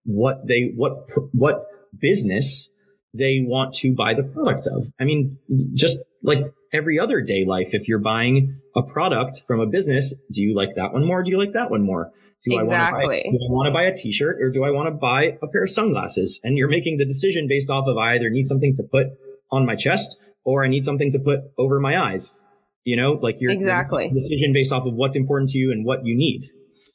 what 0.06 0.48
they, 0.48 0.72
what, 0.78 0.94
what 1.34 1.66
business 2.00 2.72
they 3.14 3.44
want 3.46 3.74
to 3.76 3.94
buy 3.96 4.14
the 4.14 4.24
product 4.24 4.68
of. 4.68 4.86
I 5.00 5.04
mean, 5.04 5.38
just 5.74 5.98
like 6.24 6.40
every 6.72 7.00
other 7.00 7.22
day 7.22 7.46
life, 7.46 7.70
if 7.72 7.88
you're 7.88 8.00
buying 8.00 8.60
a 8.76 8.84
product 8.84 9.44
from 9.48 9.60
a 9.60 9.66
business, 9.66 10.16
do 10.32 10.42
you 10.42 10.56
like 10.56 10.70
that 10.76 10.94
one 10.94 11.06
more? 11.06 11.24
Do 11.24 11.32
you 11.32 11.40
like 11.40 11.54
that 11.54 11.72
one 11.72 11.84
more? 11.84 12.12
Do 12.44 12.58
exactly. 12.58 13.00
I 13.00 13.08
want 13.08 13.12
to 13.12 13.24
buy, 13.24 13.32
do 13.32 13.38
I 13.38 13.52
want 13.52 13.68
to 13.68 13.74
buy 13.74 13.84
a 13.84 13.96
t-shirt 13.96 14.42
or 14.42 14.50
do 14.50 14.64
I 14.64 14.72
want 14.72 14.88
to 14.88 14.92
buy 14.92 15.38
a 15.42 15.48
pair 15.48 15.64
of 15.64 15.70
sunglasses? 15.70 16.40
And 16.44 16.58
you're 16.58 16.70
making 16.70 16.98
the 16.98 17.06
decision 17.06 17.48
based 17.50 17.70
off 17.70 17.86
of 17.88 17.98
I 17.98 18.16
either 18.16 18.30
need 18.30 18.48
something 18.48 18.74
to 18.76 18.84
put 18.90 19.08
on 19.52 19.66
my 19.66 19.76
chest 19.76 20.18
or 20.46 20.64
I 20.64 20.70
need 20.70 20.86
something 20.86 21.12
to 21.12 21.20
put 21.20 21.40
over 21.58 21.80
my 21.80 22.00
eyes. 22.00 22.36
You 22.86 22.96
know, 22.96 23.20
like 23.22 23.36
your 23.40 23.52
exactly 23.52 24.10
decision 24.10 24.54
based 24.54 24.72
off 24.72 24.86
of 24.86 24.94
what's 24.94 25.18
important 25.18 25.50
to 25.50 25.58
you 25.58 25.72
and 25.72 25.86
what 25.86 26.06
you 26.06 26.16
need. 26.16 26.50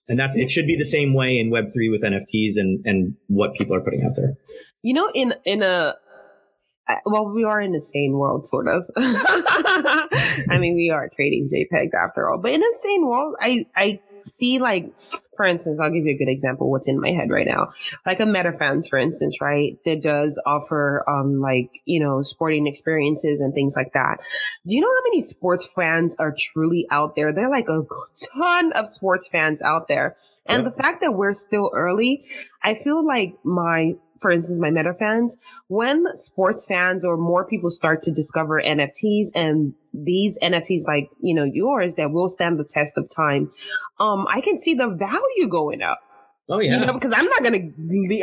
And 0.09 0.19
that's, 0.19 0.37
it 0.37 0.51
should 0.51 0.67
be 0.67 0.77
the 0.77 0.85
same 0.85 1.15
way 1.15 1.39
in 1.39 1.51
Web3 1.51 1.91
with 1.91 2.03
NFTs 2.03 2.57
and, 2.57 2.85
and 2.85 3.15
what 3.29 3.55
people 3.55 3.75
are 3.75 3.81
putting 3.81 4.05
out 4.05 4.17
there. 4.17 4.35
You 4.83 4.95
know, 4.95 5.11
in, 5.15 5.35
in 5.45 5.63
a, 5.63 5.95
well, 7.07 7.29
we 7.29 7.45
are 7.45 7.61
in 7.61 7.73
the 7.73 7.81
same 7.81 8.13
world, 8.13 8.47
sort 8.47 8.69
of. 8.69 8.85
I 8.97 10.59
mean, 10.59 10.75
we 10.75 10.91
are 10.91 11.09
trading 11.15 11.51
JPEGs 11.53 11.95
after 11.95 12.31
all, 12.31 12.39
but 12.39 12.53
in 12.53 12.61
the 12.61 12.77
same 12.79 13.07
world, 13.07 13.37
I, 13.41 13.67
I 13.77 14.01
see 14.27 14.59
like 14.59 14.93
for 15.37 15.45
instance, 15.45 15.81
I'll 15.81 15.91
give 15.91 16.05
you 16.05 16.15
a 16.15 16.19
good 16.19 16.31
example. 16.31 16.71
What's 16.71 16.89
in 16.89 17.01
my 17.01 17.11
head 17.11 17.31
right 17.31 17.47
now, 17.47 17.73
like 18.07 18.21
a 18.21 18.25
Metafans, 18.25 18.89
for 18.89 18.99
instance, 18.99 19.41
right? 19.41 19.77
That 19.85 20.03
does 20.03 20.41
offer, 20.47 21.05
um, 21.09 21.41
like, 21.41 21.71
you 21.85 22.01
know, 22.01 22.23
sporting 22.23 22.67
experiences 22.67 23.41
and 23.41 23.55
things 23.55 23.75
like 23.77 23.93
that. 23.95 24.19
Do 24.67 24.75
you 24.75 24.81
know 24.81 24.89
how 24.89 25.11
many 25.11 25.21
sports 25.21 25.67
fans 25.67 26.17
are 26.19 26.35
truly 26.37 26.87
out 26.91 27.17
there? 27.17 27.33
There 27.33 27.47
are 27.47 27.51
like 27.51 27.69
a 27.69 27.83
ton 28.37 28.73
of 28.73 28.89
sports 28.89 29.29
fans 29.29 29.63
out 29.63 29.89
there. 29.89 30.17
And 30.47 30.65
yep. 30.65 30.77
the 30.77 30.83
fact 30.83 31.01
that 31.01 31.13
we're 31.13 31.33
still 31.33 31.71
early, 31.75 32.27
I 32.63 32.75
feel 32.75 33.05
like 33.05 33.35
my 33.45 33.95
for 34.25 34.31
instance, 34.31 34.59
my 34.59 34.71
meta 34.71 34.95
fans, 34.95 35.37
when 35.69 36.07
sports 36.17 36.65
fans 36.65 37.05
or 37.05 37.19
more 37.19 37.45
people 37.45 37.69
start 37.69 38.01
to 38.05 38.11
discover 38.11 38.59
NFTs 38.59 39.27
and 39.35 39.75
these 39.93 40.39
NFTs 40.43 40.87
like, 40.87 41.11
you 41.21 41.35
know, 41.35 41.45
yours 41.45 41.97
that 41.97 42.11
will 42.11 42.31
stand 42.31 42.59
the 42.59 42.65
test 42.65 42.97
of 42.97 43.11
time, 43.15 43.53
um, 44.01 44.27
I 44.27 44.41
can 44.41 44.57
see 44.57 44.73
the 44.73 44.89
value 44.89 45.47
going 45.51 45.83
up. 45.83 45.99
Oh 46.49 46.59
yeah. 46.59 46.81
You 46.81 46.87
know, 46.87 46.95
because 46.95 47.13
I'm 47.15 47.27
not 47.27 47.45
gonna, 47.45 47.59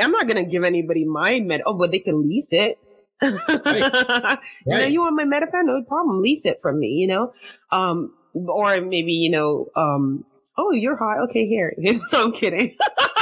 I'm 0.01 0.11
not 0.11 0.27
gonna 0.27 0.43
give 0.43 0.63
anybody 0.63 1.05
my 1.05 1.39
meta. 1.39 1.65
Oh, 1.67 1.75
but 1.75 1.91
they 1.91 1.99
can 1.99 2.27
lease 2.27 2.51
it. 2.51 2.79
right. 3.21 3.93
right. 3.93 4.39
You 4.65 4.77
know, 4.79 4.87
you 4.87 5.01
want 5.01 5.15
my 5.15 5.25
meta 5.25 5.45
fan? 5.51 5.67
No 5.67 5.83
problem. 5.87 6.23
Lease 6.23 6.47
it 6.47 6.61
from 6.63 6.79
me. 6.79 6.87
You 6.87 7.09
know, 7.09 7.33
um, 7.71 8.11
or 8.33 8.81
maybe 8.81 9.11
you 9.11 9.29
know, 9.29 9.67
um, 9.75 10.25
oh, 10.57 10.71
you're 10.71 10.95
hot. 10.95 11.19
Okay, 11.29 11.47
here. 11.47 11.75
I'm 12.13 12.31
kidding. 12.31 12.75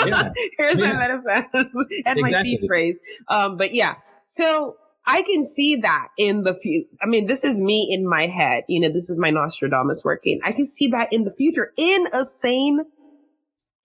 Yeah. 0.05 0.31
Here's 0.57 0.79
yeah. 0.79 0.93
my 0.93 0.99
metaphor 0.99 1.49
and 1.53 2.19
exactly. 2.19 2.21
my 2.21 2.43
seed 2.43 2.61
phrase. 2.67 2.99
Um, 3.27 3.57
but 3.57 3.73
yeah, 3.73 3.95
so 4.25 4.77
I 5.05 5.23
can 5.23 5.45
see 5.45 5.77
that 5.77 6.09
in 6.17 6.43
the 6.43 6.55
future. 6.55 6.89
I 7.01 7.05
mean, 7.07 7.27
this 7.27 7.43
is 7.43 7.61
me 7.61 7.89
in 7.91 8.07
my 8.07 8.27
head. 8.27 8.63
You 8.67 8.81
know, 8.81 8.89
this 8.89 9.09
is 9.09 9.17
my 9.17 9.29
Nostradamus 9.29 10.03
working. 10.03 10.39
I 10.43 10.51
can 10.51 10.65
see 10.65 10.87
that 10.87 11.11
in 11.11 11.23
the 11.23 11.33
future 11.33 11.71
in 11.77 12.07
a 12.13 12.25
sane 12.25 12.81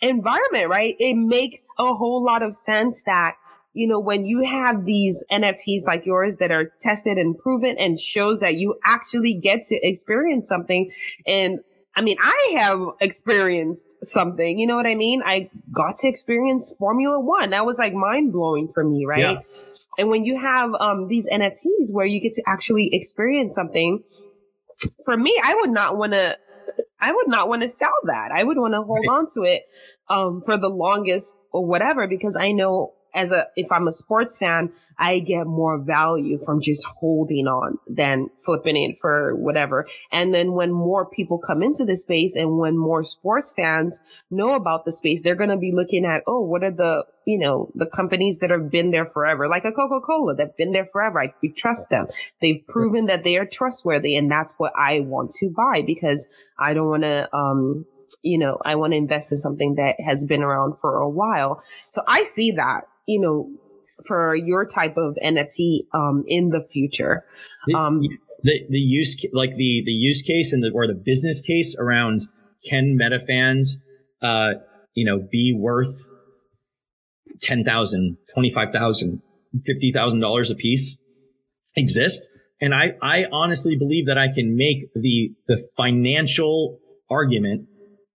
environment, 0.00 0.68
right? 0.68 0.94
It 0.98 1.14
makes 1.14 1.66
a 1.78 1.94
whole 1.94 2.24
lot 2.24 2.42
of 2.42 2.54
sense 2.54 3.02
that 3.06 3.36
you 3.76 3.88
know, 3.88 3.98
when 3.98 4.24
you 4.24 4.44
have 4.44 4.84
these 4.84 5.24
NFTs 5.32 5.84
like 5.84 6.06
yours 6.06 6.36
that 6.36 6.52
are 6.52 6.72
tested 6.80 7.18
and 7.18 7.36
proven 7.36 7.76
and 7.76 7.98
shows 7.98 8.38
that 8.38 8.54
you 8.54 8.78
actually 8.84 9.34
get 9.34 9.64
to 9.64 9.80
experience 9.82 10.48
something 10.48 10.92
and 11.26 11.58
I 11.96 12.02
mean, 12.02 12.16
I 12.20 12.54
have 12.58 12.80
experienced 13.00 14.04
something, 14.04 14.58
you 14.58 14.66
know 14.66 14.76
what 14.76 14.86
I 14.86 14.96
mean? 14.96 15.22
I 15.24 15.50
got 15.72 15.96
to 15.98 16.08
experience 16.08 16.74
Formula 16.78 17.20
One. 17.20 17.50
That 17.50 17.64
was 17.64 17.78
like 17.78 17.94
mind 17.94 18.32
blowing 18.32 18.72
for 18.72 18.82
me, 18.82 19.04
right? 19.06 19.20
Yeah. 19.20 19.40
And 19.96 20.10
when 20.10 20.24
you 20.24 20.40
have 20.40 20.74
um, 20.74 21.06
these 21.08 21.28
NFTs 21.30 21.92
where 21.92 22.06
you 22.06 22.20
get 22.20 22.32
to 22.32 22.42
actually 22.46 22.90
experience 22.92 23.54
something, 23.54 24.02
for 25.04 25.16
me, 25.16 25.40
I 25.42 25.54
would 25.54 25.70
not 25.70 25.96
want 25.96 26.12
to. 26.12 26.36
I 26.98 27.12
would 27.12 27.28
not 27.28 27.48
want 27.48 27.62
to 27.62 27.68
sell 27.68 27.92
that. 28.04 28.32
I 28.32 28.42
would 28.42 28.56
want 28.56 28.72
to 28.74 28.82
hold 28.82 29.04
right. 29.06 29.18
on 29.18 29.26
to 29.34 29.42
it 29.42 29.68
um, 30.08 30.42
for 30.42 30.56
the 30.56 30.68
longest 30.68 31.36
or 31.52 31.64
whatever 31.64 32.08
because 32.08 32.36
I 32.36 32.52
know 32.52 32.94
as 33.14 33.32
a, 33.32 33.46
if 33.56 33.70
I'm 33.70 33.86
a 33.86 33.92
sports 33.92 34.38
fan, 34.38 34.72
I 34.98 35.20
get 35.20 35.46
more 35.46 35.78
value 35.78 36.38
from 36.44 36.60
just 36.60 36.86
holding 36.86 37.46
on 37.46 37.78
than 37.88 38.30
flipping 38.44 38.76
it 38.76 38.98
for 39.00 39.34
whatever. 39.34 39.86
And 40.12 40.32
then 40.32 40.52
when 40.52 40.72
more 40.72 41.06
people 41.06 41.38
come 41.38 41.62
into 41.62 41.84
the 41.84 41.96
space 41.96 42.36
and 42.36 42.58
when 42.58 42.76
more 42.76 43.02
sports 43.02 43.52
fans 43.56 44.00
know 44.30 44.54
about 44.54 44.84
the 44.84 44.92
space, 44.92 45.22
they're 45.22 45.34
going 45.34 45.50
to 45.50 45.56
be 45.56 45.72
looking 45.72 46.04
at, 46.04 46.22
oh, 46.26 46.42
what 46.42 46.62
are 46.62 46.70
the, 46.70 47.04
you 47.26 47.38
know, 47.38 47.70
the 47.74 47.86
companies 47.86 48.38
that 48.40 48.50
have 48.50 48.70
been 48.70 48.90
there 48.90 49.06
forever, 49.06 49.48
like 49.48 49.64
a 49.64 49.72
Coca-Cola 49.72 50.36
that's 50.36 50.56
been 50.56 50.72
there 50.72 50.88
forever. 50.92 51.20
I 51.20 51.34
we 51.42 51.50
trust 51.50 51.90
them. 51.90 52.06
They've 52.40 52.64
proven 52.66 53.06
that 53.06 53.24
they 53.24 53.36
are 53.38 53.46
trustworthy. 53.46 54.16
And 54.16 54.30
that's 54.30 54.54
what 54.58 54.72
I 54.78 55.00
want 55.00 55.32
to 55.40 55.50
buy 55.50 55.82
because 55.84 56.28
I 56.58 56.74
don't 56.74 56.88
want 56.88 57.02
to, 57.02 57.34
um, 57.34 57.86
you 58.22 58.38
know, 58.38 58.58
I 58.64 58.76
want 58.76 58.92
to 58.92 58.96
invest 58.96 59.32
in 59.32 59.38
something 59.38 59.74
that 59.74 59.96
has 60.00 60.24
been 60.24 60.42
around 60.42 60.78
for 60.78 60.98
a 60.98 61.08
while. 61.08 61.62
So 61.88 62.02
I 62.06 62.24
see 62.24 62.52
that 62.52 62.84
you 63.06 63.20
know, 63.20 63.50
for 64.06 64.34
your 64.34 64.66
type 64.66 64.96
of 64.96 65.16
NFT 65.24 65.86
um, 65.94 66.24
in 66.26 66.50
the 66.50 66.66
future. 66.70 67.24
Um, 67.74 68.00
the 68.42 68.66
the 68.68 68.78
use 68.78 69.24
like 69.32 69.54
the 69.54 69.82
the 69.86 69.92
use 69.92 70.22
case 70.22 70.52
and 70.52 70.62
the 70.62 70.70
or 70.74 70.86
the 70.86 70.94
business 70.94 71.40
case 71.40 71.76
around 71.78 72.26
can 72.68 72.96
meta 72.96 73.18
fans 73.18 73.80
uh, 74.24 74.54
you 74.94 75.04
know, 75.04 75.26
be 75.30 75.54
worth 75.56 76.06
ten 77.40 77.64
thousand, 77.64 78.16
twenty 78.32 78.48
five 78.48 78.72
thousand, 78.72 79.20
fifty 79.66 79.92
thousand 79.92 80.20
dollars 80.20 80.50
a 80.50 80.54
piece 80.54 81.02
exist. 81.76 82.28
And 82.60 82.72
I, 82.72 82.94
I 83.02 83.26
honestly 83.32 83.76
believe 83.76 84.06
that 84.06 84.16
I 84.16 84.28
can 84.28 84.56
make 84.56 84.92
the, 84.94 85.34
the 85.48 85.62
financial 85.76 86.78
argument. 87.10 87.66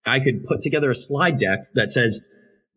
I 0.06 0.18
could 0.18 0.44
put 0.46 0.62
together 0.62 0.90
a 0.90 0.94
slide 0.94 1.38
deck 1.38 1.58
that 1.74 1.90
says, 1.90 2.26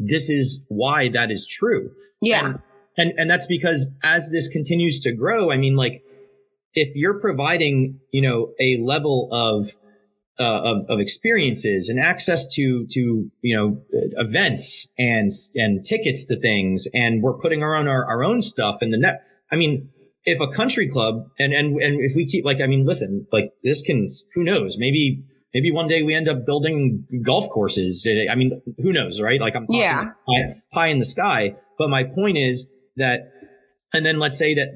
this 0.04 0.30
is 0.30 0.64
why 0.68 1.10
that 1.10 1.32
is 1.32 1.48
true. 1.48 1.92
Yeah. 2.22 2.46
And, 2.46 2.60
and, 2.98 3.14
and 3.18 3.30
that's 3.30 3.48
because 3.48 3.92
as 4.04 4.30
this 4.32 4.48
continues 4.48 5.00
to 5.02 5.14
grow, 5.14 5.52
I 5.52 5.58
mean, 5.58 5.76
like, 5.76 6.04
if 6.74 6.96
you're 6.96 7.20
providing, 7.20 8.00
you 8.12 8.22
know, 8.22 8.54
a 8.60 8.78
level 8.82 9.30
of, 9.32 9.70
uh, 10.40 10.62
of, 10.64 10.86
of, 10.90 11.00
experiences 11.00 11.90
and 11.90 12.00
access 12.00 12.48
to, 12.56 12.88
to, 12.90 13.30
you 13.42 13.56
know, 13.56 13.82
events 14.18 14.92
and, 14.98 15.30
and 15.56 15.86
tickets 15.86 16.26
to 16.26 16.40
things. 16.40 16.88
And 16.94 17.22
we're 17.22 17.38
putting 17.38 17.62
our 17.62 17.76
own, 17.76 17.88
our, 17.88 18.06
our 18.08 18.24
own 18.24 18.42
stuff 18.42 18.82
in 18.82 18.90
the 18.90 18.98
net. 18.98 19.22
I 19.52 19.56
mean, 19.56 19.90
if 20.26 20.40
a 20.40 20.48
country 20.48 20.90
club 20.90 21.28
and, 21.38 21.54
and, 21.54 21.80
and 21.80 22.02
if 22.02 22.16
we 22.16 22.26
keep 22.26 22.46
like, 22.46 22.62
I 22.62 22.66
mean, 22.66 22.86
listen, 22.86 23.28
like 23.32 23.52
this 23.64 23.84
can, 23.84 24.08
who 24.34 24.44
knows, 24.44 24.78
maybe 24.80 25.24
maybe 25.54 25.72
one 25.72 25.88
day 25.88 26.04
we 26.04 26.16
end 26.16 26.28
up 26.28 26.46
building 26.46 27.06
golf 27.24 27.50
courses. 27.50 28.08
I 28.30 28.36
mean, 28.36 28.62
who 28.82 28.92
knows, 28.92 29.22
right? 29.22 29.40
Like 29.40 29.56
I'm 29.56 29.68
yeah. 29.70 30.12
high, 30.28 30.62
high, 30.74 30.88
in 30.88 30.98
the 30.98 31.06
sky. 31.06 31.56
But 31.78 31.90
my 31.90 32.04
point 32.04 32.38
is 32.38 32.70
that, 32.98 33.32
and 33.94 34.06
then 34.06 34.18
let's 34.18 34.38
say 34.38 34.56
that 34.56 34.70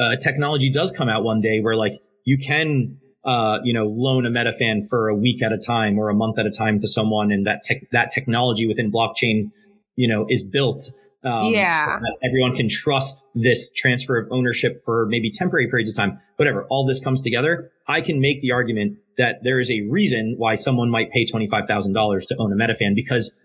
uh, 0.00 0.16
technology 0.16 0.70
does 0.70 0.90
come 0.90 1.08
out 1.08 1.22
one 1.22 1.40
day 1.40 1.60
where 1.60 1.76
like 1.76 2.00
you 2.24 2.38
can, 2.38 2.98
uh, 3.24 3.58
you 3.64 3.72
know, 3.72 3.86
loan 3.86 4.26
a 4.26 4.30
MetaFan 4.30 4.88
for 4.88 5.08
a 5.08 5.14
week 5.14 5.42
at 5.42 5.52
a 5.52 5.58
time 5.58 5.98
or 5.98 6.10
a 6.10 6.14
month 6.14 6.38
at 6.38 6.46
a 6.46 6.50
time 6.50 6.78
to 6.80 6.88
someone, 6.88 7.30
and 7.30 7.46
that 7.46 7.62
tech, 7.62 7.78
that 7.92 8.10
technology 8.10 8.66
within 8.66 8.92
blockchain, 8.92 9.50
you 9.96 10.08
know, 10.08 10.26
is 10.28 10.42
built 10.42 10.90
Um, 11.24 11.52
yeah. 11.52 11.98
So 12.00 12.06
everyone 12.22 12.54
can 12.54 12.68
trust 12.68 13.28
this 13.34 13.72
transfer 13.72 14.18
of 14.18 14.28
ownership 14.30 14.82
for 14.84 15.06
maybe 15.08 15.30
temporary 15.30 15.68
periods 15.68 15.90
of 15.90 15.96
time, 15.96 16.20
whatever. 16.36 16.66
All 16.68 16.86
this 16.86 17.00
comes 17.00 17.22
together. 17.22 17.70
I 17.88 18.02
can 18.02 18.20
make 18.20 18.42
the 18.42 18.52
argument 18.52 18.98
that 19.16 19.36
there 19.42 19.58
is 19.58 19.70
a 19.70 19.82
reason 19.82 20.34
why 20.36 20.54
someone 20.54 20.90
might 20.90 21.10
pay 21.12 21.24
$25,000 21.24 22.26
to 22.26 22.36
own 22.38 22.52
a 22.52 22.56
Metafan 22.56 22.94
because 22.94 23.40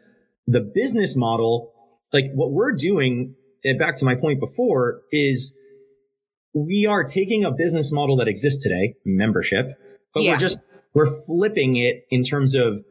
the 0.46 0.60
business 0.60 1.16
model, 1.16 1.72
like 2.12 2.32
what 2.34 2.52
we're 2.52 2.74
doing, 2.74 3.36
back 3.78 3.96
to 3.98 4.06
my 4.06 4.16
point 4.16 4.40
before, 4.40 5.02
is 5.12 5.58
we 6.54 6.86
are 6.86 7.04
taking 7.04 7.46
a 7.46 7.52
business 7.52 7.92
model 7.92 8.18
that 8.18 8.28
exists 8.28 8.62
today, 8.62 8.96
membership, 9.06 9.68
but 10.14 10.24
yeah. 10.24 10.32
we're 10.32 10.38
just, 10.38 10.66
we're 10.94 11.24
flipping 11.26 11.76
it 11.76 12.06
in 12.10 12.24
terms 12.24 12.56
of 12.56 12.84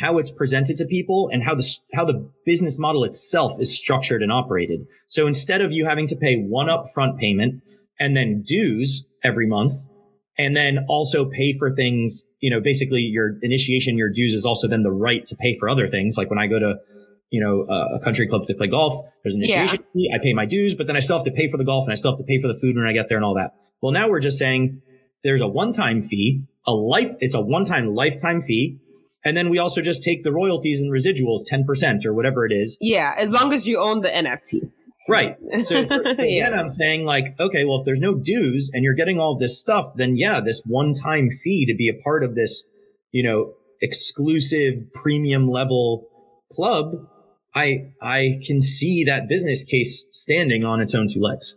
how 0.00 0.18
it's 0.18 0.30
presented 0.30 0.76
to 0.76 0.86
people 0.86 1.28
and 1.32 1.44
how 1.44 1.54
the, 1.54 1.64
how 1.94 2.04
the 2.04 2.28
business 2.44 2.78
model 2.78 3.04
itself 3.04 3.60
is 3.60 3.76
structured 3.78 4.22
and 4.22 4.32
operated. 4.32 4.80
So 5.06 5.26
instead 5.26 5.60
of 5.60 5.72
you 5.72 5.84
having 5.86 6.06
to 6.08 6.16
pay 6.16 6.36
one 6.36 6.66
upfront 6.66 7.18
payment 7.18 7.62
and 8.00 8.16
then 8.16 8.42
dues 8.44 9.08
every 9.22 9.46
month, 9.46 9.74
and 10.36 10.56
then 10.56 10.84
also 10.88 11.26
pay 11.26 11.56
for 11.56 11.72
things, 11.76 12.26
you 12.40 12.50
know, 12.50 12.60
basically 12.60 13.02
your 13.02 13.38
initiation, 13.42 13.96
your 13.96 14.10
dues 14.12 14.34
is 14.34 14.44
also 14.44 14.66
then 14.66 14.82
the 14.82 14.90
right 14.90 15.24
to 15.28 15.36
pay 15.36 15.56
for 15.60 15.68
other 15.68 15.88
things. 15.88 16.18
Like 16.18 16.28
when 16.28 16.40
I 16.40 16.48
go 16.48 16.58
to, 16.58 16.74
you 17.30 17.40
know, 17.40 17.62
a 17.72 18.00
country 18.00 18.26
club 18.26 18.46
to 18.46 18.54
play 18.54 18.66
golf, 18.66 18.94
there's 19.22 19.36
an 19.36 19.42
initiation 19.44 19.84
yeah. 19.94 20.10
fee. 20.10 20.12
I 20.12 20.18
pay 20.20 20.32
my 20.32 20.44
dues, 20.44 20.74
but 20.74 20.88
then 20.88 20.96
I 20.96 21.00
still 21.00 21.18
have 21.18 21.24
to 21.26 21.30
pay 21.30 21.48
for 21.48 21.56
the 21.56 21.64
golf 21.64 21.84
and 21.84 21.92
I 21.92 21.94
still 21.94 22.10
have 22.10 22.18
to 22.18 22.24
pay 22.24 22.40
for 22.42 22.48
the 22.48 22.58
food 22.58 22.74
when 22.74 22.84
I 22.84 22.92
get 22.92 23.08
there 23.08 23.16
and 23.16 23.24
all 23.24 23.34
that. 23.34 23.52
Well, 23.80 23.92
now 23.92 24.08
we're 24.08 24.18
just 24.18 24.36
saying 24.36 24.82
there's 25.22 25.40
a 25.40 25.46
one-time 25.46 26.02
fee, 26.02 26.42
a 26.66 26.72
life, 26.72 27.14
it's 27.20 27.36
a 27.36 27.40
one-time 27.40 27.94
lifetime 27.94 28.42
fee. 28.42 28.80
And 29.24 29.36
then 29.36 29.48
we 29.48 29.58
also 29.58 29.80
just 29.80 30.02
take 30.02 30.22
the 30.22 30.32
royalties 30.32 30.80
and 30.80 30.92
residuals, 30.92 31.40
10% 31.50 32.04
or 32.04 32.12
whatever 32.12 32.44
it 32.44 32.52
is. 32.52 32.76
Yeah. 32.80 33.14
As 33.16 33.32
long 33.32 33.52
as 33.52 33.66
you 33.66 33.78
own 33.80 34.02
the 34.02 34.10
NFT. 34.10 34.70
Right. 35.08 35.36
So 35.64 35.76
again, 35.80 36.16
yeah. 36.18 36.50
I'm 36.50 36.70
saying 36.70 37.04
like, 37.04 37.34
okay, 37.38 37.64
well, 37.64 37.78
if 37.78 37.84
there's 37.84 38.00
no 38.00 38.14
dues 38.14 38.70
and 38.72 38.84
you're 38.84 38.94
getting 38.94 39.18
all 39.18 39.38
this 39.38 39.58
stuff, 39.58 39.92
then 39.96 40.16
yeah, 40.16 40.40
this 40.40 40.62
one-time 40.66 41.30
fee 41.30 41.66
to 41.66 41.74
be 41.74 41.88
a 41.88 42.02
part 42.02 42.24
of 42.24 42.34
this, 42.34 42.68
you 43.12 43.22
know, 43.22 43.52
exclusive 43.80 44.92
premium 44.94 45.48
level 45.48 46.08
club, 46.52 46.94
I 47.54 47.92
I 48.00 48.40
can 48.46 48.60
see 48.60 49.04
that 49.04 49.28
business 49.28 49.64
case 49.64 50.06
standing 50.10 50.64
on 50.64 50.80
its 50.80 50.94
own 50.94 51.06
two 51.08 51.20
legs. 51.20 51.56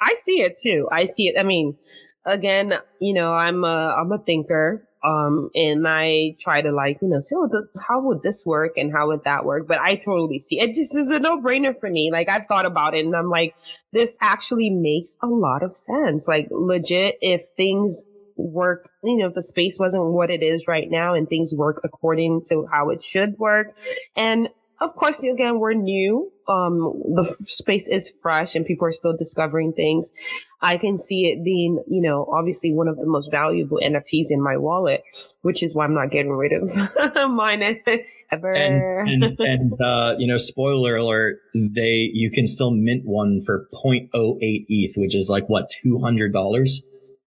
I 0.00 0.14
see 0.14 0.42
it 0.42 0.56
too. 0.62 0.88
I 0.92 1.06
see 1.06 1.28
it. 1.28 1.38
I 1.38 1.42
mean, 1.42 1.76
again, 2.24 2.74
you 3.00 3.14
know, 3.14 3.32
I'm 3.32 3.64
a 3.64 3.94
I'm 3.98 4.12
a 4.12 4.18
thinker. 4.18 4.85
Um, 5.04 5.50
and 5.54 5.86
I 5.86 6.36
try 6.40 6.62
to 6.62 6.72
like, 6.72 6.98
you 7.00 7.08
know, 7.08 7.20
say, 7.20 7.36
oh, 7.36 7.48
the, 7.48 7.68
how 7.80 8.02
would 8.02 8.22
this 8.22 8.44
work 8.44 8.72
and 8.76 8.92
how 8.92 9.08
would 9.08 9.24
that 9.24 9.44
work? 9.44 9.68
But 9.68 9.78
I 9.78 9.96
totally 9.96 10.40
see 10.40 10.60
it. 10.60 10.74
Just 10.74 10.96
is 10.96 11.10
a 11.10 11.20
no 11.20 11.40
brainer 11.40 11.78
for 11.78 11.88
me. 11.88 12.10
Like 12.10 12.28
I've 12.28 12.46
thought 12.46 12.66
about 12.66 12.94
it 12.94 13.04
and 13.04 13.14
I'm 13.14 13.30
like, 13.30 13.54
this 13.92 14.18
actually 14.20 14.70
makes 14.70 15.16
a 15.22 15.26
lot 15.26 15.62
of 15.62 15.76
sense. 15.76 16.26
Like 16.26 16.48
legit, 16.50 17.18
if 17.20 17.42
things 17.56 18.08
work, 18.36 18.90
you 19.02 19.16
know, 19.16 19.28
if 19.28 19.34
the 19.34 19.42
space 19.42 19.78
wasn't 19.78 20.06
what 20.06 20.30
it 20.30 20.42
is 20.42 20.66
right 20.68 20.90
now 20.90 21.14
and 21.14 21.28
things 21.28 21.54
work 21.54 21.80
according 21.84 22.42
to 22.48 22.66
how 22.70 22.90
it 22.90 23.02
should 23.02 23.38
work. 23.38 23.76
And 24.16 24.48
of 24.80 24.94
course, 24.94 25.22
again, 25.22 25.58
we're 25.58 25.74
new. 25.74 26.32
Um, 26.48 27.02
the 27.14 27.34
space 27.46 27.88
is 27.88 28.12
fresh 28.22 28.54
and 28.54 28.64
people 28.64 28.86
are 28.86 28.92
still 28.92 29.16
discovering 29.16 29.72
things. 29.72 30.12
I 30.60 30.78
can 30.78 30.96
see 30.96 31.26
it 31.26 31.44
being, 31.44 31.82
you 31.88 32.02
know, 32.02 32.26
obviously 32.32 32.72
one 32.72 32.86
of 32.88 32.96
the 32.96 33.06
most 33.06 33.30
valuable 33.30 33.78
NFTs 33.82 34.26
in 34.30 34.42
my 34.42 34.56
wallet, 34.56 35.02
which 35.42 35.62
is 35.62 35.74
why 35.74 35.84
I'm 35.84 35.94
not 35.94 36.10
getting 36.10 36.32
rid 36.32 36.52
of 36.52 37.30
mine 37.30 37.62
ever. 38.32 38.52
And, 38.52 39.24
and, 39.24 39.40
and 39.40 39.80
uh, 39.80 40.14
you 40.18 40.26
know, 40.26 40.36
spoiler 40.36 40.96
alert, 40.96 41.40
they, 41.54 42.10
you 42.12 42.30
can 42.30 42.46
still 42.46 42.70
mint 42.70 43.04
one 43.04 43.42
for 43.44 43.68
0.08 43.84 44.08
ETH, 44.40 44.96
which 44.96 45.14
is 45.14 45.28
like 45.30 45.48
what, 45.48 45.70
$200? 45.84 46.82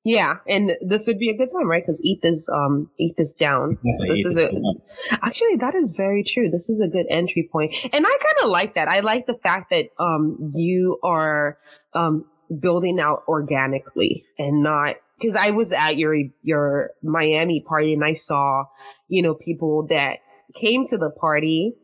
Yeah, 0.05 0.37
and 0.47 0.77
this 0.81 1.07
would 1.07 1.19
be 1.19 1.29
a 1.29 1.37
good 1.37 1.49
time, 1.51 1.67
right? 1.67 1.83
Because 1.83 2.01
ETH 2.03 2.23
is 2.23 2.49
um 2.53 2.89
ETH 2.97 3.19
is 3.19 3.33
down. 3.33 3.77
this 4.07 4.25
is 4.25 4.37
a 4.37 4.49
actually 5.21 5.57
that 5.57 5.75
is 5.75 5.93
very 5.95 6.23
true. 6.23 6.49
This 6.49 6.69
is 6.69 6.81
a 6.81 6.87
good 6.87 7.05
entry 7.09 7.49
point, 7.51 7.75
and 7.91 8.05
I 8.05 8.09
kind 8.09 8.45
of 8.45 8.49
like 8.49 8.75
that. 8.75 8.87
I 8.87 9.01
like 9.01 9.25
the 9.25 9.35
fact 9.35 9.71
that 9.71 9.89
um 9.99 10.53
you 10.55 10.99
are 11.03 11.57
um 11.93 12.25
building 12.59 12.99
out 12.99 13.23
organically 13.27 14.25
and 14.37 14.63
not 14.63 14.95
because 15.17 15.35
I 15.35 15.51
was 15.51 15.73
at 15.73 15.97
your 15.97 16.15
your 16.43 16.91
Miami 17.03 17.59
party 17.59 17.93
and 17.93 18.03
I 18.03 18.13
saw 18.13 18.65
you 19.09 19.21
know 19.21 19.33
people 19.33 19.87
that 19.87 20.19
came 20.55 20.85
to 20.85 20.97
the 20.97 21.11
party 21.11 21.75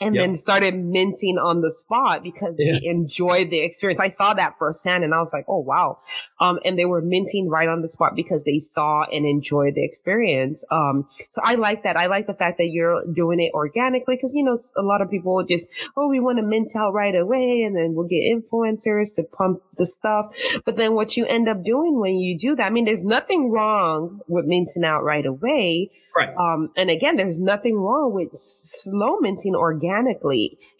and 0.00 0.14
yep. 0.14 0.22
then 0.22 0.36
started 0.36 0.76
minting 0.76 1.38
on 1.38 1.62
the 1.62 1.70
spot 1.70 2.22
because 2.22 2.58
yeah. 2.60 2.78
they 2.78 2.86
enjoyed 2.86 3.50
the 3.50 3.60
experience. 3.60 3.98
I 3.98 4.08
saw 4.08 4.34
that 4.34 4.58
firsthand 4.58 5.04
and 5.04 5.14
I 5.14 5.18
was 5.18 5.32
like, 5.32 5.46
oh 5.48 5.60
wow. 5.60 5.98
Um, 6.38 6.58
and 6.64 6.78
they 6.78 6.84
were 6.84 7.00
minting 7.00 7.48
right 7.48 7.68
on 7.68 7.80
the 7.80 7.88
spot 7.88 8.14
because 8.14 8.44
they 8.44 8.58
saw 8.58 9.04
and 9.04 9.24
enjoyed 9.24 9.74
the 9.74 9.84
experience. 9.84 10.64
Um, 10.70 11.08
so 11.30 11.40
I 11.42 11.54
like 11.54 11.84
that. 11.84 11.96
I 11.96 12.06
like 12.06 12.26
the 12.26 12.34
fact 12.34 12.58
that 12.58 12.68
you're 12.68 13.04
doing 13.06 13.40
it 13.40 13.52
organically 13.54 14.16
because, 14.16 14.34
you 14.34 14.44
know, 14.44 14.56
a 14.76 14.82
lot 14.82 15.00
of 15.00 15.10
people 15.10 15.42
just, 15.44 15.70
oh, 15.96 16.08
we 16.08 16.20
want 16.20 16.38
to 16.38 16.42
mint 16.42 16.72
out 16.76 16.92
right 16.92 17.14
away 17.14 17.62
and 17.62 17.74
then 17.74 17.94
we'll 17.94 18.06
get 18.06 18.22
influencers 18.22 19.14
to 19.16 19.22
pump 19.22 19.62
the 19.78 19.86
stuff. 19.86 20.36
But 20.66 20.76
then 20.76 20.94
what 20.94 21.16
you 21.16 21.24
end 21.24 21.48
up 21.48 21.64
doing 21.64 21.98
when 21.98 22.16
you 22.16 22.36
do 22.36 22.54
that, 22.56 22.66
I 22.66 22.70
mean, 22.70 22.84
there's 22.84 23.04
nothing 23.04 23.50
wrong 23.50 24.20
with 24.28 24.44
minting 24.44 24.84
out 24.84 25.04
right 25.04 25.24
away. 25.24 25.90
Right. 26.14 26.34
Um, 26.34 26.70
and 26.78 26.88
again, 26.88 27.16
there's 27.16 27.38
nothing 27.38 27.76
wrong 27.76 28.14
with 28.14 28.30
slow 28.32 29.18
minting 29.20 29.54
organically 29.54 29.85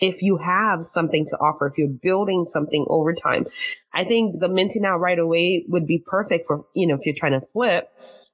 if 0.01 0.23
you 0.23 0.39
have 0.39 0.87
something 0.87 1.25
to 1.27 1.37
offer, 1.39 1.67
if 1.67 1.79
you're 1.79 1.89
building 1.89 2.45
something 2.45 2.85
over 2.89 3.15
time. 3.15 3.47
I 3.93 4.05
think 4.05 4.41
the 4.41 4.49
minting 4.49 4.85
out 4.85 4.99
right 4.99 5.19
away 5.19 5.65
would 5.69 5.87
be 5.87 6.03
perfect 6.05 6.47
for, 6.47 6.67
you 6.75 6.87
know, 6.87 6.95
if 6.95 7.07
you're 7.07 7.15
trying 7.15 7.41
to 7.41 7.47
flip. 7.53 7.89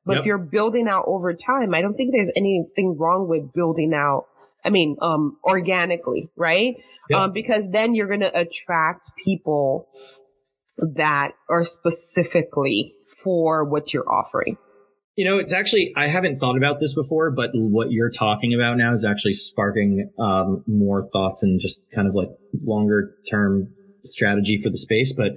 But 0.04 0.14
yep. 0.14 0.20
if 0.20 0.26
you're 0.26 0.38
building 0.38 0.88
out 0.88 1.04
over 1.06 1.32
time, 1.32 1.74
I 1.74 1.80
don't 1.80 1.94
think 1.94 2.12
there's 2.12 2.32
anything 2.34 2.96
wrong 2.98 3.28
with 3.28 3.52
building 3.52 3.94
out 3.94 4.26
I 4.64 4.70
mean, 4.70 4.96
um, 5.00 5.38
organically, 5.44 6.30
right? 6.36 6.76
Yep. 7.10 7.18
Um, 7.18 7.32
because 7.32 7.70
then 7.70 7.94
you're 7.94 8.06
going 8.06 8.20
to 8.20 8.38
attract 8.38 9.10
people 9.22 9.88
that 10.78 11.32
are 11.50 11.64
specifically 11.64 12.94
for 13.22 13.64
what 13.64 13.92
you're 13.92 14.08
offering. 14.08 14.56
You 15.14 15.26
know, 15.26 15.38
it's 15.38 15.52
actually, 15.52 15.92
I 15.94 16.08
haven't 16.08 16.36
thought 16.36 16.56
about 16.56 16.80
this 16.80 16.94
before, 16.94 17.30
but 17.30 17.50
what 17.52 17.90
you're 17.90 18.10
talking 18.10 18.54
about 18.54 18.78
now 18.78 18.92
is 18.92 19.04
actually 19.04 19.34
sparking 19.34 20.10
um, 20.18 20.64
more 20.66 21.06
thoughts 21.12 21.42
and 21.42 21.60
just 21.60 21.90
kind 21.92 22.08
of 22.08 22.14
like 22.14 22.30
longer 22.64 23.14
term 23.30 23.68
strategy 24.04 24.60
for 24.62 24.70
the 24.70 24.78
space. 24.78 25.12
But 25.12 25.32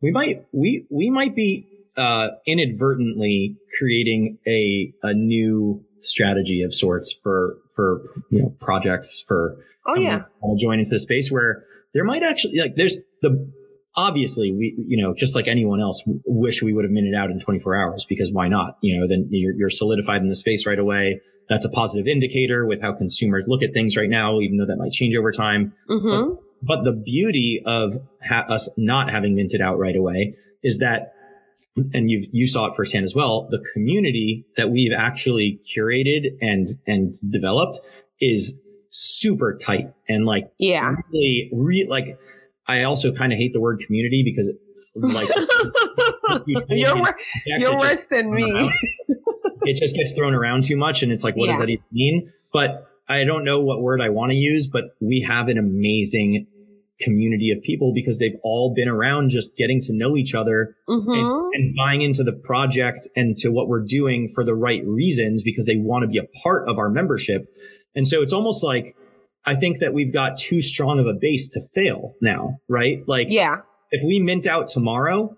we 0.00 0.10
might, 0.10 0.46
we, 0.52 0.86
we 0.90 1.10
might 1.10 1.36
be 1.36 1.66
uh, 1.96 2.28
inadvertently 2.46 3.56
creating 3.78 4.38
a, 4.46 4.94
a 5.02 5.12
new 5.12 5.84
strategy 6.00 6.62
of 6.62 6.72
sorts 6.72 7.14
for, 7.22 7.58
for, 7.76 8.00
you 8.30 8.42
know, 8.42 8.54
projects 8.60 9.22
for, 9.28 9.56
oh, 9.86 9.96
yeah, 9.96 10.22
all 10.40 10.56
join 10.56 10.78
into 10.78 10.90
the 10.90 10.98
space 10.98 11.30
where 11.30 11.64
there 11.92 12.04
might 12.04 12.22
actually, 12.22 12.58
like, 12.60 12.76
there's 12.76 12.96
the, 13.20 13.52
obviously 13.98 14.52
we 14.52 14.74
you 14.86 15.02
know 15.02 15.12
just 15.12 15.34
like 15.34 15.48
anyone 15.48 15.80
else 15.80 16.02
wish 16.24 16.62
we 16.62 16.72
would 16.72 16.84
have 16.84 16.92
minted 16.92 17.14
out 17.14 17.30
in 17.30 17.40
24 17.40 17.74
hours 17.74 18.06
because 18.08 18.32
why 18.32 18.48
not? 18.48 18.78
You 18.80 18.98
know 18.98 19.08
then 19.08 19.28
you're, 19.30 19.54
you're 19.54 19.70
solidified 19.70 20.22
in 20.22 20.28
the 20.28 20.36
space 20.36 20.66
right 20.66 20.78
away. 20.78 21.20
That's 21.48 21.64
a 21.64 21.70
positive 21.70 22.06
indicator 22.06 22.64
with 22.64 22.80
how 22.80 22.92
consumers 22.92 23.44
look 23.48 23.62
at 23.62 23.74
things 23.74 23.96
right 23.96 24.08
now 24.08 24.40
even 24.40 24.56
though 24.56 24.66
that 24.66 24.76
might 24.76 24.92
change 24.92 25.16
over 25.16 25.32
time. 25.32 25.74
Mm-hmm. 25.90 26.34
but, 26.62 26.84
but, 26.84 26.84
the 26.84 26.92
beauty 26.92 27.60
of 27.66 27.96
ha- 28.22 28.46
us 28.48 28.72
not 28.76 29.10
having 29.10 29.34
minted 29.34 29.60
out 29.60 29.78
right 29.78 29.96
away 29.96 30.36
is 30.62 30.78
that 30.78 31.12
and 31.92 32.10
you 32.10 32.24
you 32.32 32.46
saw 32.46 32.66
it 32.66 32.76
firsthand 32.76 33.04
as 33.04 33.14
well 33.14 33.48
the 33.50 33.64
community 33.72 34.44
that 34.56 34.70
we've 34.70 34.92
actually 34.96 35.60
curated 35.76 36.36
and 36.40 36.68
and 36.86 37.14
developed 37.30 37.80
is 38.20 38.60
super 38.90 39.56
tight 39.56 39.92
and 40.08 40.24
like 40.24 40.50
yeah. 40.58 40.94
really 41.12 41.50
re- 41.52 41.86
like 41.88 42.18
I 42.68 42.82
also 42.82 43.12
kind 43.12 43.32
of 43.32 43.38
hate 43.38 43.52
the 43.52 43.60
word 43.60 43.80
community 43.84 44.22
because 44.22 44.46
it, 44.46 44.56
like 44.94 45.28
you 46.46 46.62
you're, 46.68 46.96
wor- 46.96 47.16
you're 47.46 47.78
worse 47.78 48.06
than 48.06 48.32
me. 48.32 48.70
it 49.62 49.76
just 49.76 49.96
gets 49.96 50.12
thrown 50.12 50.34
around 50.34 50.64
too 50.64 50.76
much, 50.76 51.02
and 51.02 51.10
it's 51.10 51.24
like, 51.24 51.36
what 51.36 51.46
yeah. 51.46 51.52
does 51.52 51.60
that 51.60 51.68
even 51.70 51.84
mean? 51.90 52.32
But 52.52 52.86
I 53.08 53.24
don't 53.24 53.44
know 53.44 53.60
what 53.60 53.80
word 53.80 54.00
I 54.02 54.10
want 54.10 54.30
to 54.30 54.36
use, 54.36 54.66
but 54.66 54.84
we 55.00 55.22
have 55.26 55.48
an 55.48 55.58
amazing 55.58 56.46
community 57.00 57.52
of 57.56 57.62
people 57.62 57.92
because 57.94 58.18
they've 58.18 58.36
all 58.42 58.74
been 58.74 58.88
around 58.88 59.30
just 59.30 59.56
getting 59.56 59.80
to 59.80 59.92
know 59.92 60.16
each 60.16 60.34
other 60.34 60.76
mm-hmm. 60.88 61.10
and, 61.10 61.54
and, 61.54 61.76
buying 61.76 62.02
into 62.02 62.24
the 62.24 62.32
project 62.32 63.06
and 63.14 63.36
to 63.36 63.50
what 63.50 63.68
we're 63.68 63.84
doing 63.84 64.28
for 64.34 64.44
the 64.44 64.54
right 64.54 64.84
reasons 64.84 65.44
because 65.44 65.64
they 65.64 65.76
want 65.76 66.02
to 66.02 66.08
be 66.08 66.18
a 66.18 66.24
part 66.42 66.68
of 66.68 66.76
our 66.76 66.90
membership. 66.90 67.46
And 67.94 68.06
so 68.06 68.20
it's 68.20 68.32
almost 68.32 68.64
like 68.64 68.96
I 69.44 69.56
think 69.56 69.80
that 69.80 69.94
we've 69.94 70.12
got 70.12 70.38
too 70.38 70.60
strong 70.60 70.98
of 70.98 71.06
a 71.06 71.14
base 71.18 71.48
to 71.48 71.60
fail 71.74 72.14
now, 72.20 72.58
right? 72.68 72.98
Like, 73.06 73.28
yeah, 73.30 73.58
if 73.90 74.02
we 74.04 74.20
mint 74.20 74.46
out 74.46 74.68
tomorrow, 74.68 75.34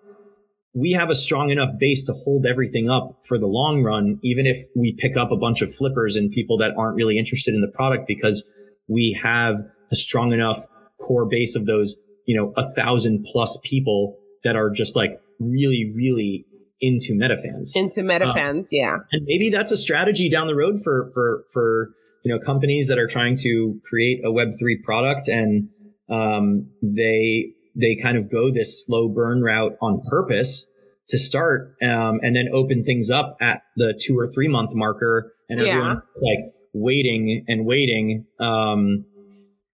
we 0.74 0.92
have 0.92 1.10
a 1.10 1.14
strong 1.14 1.50
enough 1.50 1.70
base 1.78 2.04
to 2.04 2.12
hold 2.12 2.46
everything 2.46 2.90
up 2.90 3.20
for 3.24 3.38
the 3.38 3.46
long 3.46 3.82
run, 3.82 4.18
even 4.22 4.46
if 4.46 4.58
we 4.74 4.94
pick 4.98 5.16
up 5.16 5.30
a 5.30 5.36
bunch 5.36 5.62
of 5.62 5.72
flippers 5.72 6.16
and 6.16 6.30
people 6.30 6.58
that 6.58 6.72
aren't 6.76 6.96
really 6.96 7.18
interested 7.18 7.54
in 7.54 7.60
the 7.60 7.72
product 7.74 8.06
because 8.06 8.50
we 8.88 9.18
have 9.20 9.56
a 9.92 9.94
strong 9.94 10.32
enough 10.32 10.64
core 10.98 11.26
base 11.26 11.56
of 11.56 11.66
those 11.66 11.96
you 12.30 12.36
know, 12.36 12.52
a 12.56 12.72
thousand 12.74 13.24
plus 13.24 13.58
people 13.64 14.16
that 14.44 14.54
are 14.54 14.70
just 14.70 14.94
like 14.94 15.20
really, 15.40 15.90
really 15.96 16.46
into 16.80 17.12
meta 17.14 17.34
metafans. 17.34 17.74
Into 17.74 18.02
metafans, 18.02 18.58
um, 18.58 18.64
yeah. 18.70 18.98
And 19.10 19.24
maybe 19.26 19.50
that's 19.50 19.72
a 19.72 19.76
strategy 19.76 20.28
down 20.28 20.46
the 20.46 20.54
road 20.54 20.80
for 20.80 21.10
for 21.12 21.44
for 21.52 21.90
you 22.22 22.32
know 22.32 22.38
companies 22.38 22.88
that 22.88 22.98
are 22.98 23.06
trying 23.06 23.36
to 23.38 23.80
create 23.84 24.20
a 24.24 24.32
Web 24.32 24.48
three 24.58 24.80
product 24.82 25.28
and 25.28 25.68
um, 26.08 26.70
they 26.82 27.52
they 27.76 27.96
kind 27.96 28.16
of 28.16 28.30
go 28.30 28.50
this 28.52 28.84
slow 28.84 29.08
burn 29.08 29.42
route 29.42 29.76
on 29.80 30.02
purpose 30.08 30.70
to 31.08 31.18
start 31.18 31.76
um, 31.82 32.20
and 32.22 32.34
then 32.34 32.48
open 32.52 32.84
things 32.84 33.10
up 33.10 33.36
at 33.40 33.62
the 33.76 33.98
two 34.00 34.18
or 34.18 34.30
three 34.32 34.48
month 34.48 34.70
marker 34.74 35.32
and 35.48 35.60
everyone's 35.60 36.00
yeah. 36.16 36.30
like 36.30 36.52
waiting 36.72 37.44
and 37.48 37.66
waiting 37.66 38.26
um, 38.38 39.04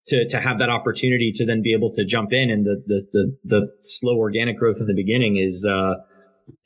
to 0.06 0.28
to 0.28 0.40
have 0.40 0.58
that 0.58 0.70
opportunity 0.70 1.32
to 1.32 1.46
then 1.46 1.62
be 1.62 1.72
able 1.72 1.90
to 1.92 2.04
jump 2.04 2.32
in 2.32 2.50
and 2.50 2.64
the 2.64 2.82
the 2.86 3.06
the, 3.12 3.36
the 3.44 3.72
slow 3.82 4.16
organic 4.16 4.58
growth 4.58 4.76
in 4.78 4.86
the 4.86 4.94
beginning 4.94 5.36
is 5.36 5.66
uh, 5.68 5.94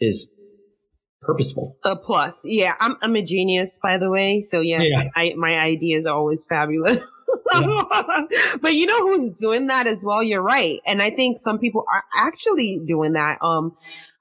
is 0.01 0.35
purposeful. 1.29 1.76
A 1.85 1.95
plus, 1.95 2.45
yeah. 2.45 2.74
I'm 2.81 2.97
I'm 3.03 3.14
a 3.14 3.22
genius, 3.22 3.79
by 3.83 3.99
the 3.99 4.11
way. 4.11 4.41
So 4.41 4.61
yes, 4.61 4.85
yeah. 4.87 5.11
I, 5.14 5.35
my 5.37 5.59
ideas 5.59 6.07
are 6.07 6.14
always 6.14 6.45
fabulous. 6.45 6.99
Yeah. 7.53 8.24
but 8.62 8.74
you 8.74 8.87
know 8.87 9.01
who's 9.01 9.33
doing 9.33 9.66
that 9.66 9.87
as 9.87 10.03
well? 10.05 10.22
You're 10.22 10.43
right, 10.43 10.81
and 10.87 11.03
I 11.03 11.11
think 11.11 11.39
some 11.39 11.59
people 11.59 11.85
are 11.93 12.05
actually 12.14 12.81
doing 12.87 13.14
that. 13.14 13.39
Um, 13.43 13.76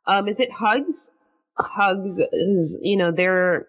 um, 0.05 0.27
is 0.27 0.39
it 0.39 0.51
Hugs? 0.51 1.11
Hugs 1.57 2.21
is 2.31 2.79
you 2.81 2.97
know 2.97 3.11
they're 3.11 3.67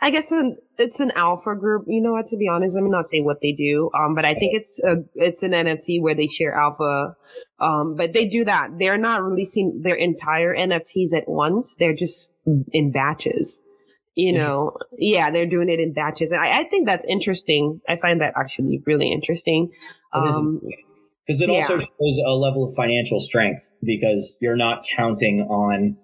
I 0.00 0.10
guess 0.10 0.32
it's 0.78 1.00
an 1.00 1.10
alpha 1.16 1.56
group. 1.56 1.84
You 1.88 2.00
know 2.00 2.12
what? 2.12 2.26
To 2.28 2.36
be 2.36 2.48
honest, 2.48 2.76
I'm 2.78 2.88
not 2.90 3.06
saying 3.06 3.24
what 3.24 3.40
they 3.42 3.52
do. 3.52 3.90
Um, 3.98 4.14
but 4.14 4.24
I 4.24 4.34
think 4.34 4.54
it's 4.54 4.80
a, 4.84 4.98
it's 5.14 5.42
an 5.42 5.52
NFT 5.52 6.00
where 6.00 6.14
they 6.14 6.28
share 6.28 6.54
alpha. 6.54 7.16
Um, 7.58 7.96
but 7.96 8.12
they 8.12 8.28
do 8.28 8.44
that. 8.44 8.78
They're 8.78 8.98
not 8.98 9.24
releasing 9.24 9.80
their 9.82 9.96
entire 9.96 10.54
NFTs 10.54 11.16
at 11.16 11.28
once. 11.28 11.74
They're 11.76 11.94
just 11.94 12.32
in 12.72 12.92
batches. 12.92 13.60
You 14.14 14.32
know, 14.32 14.76
yeah, 14.96 15.30
they're 15.30 15.46
doing 15.46 15.68
it 15.68 15.78
in 15.78 15.92
batches. 15.92 16.32
And 16.32 16.40
I, 16.40 16.60
I 16.60 16.64
think 16.64 16.86
that's 16.86 17.04
interesting. 17.04 17.80
I 17.88 17.96
find 17.96 18.20
that 18.20 18.34
actually 18.36 18.82
really 18.84 19.12
interesting. 19.12 19.70
Um, 20.12 20.60
because 21.26 21.42
it 21.42 21.50
also 21.50 21.74
yeah. 21.74 21.84
shows 21.84 22.20
a 22.26 22.30
level 22.30 22.68
of 22.68 22.74
financial 22.74 23.20
strength 23.20 23.70
because 23.82 24.38
you're 24.40 24.56
not 24.56 24.84
counting 24.96 25.42
on 25.42 25.98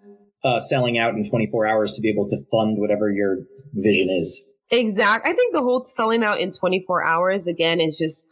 uh, 0.45 0.61
selling 0.61 0.99
out 0.99 1.15
in 1.15 1.25
24 1.29 1.67
hours 1.67 1.95
to 1.95 2.03
be 2.03 2.11
able 2.11 2.29
to 2.29 2.37
fund 2.53 2.79
whatever 2.79 3.11
your 3.11 3.39
vision 3.75 4.11
is. 4.11 4.47
Exact. 4.71 5.27
I 5.27 5.33
think 5.33 5.55
the 5.55 5.63
whole 5.63 5.83
selling 5.83 6.25
out 6.25 6.41
in 6.41 6.51
24 6.51 7.05
hours 7.05 7.47
again 7.47 7.81
is 7.81 7.99
just 7.99 8.29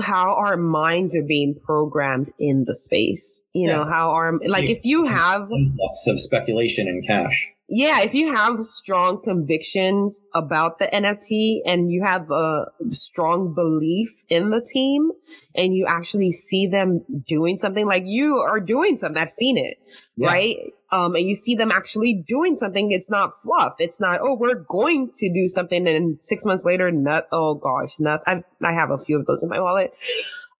how 0.00 0.34
our 0.36 0.56
minds 0.56 1.16
are 1.16 1.24
being 1.24 1.58
programmed 1.64 2.32
in 2.38 2.64
the 2.66 2.74
space. 2.74 3.42
You 3.52 3.68
yeah. 3.68 3.76
know, 3.76 3.84
how 3.84 4.10
our, 4.10 4.38
like 4.46 4.68
if 4.68 4.84
you 4.84 5.06
have 5.06 5.48
influx 5.50 6.06
of 6.06 6.20
speculation 6.20 6.86
and 6.88 7.04
cash. 7.06 7.48
Yeah. 7.68 8.02
If 8.02 8.14
you 8.14 8.32
have 8.32 8.60
strong 8.60 9.20
convictions 9.22 10.20
about 10.34 10.78
the 10.78 10.86
NFT 10.86 11.68
and 11.68 11.90
you 11.90 12.04
have 12.04 12.30
a 12.30 12.66
strong 12.92 13.54
belief 13.54 14.10
in 14.28 14.50
the 14.50 14.60
team 14.60 15.10
and 15.54 15.74
you 15.74 15.86
actually 15.88 16.32
see 16.32 16.68
them 16.68 17.04
doing 17.26 17.56
something 17.56 17.86
like 17.86 18.04
you 18.06 18.38
are 18.38 18.60
doing 18.60 18.96
something. 18.96 19.20
I've 19.20 19.30
seen 19.30 19.58
it, 19.58 19.78
yeah. 20.16 20.28
right? 20.28 20.56
Um, 20.96 21.14
and 21.14 21.28
you 21.28 21.36
see 21.36 21.54
them 21.54 21.70
actually 21.70 22.24
doing 22.26 22.56
something, 22.56 22.90
it's 22.90 23.10
not 23.10 23.42
fluff. 23.42 23.74
It's 23.78 24.00
not, 24.00 24.20
oh, 24.22 24.34
we're 24.34 24.54
going 24.54 25.10
to 25.16 25.32
do 25.32 25.46
something. 25.46 25.86
And 25.86 26.16
six 26.24 26.46
months 26.46 26.64
later, 26.64 26.90
not, 26.90 27.24
oh 27.32 27.54
gosh, 27.54 27.96
not, 27.98 28.22
I, 28.26 28.42
I 28.64 28.72
have 28.72 28.90
a 28.90 28.96
few 28.96 29.20
of 29.20 29.26
those 29.26 29.42
in 29.42 29.50
my 29.50 29.60
wallet. 29.60 29.92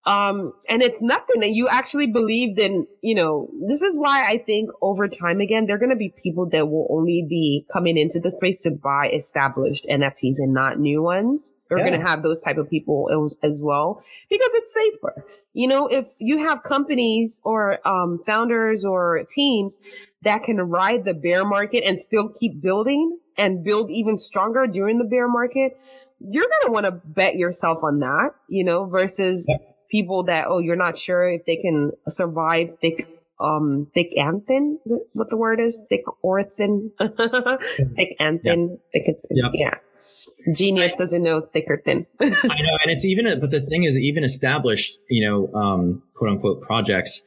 Um, 0.04 0.52
and 0.68 0.82
it's 0.82 1.00
nothing 1.00 1.40
that 1.40 1.50
you 1.50 1.68
actually 1.68 2.06
believed 2.06 2.58
in, 2.58 2.86
you 3.00 3.14
know, 3.14 3.50
this 3.66 3.80
is 3.80 3.98
why 3.98 4.24
I 4.28 4.36
think 4.36 4.70
over 4.82 5.08
time 5.08 5.40
again, 5.40 5.66
there 5.66 5.76
are 5.76 5.80
going 5.80 5.90
to 5.90 5.96
be 5.96 6.14
people 6.22 6.48
that 6.50 6.68
will 6.68 6.86
only 6.90 7.26
be 7.28 7.66
coming 7.72 7.96
into 7.96 8.20
the 8.20 8.30
space 8.30 8.60
to 8.62 8.70
buy 8.70 9.08
established 9.12 9.86
NFTs 9.90 10.36
and 10.36 10.52
not 10.52 10.78
new 10.78 11.02
ones. 11.02 11.54
We're 11.70 11.78
yeah. 11.78 11.88
going 11.88 12.00
to 12.00 12.06
have 12.06 12.22
those 12.22 12.42
type 12.42 12.58
of 12.58 12.68
people 12.68 13.08
as, 13.10 13.38
as 13.42 13.60
well 13.60 14.04
because 14.28 14.50
it's 14.52 14.74
safer. 14.74 15.24
You 15.56 15.68
know, 15.68 15.86
if 15.86 16.08
you 16.18 16.40
have 16.40 16.62
companies 16.62 17.40
or 17.42 17.78
um, 17.88 18.20
founders 18.26 18.84
or 18.84 19.24
teams 19.26 19.78
that 20.20 20.42
can 20.42 20.58
ride 20.58 21.06
the 21.06 21.14
bear 21.14 21.46
market 21.46 21.82
and 21.82 21.98
still 21.98 22.28
keep 22.28 22.60
building 22.60 23.18
and 23.38 23.64
build 23.64 23.90
even 23.90 24.18
stronger 24.18 24.66
during 24.66 24.98
the 24.98 25.06
bear 25.06 25.26
market, 25.26 25.78
you're 26.20 26.44
going 26.44 26.66
to 26.66 26.72
want 26.72 26.84
to 26.84 26.92
bet 26.92 27.36
yourself 27.36 27.82
on 27.82 28.00
that, 28.00 28.34
you 28.50 28.64
know, 28.64 28.84
versus 28.84 29.48
people 29.90 30.24
that, 30.24 30.44
oh, 30.46 30.58
you're 30.58 30.76
not 30.76 30.98
sure 30.98 31.26
if 31.26 31.46
they 31.46 31.56
can 31.56 31.92
survive 32.06 32.76
thick, 32.82 33.08
um, 33.40 33.90
thick 33.94 34.08
and 34.14 34.46
thin. 34.46 34.78
What 35.14 35.30
the 35.30 35.38
word 35.38 35.58
is? 35.58 35.82
Thick 35.88 36.04
or 36.20 36.44
thin? 36.44 36.92
thick 37.00 38.16
and 38.20 38.42
thin. 38.42 38.78
Thick 38.92 39.04
and 39.06 39.16
thin. 39.22 39.50
Yeah. 39.54 39.74
Genius 40.54 40.96
doesn't 40.96 41.22
know 41.22 41.40
thick 41.40 41.64
or 41.68 41.78
thin. 41.84 42.06
I 42.20 42.28
know, 42.28 42.34
and 42.44 42.90
it's 42.90 43.04
even, 43.04 43.40
but 43.40 43.50
the 43.50 43.60
thing 43.60 43.84
is, 43.84 43.98
even 43.98 44.24
established, 44.24 44.98
you 45.08 45.28
know, 45.28 45.52
um, 45.58 46.02
quote 46.14 46.30
unquote 46.30 46.62
projects. 46.62 47.26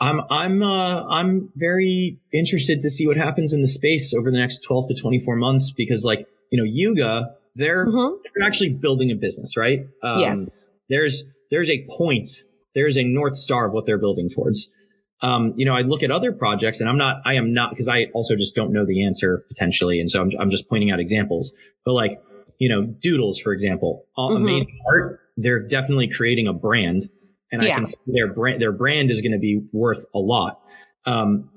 I'm 0.00 0.20
I'm 0.30 0.62
uh, 0.62 1.04
I'm 1.06 1.50
very 1.54 2.18
interested 2.32 2.80
to 2.80 2.90
see 2.90 3.06
what 3.06 3.16
happens 3.16 3.52
in 3.52 3.60
the 3.60 3.68
space 3.68 4.12
over 4.14 4.30
the 4.30 4.38
next 4.38 4.64
12 4.64 4.88
to 4.88 4.94
24 4.94 5.36
months 5.36 5.70
because, 5.70 6.04
like, 6.04 6.26
you 6.50 6.58
know, 6.58 6.64
Yuga, 6.64 7.34
they're 7.54 7.86
mm-hmm. 7.86 8.16
they're 8.34 8.46
actually 8.46 8.70
building 8.70 9.10
a 9.10 9.14
business, 9.14 9.56
right? 9.56 9.80
Um, 10.02 10.18
yes. 10.18 10.70
There's 10.88 11.24
there's 11.50 11.70
a 11.70 11.86
point, 11.96 12.30
there's 12.74 12.96
a 12.96 13.04
north 13.04 13.36
star 13.36 13.68
of 13.68 13.72
what 13.72 13.86
they're 13.86 13.98
building 13.98 14.28
towards 14.28 14.74
um, 15.22 15.54
you 15.56 15.64
know, 15.64 15.74
I 15.74 15.82
look 15.82 16.02
at 16.02 16.10
other 16.10 16.32
projects 16.32 16.80
and 16.80 16.90
I'm 16.90 16.98
not, 16.98 17.22
I 17.24 17.34
am 17.34 17.54
not, 17.54 17.70
because 17.70 17.88
I 17.88 18.06
also 18.12 18.34
just 18.34 18.56
don't 18.56 18.72
know 18.72 18.84
the 18.84 19.04
answer 19.06 19.44
potentially. 19.48 20.00
And 20.00 20.10
so 20.10 20.20
I'm, 20.20 20.30
I'm 20.38 20.50
just 20.50 20.68
pointing 20.68 20.90
out 20.90 20.98
examples. 20.98 21.54
But 21.84 21.92
like, 21.92 22.20
you 22.58 22.68
know, 22.68 22.82
Doodles, 22.82 23.38
for 23.38 23.52
example, 23.52 24.04
on 24.16 24.34
mm-hmm. 24.34 24.44
main 24.44 24.80
art, 24.86 25.20
they're 25.36 25.64
definitely 25.64 26.08
creating 26.08 26.48
a 26.48 26.52
brand. 26.52 27.08
And 27.52 27.62
yeah. 27.62 27.70
I 27.70 27.74
can 27.74 27.86
see 27.86 28.00
their 28.06 28.32
brand, 28.32 28.60
their 28.60 28.72
brand 28.72 29.10
is 29.10 29.20
going 29.20 29.32
to 29.32 29.38
be 29.38 29.62
worth 29.72 30.04
a 30.12 30.18
lot. 30.18 30.60
Um, 31.06 31.50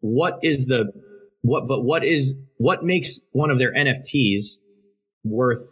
what 0.00 0.38
is 0.42 0.66
the, 0.66 0.90
what, 1.42 1.68
but 1.68 1.82
what 1.82 2.04
is, 2.04 2.34
what 2.56 2.82
makes 2.82 3.26
one 3.32 3.50
of 3.50 3.58
their 3.58 3.74
NFTs 3.74 4.58
worth 5.22 5.68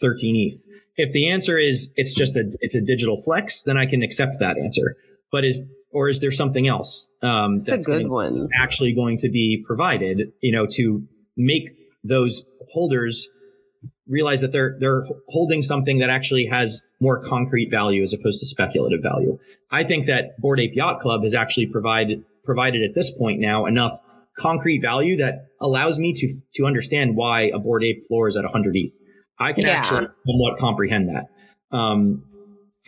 13 0.00 0.36
ETH? 0.54 0.62
If 0.96 1.12
the 1.12 1.30
answer 1.30 1.58
is 1.58 1.92
it's 1.96 2.14
just 2.14 2.36
a, 2.36 2.56
it's 2.60 2.76
a 2.76 2.80
digital 2.80 3.20
flex, 3.20 3.64
then 3.64 3.76
I 3.76 3.86
can 3.86 4.02
accept 4.02 4.36
that 4.38 4.56
answer. 4.56 4.96
But 5.32 5.44
is 5.44 5.66
or 5.96 6.10
is 6.10 6.20
there 6.20 6.30
something 6.30 6.68
else 6.68 7.10
um, 7.22 7.56
that's, 7.56 7.70
a 7.70 7.78
good 7.78 8.08
one 8.08 8.46
actually 8.54 8.92
going 8.92 9.16
to 9.16 9.30
be 9.30 9.64
provided? 9.66 10.30
You 10.42 10.52
know, 10.52 10.66
to 10.72 11.02
make 11.38 11.70
those 12.04 12.44
holders 12.70 13.26
realize 14.06 14.42
that 14.42 14.52
they're 14.52 14.76
they're 14.78 15.06
holding 15.30 15.62
something 15.62 16.00
that 16.00 16.10
actually 16.10 16.44
has 16.44 16.86
more 17.00 17.22
concrete 17.22 17.70
value 17.70 18.02
as 18.02 18.12
opposed 18.12 18.40
to 18.40 18.46
speculative 18.46 19.02
value. 19.02 19.38
I 19.70 19.84
think 19.84 20.04
that 20.04 20.38
Bored 20.38 20.60
Ape 20.60 20.74
Yacht 20.74 21.00
Club 21.00 21.22
has 21.22 21.34
actually 21.34 21.68
provided 21.68 22.22
provided 22.44 22.82
at 22.82 22.94
this 22.94 23.16
point 23.16 23.40
now 23.40 23.64
enough 23.64 23.98
concrete 24.38 24.82
value 24.82 25.16
that 25.16 25.46
allows 25.62 25.98
me 25.98 26.12
to 26.12 26.34
to 26.56 26.66
understand 26.66 27.16
why 27.16 27.50
a 27.54 27.58
Bored 27.58 27.84
Ape 27.84 28.06
floor 28.06 28.28
is 28.28 28.36
at 28.36 28.44
100 28.44 28.76
ETH. 28.76 28.92
I 29.40 29.54
can 29.54 29.64
yeah. 29.64 29.70
actually 29.70 30.08
somewhat 30.20 30.58
comprehend 30.58 31.08
that. 31.08 31.28
Um, 31.74 32.35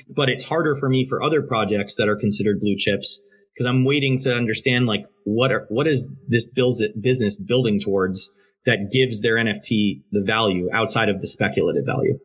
but 0.04 0.28
it's 0.28 0.44
harder 0.44 0.76
for 0.76 0.88
me 0.88 1.06
for 1.06 1.22
other 1.22 1.42
projects 1.42 1.96
that 1.96 2.08
are 2.08 2.16
considered 2.16 2.60
blue 2.60 2.76
chips 2.76 3.24
because 3.54 3.66
I'm 3.66 3.84
waiting 3.84 4.18
to 4.20 4.34
understand 4.34 4.86
like 4.86 5.04
what 5.24 5.50
are, 5.50 5.66
what 5.68 5.88
is 5.88 6.10
this 6.28 6.46
builds 6.46 6.80
it 6.80 7.00
business 7.00 7.36
building 7.36 7.80
towards 7.80 8.36
that 8.66 8.90
gives 8.92 9.22
their 9.22 9.36
NFT 9.36 10.02
the 10.12 10.22
value 10.24 10.68
outside 10.72 11.08
of 11.08 11.20
the 11.20 11.26
speculative 11.26 11.86
value. 11.86 12.18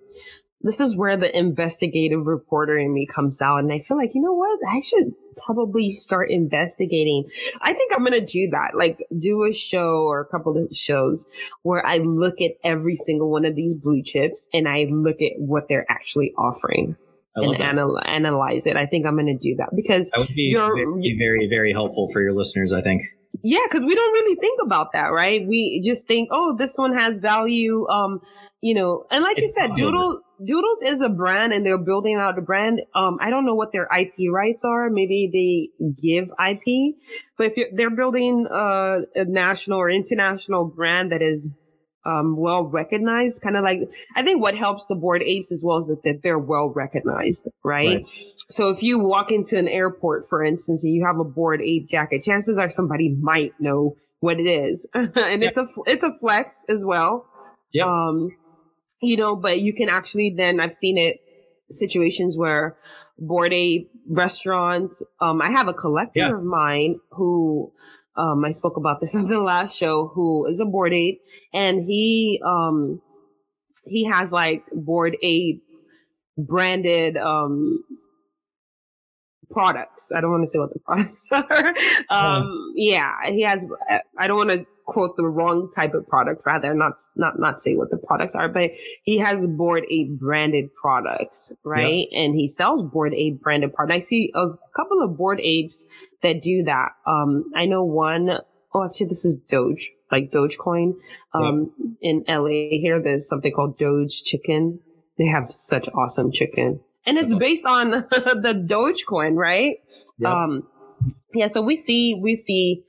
This 0.61 0.80
is 0.80 0.95
where 0.95 1.17
the 1.17 1.36
investigative 1.36 2.26
reporter 2.26 2.78
in 2.78 2.93
me 2.93 3.05
comes 3.05 3.41
out. 3.41 3.59
And 3.59 3.74
I 3.74 3.80
feel 3.80 3.97
like, 3.97 4.11
you 4.13 4.21
know 4.21 4.34
what? 4.34 4.59
I 4.69 4.80
should 4.80 5.13
probably 5.45 5.95
start 5.95 6.32
investigating. 6.32 7.30
I 7.61 7.74
think 7.74 7.91
I'm 7.93 8.05
going 8.05 8.13
to 8.13 8.26
do 8.26 8.49
that. 8.51 8.76
Like 8.76 9.05
do 9.17 9.43
a 9.43 9.53
show 9.53 10.03
or 10.03 10.21
a 10.21 10.26
couple 10.26 10.57
of 10.57 10.76
shows 10.76 11.28
where 11.63 11.86
I 11.86 11.97
look 11.97 12.39
at 12.41 12.51
every 12.63 12.95
single 12.95 13.30
one 13.30 13.45
of 13.45 13.55
these 13.55 13.76
blue 13.76 14.03
chips 14.03 14.47
and 14.53 14.67
I 14.67 14.86
look 14.86 15.21
at 15.21 15.34
what 15.38 15.67
they're 15.67 15.89
actually 15.89 16.34
offering 16.38 16.95
and 17.36 17.56
anal- 17.56 18.00
analyze 18.04 18.66
it. 18.66 18.78
I 18.78 18.86
think 18.86 19.06
I'm 19.06 19.16
going 19.16 19.28
to 19.28 19.38
do 19.38 19.56
that 19.58 19.70
because 19.76 20.10
that 20.12 20.20
would 20.20 20.36
be 20.36 20.54
very, 20.54 21.16
very, 21.18 21.48
very 21.48 21.72
helpful 21.72 22.10
for 22.12 22.22
your 22.22 22.34
listeners. 22.34 22.74
I 22.74 22.82
think. 22.82 23.04
Yeah, 23.42 23.66
because 23.70 23.86
we 23.86 23.96
don't 23.96 24.14
really 24.14 24.36
think 24.36 24.60
about 24.64 24.94
that, 24.94 25.08
right? 25.08 25.46
We 25.46 25.82
just 25.84 26.08
think, 26.08 26.30
oh, 26.32 26.56
this 26.56 26.78
one 26.78 26.94
has 26.94 27.20
value. 27.20 27.86
Um, 27.88 28.22
you 28.62 28.76
know, 28.76 29.06
and 29.12 29.24
like 29.24 29.38
it's 29.38 29.56
you 29.56 29.62
said, 29.62 29.76
Doodle 29.76 30.22
Doodles 30.46 30.82
is 30.84 31.02
a 31.02 31.10
brand, 31.10 31.52
and 31.52 31.66
they're 31.66 31.84
building 31.84 32.18
out 32.18 32.38
a 32.38 32.42
brand. 32.42 32.82
Um, 32.96 33.18
I 33.20 33.30
don't 33.30 33.46
know 33.46 33.56
what 33.56 33.72
their 33.74 33.86
IP 33.86 34.14
rights 34.32 34.64
are. 34.64 34.90
Maybe 34.90 35.30
they 35.34 35.86
give 36.02 36.26
IP, 36.26 36.96
but 37.38 37.52
if 37.54 37.70
they're 37.74 37.96
building 37.96 38.48
a 38.50 39.02
national 39.16 39.80
or 39.80 39.90
international 39.90 40.66
brand 40.66 41.12
that 41.12 41.22
is 41.22 41.52
um, 42.06 42.36
well 42.38 42.68
recognized, 42.68 43.41
kind 43.41 43.56
of 43.56 43.64
like, 43.64 43.80
I 44.16 44.24
think 44.24 44.41
what 44.41 44.56
helps 44.56 44.88
the 44.88 44.95
bored 44.95 45.24
apes 45.24 45.51
as 45.51 45.64
well 45.66 45.78
is 45.78 45.88
that, 45.88 46.04
that 46.04 46.20
they're 46.24 46.39
well 46.39 46.70
recognized, 46.70 47.47
right? 47.64 48.04
right? 48.04 48.10
So 48.49 48.70
if 48.70 48.84
you 48.84 48.99
walk 48.99 49.32
into 49.32 49.58
an 49.58 49.68
airport, 49.68 50.28
for 50.28 50.43
instance, 50.43 50.84
and 50.84 50.93
you 50.93 51.06
have 51.06 51.20
a 51.20 51.24
bored 51.24 51.62
ape 51.62 51.88
jacket, 51.88 52.22
chances 52.22 52.58
are 52.58 52.70
somebody 52.70 53.16
might 53.20 53.54
know 53.60 53.95
what 54.20 54.39
it 54.39 54.47
is. 54.47 54.88
and 54.93 55.12
yeah. 55.16 55.47
it's 55.47 55.58
a, 55.58 55.68
it's 55.86 56.04
a 56.04 56.18
flex 56.20 56.66
as 56.70 56.84
well. 56.86 57.26
Yeah. 57.72 57.86
Um, 57.86 58.30
you 59.01 59.18
know, 59.18 59.36
but 59.36 59.60
you 59.60 59.74
can 59.74 59.89
actually 59.89 60.34
then, 60.36 60.60
I've 60.60 60.74
seen 60.74 60.97
it 60.97 61.18
situations 61.70 62.38
where 62.38 62.78
bored 63.18 63.54
ape 63.54 63.89
restaurants, 64.10 65.04
um, 65.22 65.41
I 65.41 65.49
have 65.49 65.68
a 65.68 65.74
collector 65.74 66.20
yeah. 66.20 66.36
of 66.36 66.43
mine 66.43 66.99
who, 67.12 67.72
um, 68.16 68.43
I 68.45 68.51
spoke 68.51 68.78
about 68.78 69.01
this 69.01 69.16
on 69.16 69.28
the 69.28 69.41
last 69.41 69.78
show, 69.78 70.07
who 70.07 70.45
is 70.47 70.59
a 70.59 70.66
bored 70.66 70.93
ape 70.93 71.22
and 71.53 71.84
he, 71.84 72.41
um, 72.45 73.01
he 73.86 74.05
has 74.05 74.32
like 74.32 74.64
bored 74.72 75.18
ape 75.22 75.61
branded, 76.38 77.18
um, 77.18 77.84
products. 79.53 80.11
I 80.16 80.20
don't 80.20 80.32
want 80.32 80.43
to 80.43 80.47
say 80.47 80.59
what 80.59 80.74
the 80.74 80.80
products 80.86 81.32
are. 81.32 81.74
Um, 82.09 82.74
yeah, 82.76 83.11
he 83.28 83.43
has, 83.43 83.66
I 84.18 84.28
don't 84.28 84.38
want 84.38 84.49
to 84.49 84.66
quote 84.86 85.16
the 85.16 85.26
wrong 85.26 85.70
type 85.74 85.93
of 85.93 86.07
product, 86.07 86.41
rather 86.45 86.74
not, 86.74 86.93
not, 87.16 87.39
not 87.39 87.61
say 87.61 87.76
what 87.76 87.91
the 87.91 87.97
products 87.97 88.36
are, 88.36 88.49
but 88.49 88.72
he 89.03 89.20
has 89.20 89.47
bored 89.47 89.86
ape 89.89 90.20
branded 90.20 90.74
products, 90.74 91.53
right? 91.64 92.07
Yep. 92.11 92.20
And 92.20 92.36
he 92.36 92.47
sells 92.47 92.84
bored 92.84 93.14
ape 93.14 93.41
branded 93.41 93.74
products. 93.74 93.95
I 93.95 93.99
see 93.99 94.32
a 94.36 94.47
couple 94.76 95.01
of 95.01 95.16
bored 95.16 95.39
apes 95.39 95.86
that 96.24 96.41
do 96.41 96.63
that. 96.63 96.89
Um, 97.05 97.45
I 97.55 97.65
know 97.65 97.84
one, 97.84 98.30
oh, 98.74 98.86
actually, 98.86 99.07
this 99.07 99.26
is 99.26 99.38
Doge, 99.47 99.91
like 100.11 100.32
Dogecoin. 100.32 100.93
Um, 101.34 101.71
yep. 101.78 101.97
in 102.01 102.24
LA 102.28 102.80
here, 102.80 103.01
there's 103.01 103.28
something 103.30 103.51
called 103.51 103.78
Doge 103.78 104.24
chicken. 104.24 104.80
They 105.17 105.28
have 105.28 105.51
such 105.51 105.88
awesome 105.89 106.32
chicken 106.32 106.80
and 107.05 107.17
it's 107.17 107.34
based 107.34 107.65
on 107.65 107.91
the 107.91 108.65
Dogecoin, 108.67 109.36
right? 109.36 109.78
Um, 110.26 110.67
yeah. 111.34 111.47
So 111.47 111.61
we 111.61 111.76
see 111.76 112.15
we 112.15 112.36
see 112.36 112.84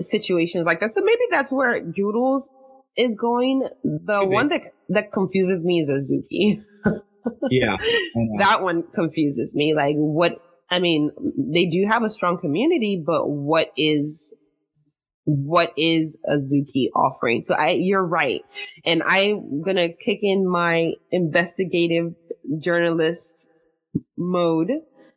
situations 0.00 0.66
like 0.66 0.80
that. 0.80 0.92
So 0.92 1.02
maybe 1.02 1.22
that's 1.30 1.52
where 1.52 1.80
Doodles 1.80 2.50
is 2.96 3.14
going. 3.14 3.68
The 3.82 4.18
maybe. 4.20 4.32
one 4.32 4.48
that 4.48 4.62
that 4.88 5.12
confuses 5.12 5.64
me 5.64 5.80
is 5.80 5.90
Azuki. 5.90 6.56
yeah, 7.50 7.76
that 8.38 8.62
one 8.62 8.84
confuses 8.94 9.54
me. 9.54 9.74
Like 9.74 9.96
what? 9.96 10.40
I 10.70 10.78
mean, 10.78 11.10
they 11.38 11.66
do 11.66 11.86
have 11.88 12.02
a 12.02 12.10
strong 12.10 12.38
community, 12.38 13.02
but 13.04 13.28
what 13.28 13.72
is 13.76 14.34
what 15.26 15.72
is 15.76 16.18
Azuki 16.28 16.86
offering? 16.94 17.42
So 17.42 17.54
I, 17.54 17.70
you're 17.70 18.06
right. 18.06 18.42
And 18.84 19.02
I'm 19.02 19.60
going 19.60 19.76
to 19.76 19.88
kick 19.88 20.20
in 20.22 20.48
my 20.48 20.92
investigative 21.10 22.14
journalist 22.58 23.48
mode 24.16 24.70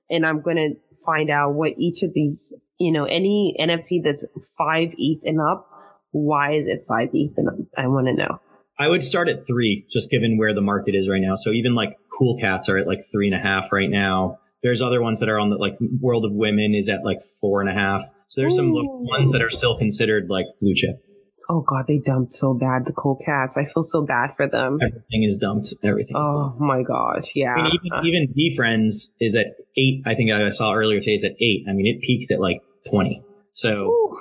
and 0.09 0.25
I'm 0.25 0.41
going 0.41 0.55
to 0.57 1.03
find 1.05 1.29
out 1.29 1.53
what 1.53 1.73
each 1.77 2.01
of 2.01 2.11
these, 2.13 2.55
you 2.79 2.91
know, 2.91 3.05
any 3.05 3.55
NFT 3.59 4.03
that's 4.03 4.25
five 4.57 4.93
ETH 4.97 5.21
and 5.23 5.39
up, 5.39 5.69
why 6.11 6.53
is 6.53 6.65
it 6.65 6.85
five 6.87 7.09
ETH 7.13 7.37
and 7.37 7.47
up? 7.47 7.55
I 7.77 7.87
want 7.87 8.07
to 8.07 8.13
know. 8.13 8.39
I 8.79 8.87
would 8.87 9.03
start 9.03 9.29
at 9.29 9.45
three, 9.45 9.85
just 9.91 10.09
given 10.09 10.37
where 10.37 10.55
the 10.55 10.61
market 10.61 10.95
is 10.95 11.07
right 11.07 11.21
now. 11.21 11.35
So 11.35 11.51
even 11.51 11.75
like 11.75 11.97
cool 12.17 12.37
cats 12.39 12.67
are 12.69 12.77
at 12.77 12.87
like 12.87 13.05
three 13.11 13.27
and 13.27 13.35
a 13.35 13.43
half 13.43 13.71
right 13.71 13.89
now. 13.89 14.39
There's 14.63 14.81
other 14.81 15.01
ones 15.01 15.19
that 15.21 15.29
are 15.29 15.39
on 15.39 15.49
the 15.49 15.57
like 15.57 15.77
World 15.99 16.25
of 16.25 16.31
Women 16.33 16.73
is 16.75 16.89
at 16.89 17.03
like 17.03 17.19
four 17.39 17.61
and 17.61 17.69
a 17.69 17.73
half. 17.73 18.01
So 18.27 18.41
there's 18.41 18.55
some 18.55 18.71
Ooh. 18.71 19.07
ones 19.07 19.31
that 19.31 19.41
are 19.41 19.49
still 19.49 19.77
considered 19.77 20.27
like 20.29 20.45
blue 20.61 20.75
chip. 20.75 21.03
Oh 21.51 21.61
god, 21.61 21.85
they 21.87 21.97
dumped 21.97 22.31
so 22.31 22.53
bad 22.53 22.85
the 22.85 22.93
cool 22.93 23.19
cats. 23.25 23.57
I 23.57 23.65
feel 23.65 23.81
so 23.81 24.05
bad 24.05 24.35
for 24.37 24.47
them. 24.47 24.77
Everything 24.81 25.23
is 25.23 25.37
dumped. 25.37 25.73
Everything. 25.83 26.15
oh 26.15 26.49
dumped. 26.49 26.61
my 26.61 26.83
God, 26.83 27.25
yeah. 27.33 27.55
I 27.55 27.63
mean, 27.63 27.79
even, 27.83 28.05
even 28.05 28.33
VeeFriends 28.37 29.13
is 29.19 29.35
at 29.35 29.47
eight. 29.75 30.03
I 30.05 30.13
think 30.13 30.31
I 30.31 30.47
saw 30.49 30.73
earlier 30.73 30.99
today. 30.99 31.13
It's 31.13 31.25
at 31.25 31.31
eight. 31.41 31.65
I 31.67 31.73
mean, 31.73 31.87
it 31.87 32.01
peaked 32.01 32.31
at 32.31 32.39
like 32.39 32.61
twenty. 32.87 33.23
So 33.53 33.69
Ooh. 33.69 34.17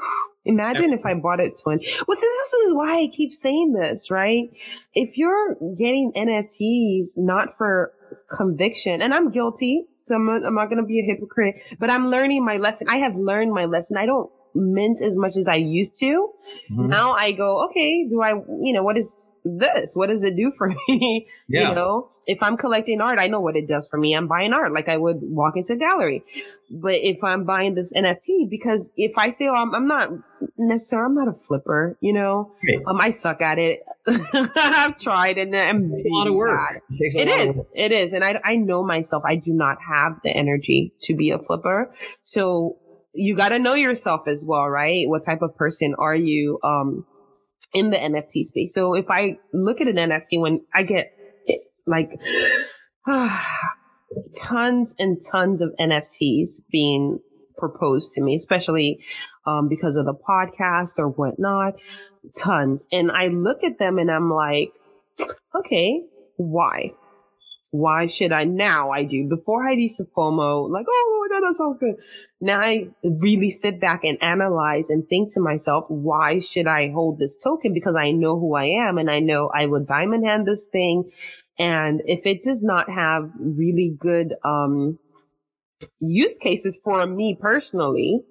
imagine 0.47 0.95
if 0.95 1.05
I 1.05 1.13
bought 1.15 1.41
it 1.41 1.59
twenty. 1.63 1.87
Well, 2.09 2.17
see, 2.17 2.27
this 2.27 2.53
is 2.55 2.73
why 2.73 3.03
I 3.03 3.09
keep 3.13 3.35
saying 3.35 3.75
this, 3.75 4.11
right? 4.11 4.49
If 4.95 5.19
you're 5.19 5.55
getting 5.77 6.13
NFTs 6.17 7.19
not 7.19 7.59
for 7.59 7.93
conviction, 8.35 9.03
and 9.03 9.13
I'm 9.13 9.31
guilty, 9.31 9.85
so 10.09 10.17
I'm 10.17 10.29
I'm 10.29 10.55
not 10.55 10.67
going 10.67 10.79
to 10.79 10.87
be 10.87 11.01
a 11.01 11.05
hypocrite, 11.05 11.63
but 11.79 11.91
I'm 11.91 12.09
learning 12.09 12.45
my 12.45 12.57
lesson. 12.57 12.89
I 12.89 12.97
have 12.99 13.17
learned 13.17 13.53
my 13.53 13.67
lesson. 13.67 13.97
I 13.97 14.07
don't 14.07 14.31
mint 14.55 15.01
as 15.03 15.17
much 15.17 15.37
as 15.37 15.49
I 15.49 15.57
used 15.57 15.99
to. 16.01 16.31
Mm-hmm. 16.71 16.89
Now 16.89 17.13
I 17.13 17.33
go, 17.33 17.67
okay, 17.67 18.07
do 18.09 18.23
I, 18.23 18.31
you 18.31 18.73
know, 18.73 18.83
what 18.83 18.97
is 18.97 19.31
this? 19.45 19.95
What 19.95 20.09
does 20.09 20.25
it 20.25 20.37
do 20.37 20.51
for 20.51 20.69
me? 20.89 21.27
Yeah. 21.49 21.69
You 21.69 21.75
know, 21.75 22.11
if 22.27 22.43
I'm 22.43 22.59
collecting 22.59 23.01
art, 23.01 23.19
I 23.19 23.27
know 23.29 23.41
what 23.41 23.57
it 23.57 23.67
does 23.67 23.89
for 23.89 23.99
me. 23.99 24.15
I'm 24.15 24.29
buying 24.29 24.53
art 24.53 24.73
like 24.73 24.89
I 24.89 24.99
would 24.99 25.21
walk 25.23 25.57
into 25.57 25.73
a 25.73 25.77
gallery. 25.77 26.23
But 26.71 26.97
if 26.97 27.25
I'm 27.25 27.45
buying 27.45 27.75
this 27.75 27.93
NFT, 27.95 28.51
because 28.51 28.91
if 28.97 29.17
I 29.17 29.31
say, 29.31 29.49
oh, 29.49 29.55
I'm, 29.55 29.75
I'm 29.75 29.89
not 29.89 30.11
necessarily, 30.59 31.07
I'm 31.07 31.15
not 31.15 31.29
a 31.29 31.33
flipper, 31.47 31.97
you 32.01 32.13
know, 32.13 32.53
right. 32.63 32.83
um, 32.87 33.01
I 33.01 33.11
suck 33.13 33.41
at 33.41 33.59
it. 33.59 33.81
I've 34.07 34.99
tried 34.99 35.39
and 35.39 35.57
I'm 35.57 35.93
it's 35.95 36.05
a 36.05 36.09
lot 36.09 36.27
of 36.27 36.35
work. 36.35 36.83
It, 36.91 37.17
it 37.17 37.29
is. 37.29 37.61
It 37.75 37.93
is. 37.93 38.13
And 38.13 38.23
I, 38.23 38.39
I 38.45 38.57
know 38.57 38.85
myself. 38.85 39.23
I 39.27 39.37
do 39.37 39.55
not 39.55 39.79
have 39.81 40.21
the 40.23 40.31
energy 40.31 40.93
to 41.03 41.15
be 41.15 41.31
a 41.31 41.39
flipper. 41.39 41.91
So 42.21 42.77
you 43.19 43.37
got 43.37 43.51
to 43.51 43.59
know 43.59 43.75
yourself 43.75 44.23
as 44.29 44.45
well, 44.47 44.69
right? 44.69 45.09
What 45.09 45.25
type 45.25 45.43
of 45.43 45.57
person 45.57 45.95
are 45.99 46.15
you, 46.15 46.59
um, 46.63 47.05
in 47.75 47.91
the 47.91 47.97
NFT 47.97 48.45
space? 48.45 48.73
So 48.75 48.95
if 48.95 49.07
I 49.11 49.39
look 49.53 49.81
at 49.81 49.89
an 49.89 49.97
NFT 49.97 50.41
when 50.41 50.61
I 50.75 50.85
get 50.85 51.13
like, 51.87 52.11
tons 54.41 54.95
and 54.99 55.19
tons 55.31 55.63
of 55.63 55.71
NFTs 55.81 56.61
being 56.71 57.19
proposed 57.59 58.13
to 58.13 58.23
me, 58.23 58.35
especially, 58.35 59.03
um, 59.47 59.69
because 59.69 59.97
of 59.97 60.07
the 60.07 60.15
podcast 60.15 60.99
or 60.99 61.09
whatnot, 61.09 61.75
tons. 62.41 62.87
And 62.93 63.11
I 63.11 63.29
look 63.29 63.65
at 63.65 63.79
them 63.79 63.99
and 63.99 64.11
I'm 64.11 64.31
like, 64.31 64.71
okay, 65.57 66.03
why? 66.37 66.93
Why 67.71 68.07
should 68.07 68.33
I 68.33 68.45
now 68.45 68.91
I 68.91 69.05
do? 69.05 69.29
Before 69.29 69.67
I 69.67 69.75
to 69.75 70.05
FOMO 70.17 70.71
like 70.71 70.87
oh 70.89 71.29
my 71.31 71.41
that 71.41 71.55
sounds 71.57 71.79
good. 71.79 71.97
Now 72.41 72.61
I 72.61 72.89
really 73.03 73.51
sit 73.51 73.81
back 73.81 74.05
and 74.05 74.17
analyze 74.23 74.91
and 74.91 75.07
think 75.07 75.33
to 75.35 75.41
myself 75.41 75.85
why 75.89 76.41
should 76.41 76.67
I 76.67 76.91
hold 76.91 77.19
this 77.19 77.37
token? 77.37 77.75
Because 77.75 77.97
I 77.97 78.11
know 78.11 78.39
who 78.39 78.55
I 78.55 78.65
am 78.65 78.99
and 78.99 79.11
I 79.11 79.21
know 79.21 79.51
I 79.55 79.67
will 79.67 79.85
diamond 79.85 80.27
hand 80.27 80.47
this 80.47 80.67
thing. 80.67 81.11
And 81.59 82.03
if 82.07 82.25
it 82.25 82.43
does 82.43 82.63
not 82.63 82.89
have 82.91 83.31
really 83.39 83.95
good 83.99 84.35
um 84.45 84.99
use 86.01 86.39
cases 86.39 86.81
for 86.83 87.07
me 87.07 87.37
personally 87.41 88.23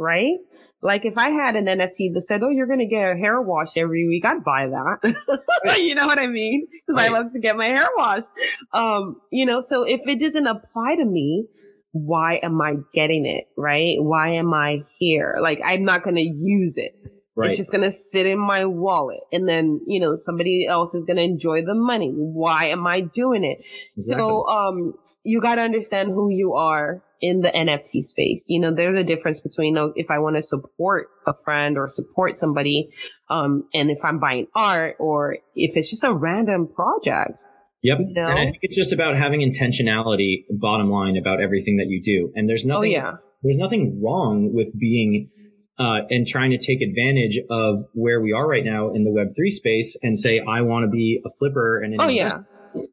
right 0.00 0.38
like 0.82 1.04
if 1.04 1.18
I 1.18 1.28
had 1.30 1.56
an 1.56 1.66
NFT 1.66 2.14
that 2.14 2.22
said, 2.22 2.42
"Oh, 2.42 2.48
you're 2.48 2.66
going 2.66 2.78
to 2.78 2.86
get 2.86 3.12
a 3.12 3.18
hair 3.18 3.40
wash 3.40 3.76
every 3.76 4.08
week," 4.08 4.24
I'd 4.24 4.42
buy 4.42 4.66
that. 4.66 5.78
you 5.78 5.94
know 5.94 6.06
what 6.06 6.18
I 6.18 6.26
mean? 6.26 6.66
Because 6.72 6.96
right. 6.96 7.10
I 7.10 7.12
love 7.12 7.26
to 7.34 7.40
get 7.40 7.56
my 7.56 7.66
hair 7.66 7.88
washed. 7.96 8.30
Um, 8.72 9.20
you 9.30 9.44
know, 9.44 9.60
so 9.60 9.82
if 9.82 10.00
it 10.06 10.18
doesn't 10.18 10.46
apply 10.46 10.96
to 10.96 11.04
me, 11.04 11.46
why 11.92 12.40
am 12.42 12.60
I 12.62 12.76
getting 12.94 13.26
it? 13.26 13.44
Right? 13.58 13.96
Why 13.98 14.30
am 14.30 14.54
I 14.54 14.84
here? 14.98 15.36
Like 15.40 15.60
I'm 15.64 15.84
not 15.84 16.02
going 16.02 16.16
to 16.16 16.22
use 16.22 16.78
it. 16.78 16.92
Right. 17.36 17.46
It's 17.46 17.56
just 17.56 17.70
going 17.70 17.84
to 17.84 17.92
sit 17.92 18.26
in 18.26 18.38
my 18.38 18.64
wallet 18.64 19.20
and 19.32 19.48
then, 19.48 19.80
you 19.86 20.00
know, 20.00 20.14
somebody 20.14 20.66
else 20.66 20.94
is 20.94 21.06
going 21.06 21.16
to 21.16 21.22
enjoy 21.22 21.62
the 21.62 21.74
money. 21.74 22.12
Why 22.12 22.66
am 22.66 22.86
I 22.86 23.00
doing 23.00 23.44
it? 23.44 23.64
Exactly. 23.96 24.22
So, 24.22 24.46
um, 24.46 24.94
you 25.22 25.40
got 25.40 25.56
to 25.56 25.62
understand 25.62 26.08
who 26.08 26.30
you 26.30 26.54
are 26.54 27.02
in 27.20 27.40
the 27.40 27.50
NFT 27.50 28.02
space. 28.02 28.46
You 28.48 28.60
know, 28.60 28.74
there's 28.74 28.96
a 28.96 29.04
difference 29.04 29.40
between 29.40 29.68
you 29.68 29.74
know, 29.74 29.92
if 29.94 30.10
I 30.10 30.18
want 30.18 30.36
to 30.36 30.42
support 30.42 31.08
a 31.26 31.34
friend 31.44 31.76
or 31.76 31.88
support 31.88 32.36
somebody, 32.36 32.90
um, 33.28 33.68
and 33.74 33.90
if 33.90 33.98
I'm 34.04 34.18
buying 34.18 34.46
art 34.54 34.96
or 34.98 35.36
if 35.54 35.76
it's 35.76 35.90
just 35.90 36.04
a 36.04 36.14
random 36.14 36.68
project. 36.68 37.38
Yep. 37.82 37.98
You 38.00 38.14
know? 38.14 38.26
And 38.26 38.38
I 38.38 38.44
think 38.44 38.58
it's 38.62 38.76
just 38.76 38.92
about 38.92 39.16
having 39.16 39.40
intentionality, 39.40 40.44
bottom 40.50 40.90
line, 40.90 41.16
about 41.16 41.40
everything 41.40 41.76
that 41.76 41.86
you 41.88 42.00
do. 42.02 42.32
And 42.34 42.48
there's 42.48 42.64
oh, 42.64 42.68
nothing, 42.68 42.92
oh, 42.92 42.98
yeah. 42.98 43.12
there's 43.42 43.56
nothing 43.56 44.02
wrong 44.04 44.52
with 44.52 44.68
being, 44.78 45.30
uh, 45.78 46.02
and 46.10 46.26
trying 46.26 46.50
to 46.50 46.58
take 46.58 46.82
advantage 46.82 47.38
of 47.50 47.78
where 47.94 48.20
we 48.20 48.32
are 48.32 48.46
right 48.46 48.64
now 48.64 48.92
in 48.92 49.04
the 49.04 49.10
Web3 49.10 49.50
space 49.50 49.96
and 50.02 50.18
say, 50.18 50.40
I 50.46 50.60
want 50.60 50.84
to 50.84 50.90
be 50.90 51.22
a 51.24 51.30
flipper 51.38 51.82
and 51.82 51.94
an 51.94 52.00
oh, 52.02 52.08
yeah. 52.08 52.40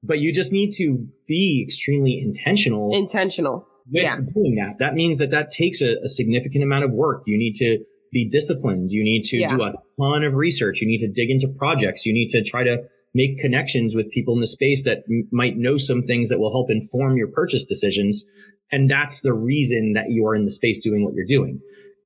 But 0.03 0.19
you 0.19 0.33
just 0.33 0.51
need 0.51 0.71
to 0.77 1.07
be 1.27 1.63
extremely 1.65 2.19
intentional. 2.19 2.91
Intentional 2.93 3.67
with 3.91 4.03
yeah. 4.03 4.17
doing 4.17 4.55
that. 4.55 4.79
That 4.79 4.93
means 4.93 5.17
that 5.17 5.31
that 5.31 5.51
takes 5.51 5.81
a, 5.81 5.95
a, 6.03 6.07
significant 6.07 6.63
amount 6.63 6.83
of 6.83 6.91
work. 6.91 7.23
You 7.25 7.37
need 7.37 7.53
to 7.55 7.79
be 8.11 8.27
disciplined. 8.27 8.91
You 8.91 9.03
need 9.03 9.23
to 9.25 9.37
yeah. 9.37 9.47
do 9.47 9.63
a 9.63 9.73
ton 9.99 10.23
of 10.23 10.33
research. 10.33 10.81
You 10.81 10.87
need 10.87 10.99
to 10.99 11.07
dig 11.07 11.29
into 11.29 11.47
projects. 11.57 12.05
You 12.05 12.13
need 12.13 12.29
to 12.29 12.43
try 12.43 12.63
to 12.63 12.83
make 13.13 13.39
connections 13.39 13.95
with 13.95 14.11
people 14.11 14.33
in 14.33 14.41
the 14.41 14.47
space 14.47 14.83
that 14.83 15.03
m- 15.09 15.27
might 15.31 15.57
know 15.57 15.77
some 15.77 16.03
things 16.03 16.29
that 16.29 16.39
will 16.39 16.51
help 16.51 16.69
inform 16.69 17.17
your 17.17 17.29
purchase 17.29 17.65
decisions. 17.65 18.29
And 18.71 18.89
that's 18.89 19.21
the 19.21 19.33
reason 19.33 19.93
that 19.93 20.09
you 20.09 20.25
are 20.27 20.35
in 20.35 20.43
the 20.43 20.51
space 20.51 20.79
doing 20.79 21.03
what 21.03 21.13
you're 21.13 21.25
doing. 21.25 21.61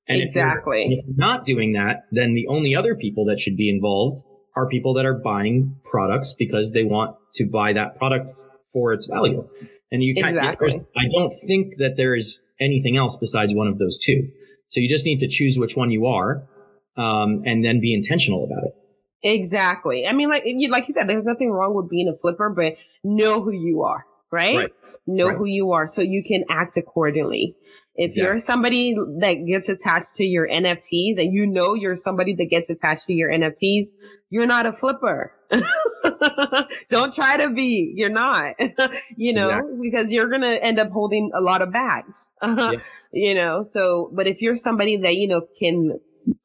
And 0.08 0.22
exactly. 0.22 0.84
If 0.84 0.90
you're, 0.90 1.00
if 1.00 1.06
you're 1.06 1.16
not 1.18 1.46
doing 1.46 1.74
that, 1.74 2.04
then 2.12 2.34
the 2.34 2.48
only 2.48 2.76
other 2.76 2.96
people 2.96 3.26
that 3.26 3.40
should 3.40 3.58
be 3.58 3.70
involved 3.70 4.24
are 4.56 4.68
people 4.68 4.96
that 4.96 5.06
are 5.06 5.14
buying 5.14 5.78
products 5.84 6.34
because 6.38 6.72
they 6.72 6.84
want 6.84 7.16
to 7.36 7.46
buy 7.46 7.74
that 7.74 7.98
product 7.98 8.38
for 8.74 8.94
its 8.94 9.06
value. 9.06 9.48
And 9.92 10.04
you 10.04 10.16
kind 10.22 10.36
exactly. 10.36 10.82
I 10.96 11.08
don't 11.12 11.34
think 11.46 11.78
that 11.78 11.96
there 11.98 12.16
is 12.16 12.44
anything 12.60 12.98
else 12.98 13.18
besides 13.18 13.54
one 13.54 13.68
of 13.68 13.78
those 13.78 13.98
two. 13.98 14.30
So 14.68 14.80
you 14.80 14.88
just 14.88 15.06
need 15.06 15.20
to 15.20 15.28
choose 15.28 15.58
which 15.58 15.76
one 15.76 15.92
you 15.92 16.08
are, 16.08 16.48
um, 16.96 17.44
and 17.46 17.64
then 17.64 17.82
be 17.82 17.94
intentional 17.94 18.46
about 18.46 18.64
it. 18.64 18.76
Exactly. 19.24 20.08
I 20.08 20.14
mean, 20.14 20.30
like 20.30 20.44
you, 20.46 20.70
like 20.70 20.88
you 20.88 20.94
said, 20.94 21.08
there's 21.08 21.26
nothing 21.26 21.52
wrong 21.52 21.76
with 21.76 21.90
being 21.90 22.08
a 22.08 22.18
flipper, 22.18 22.50
but 22.50 22.78
know 23.04 23.42
who 23.42 23.52
you 23.52 23.84
are, 23.84 24.06
right? 24.32 24.56
Right. 24.56 24.70
Know 25.08 25.28
Right. 25.28 25.38
who 25.38 25.46
you 25.46 25.72
are 25.72 25.88
so 25.88 26.02
you 26.02 26.24
can 26.26 26.44
act 26.50 26.78
accordingly. 26.78 27.56
If 27.96 28.16
you're 28.16 28.40
somebody 28.40 28.96
that 29.20 29.34
gets 29.46 29.68
attached 29.68 30.16
to 30.16 30.24
your 30.24 30.48
NFTs 30.48 31.18
and 31.18 31.34
you 31.34 31.46
know 31.46 31.74
you're 31.76 31.96
somebody 31.98 32.34
that 32.36 32.46
gets 32.46 32.70
attached 32.70 33.06
to 33.08 33.14
your 33.14 33.30
NFTs, 33.30 33.88
you're 34.30 34.48
not 34.48 34.66
a 34.66 34.72
flipper. 34.72 35.34
Don't 36.90 37.14
try 37.14 37.38
to 37.38 37.50
be. 37.50 37.92
You're 37.96 38.10
not, 38.10 38.56
you 39.18 39.34
know, 39.34 39.50
Exactly. 39.50 39.78
because 39.82 40.12
you're 40.12 40.30
going 40.30 40.42
to 40.42 40.64
end 40.64 40.80
up 40.80 40.90
holding 40.92 41.32
a 41.36 41.42
lot 41.42 41.62
of 41.62 41.72
bags, 41.72 42.30
you 43.14 43.36
know, 43.36 43.62
so, 43.64 44.10
but 44.14 44.28
if 44.28 44.42
you're 44.42 44.56
somebody 44.56 44.98
that, 44.98 45.16
you 45.16 45.28
know, 45.28 45.42
can, 45.62 46.00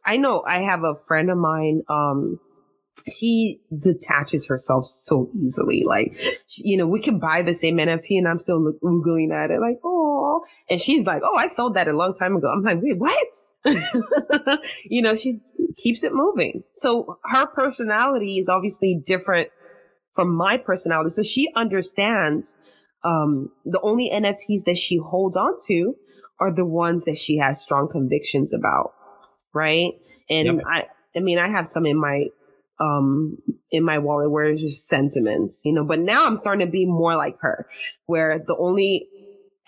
I 0.04 0.16
know 0.16 0.42
I 0.46 0.60
have 0.62 0.82
a 0.84 0.94
friend 1.06 1.30
of 1.30 1.38
mine, 1.38 1.82
um, 1.88 2.40
she 3.16 3.58
detaches 3.76 4.46
herself 4.46 4.86
so 4.86 5.30
easily. 5.40 5.84
Like, 5.86 6.14
she- 6.46 6.68
you 6.68 6.76
know, 6.76 6.86
we 6.86 7.00
can 7.00 7.18
buy 7.18 7.42
the 7.42 7.54
same 7.54 7.78
NFT 7.78 8.18
and 8.18 8.26
I'm 8.26 8.38
still 8.38 8.62
look, 8.62 8.80
oogling 8.82 9.32
at 9.32 9.50
it 9.50 9.60
like, 9.60 9.78
oh, 9.84 10.42
and 10.68 10.80
she's 10.80 11.06
like, 11.06 11.22
oh, 11.24 11.36
I 11.36 11.48
sold 11.48 11.74
that 11.74 11.88
a 11.88 11.92
long 11.96 12.14
time 12.14 12.36
ago. 12.36 12.48
I'm 12.48 12.62
like, 12.62 12.78
wait, 12.82 12.98
what? 12.98 13.26
you 14.84 15.02
know, 15.02 15.14
she 15.14 15.40
keeps 15.76 16.04
it 16.04 16.12
moving. 16.14 16.62
So 16.72 17.18
her 17.24 17.46
personality 17.46 18.38
is 18.38 18.48
obviously 18.48 19.00
different 19.04 19.48
from 20.14 20.34
my 20.34 20.56
personality. 20.56 21.10
So 21.10 21.22
she 21.22 21.48
understands, 21.56 22.56
um, 23.04 23.50
the 23.64 23.80
only 23.82 24.10
NFTs 24.12 24.64
that 24.66 24.76
she 24.76 24.98
holds 24.98 25.36
on 25.36 25.54
to 25.68 25.94
are 26.40 26.52
the 26.54 26.64
ones 26.66 27.04
that 27.04 27.18
she 27.18 27.38
has 27.38 27.60
strong 27.62 27.88
convictions 27.90 28.52
about. 28.54 28.92
Right. 29.54 29.92
And 30.28 30.46
Yep. 30.46 30.64
I, 30.66 30.82
I 31.16 31.20
mean, 31.20 31.38
I 31.38 31.48
have 31.48 31.66
some 31.66 31.86
in 31.86 32.00
my, 32.00 32.24
um, 32.80 33.38
in 33.70 33.84
my 33.84 33.98
wallet 33.98 34.30
where 34.30 34.44
it's 34.44 34.60
just 34.60 34.88
sentiments, 34.88 35.62
you 35.64 35.72
know, 35.72 35.84
but 35.84 35.98
now 35.98 36.26
I'm 36.26 36.36
starting 36.36 36.66
to 36.66 36.70
be 36.70 36.86
more 36.86 37.16
like 37.16 37.38
her, 37.40 37.66
where 38.06 38.38
the 38.38 38.56
only 38.56 39.08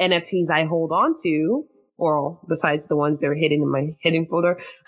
NFTs 0.01 0.51
I 0.51 0.65
hold 0.65 0.93
on 0.93 1.15
to, 1.23 1.67
or 1.97 2.39
besides 2.49 2.87
the 2.87 2.97
ones 2.97 3.19
that 3.19 3.27
are 3.27 3.35
hidden 3.35 3.63
in 3.63 3.71
my 3.71 3.97
hidden 4.01 4.27
folder, 4.27 4.59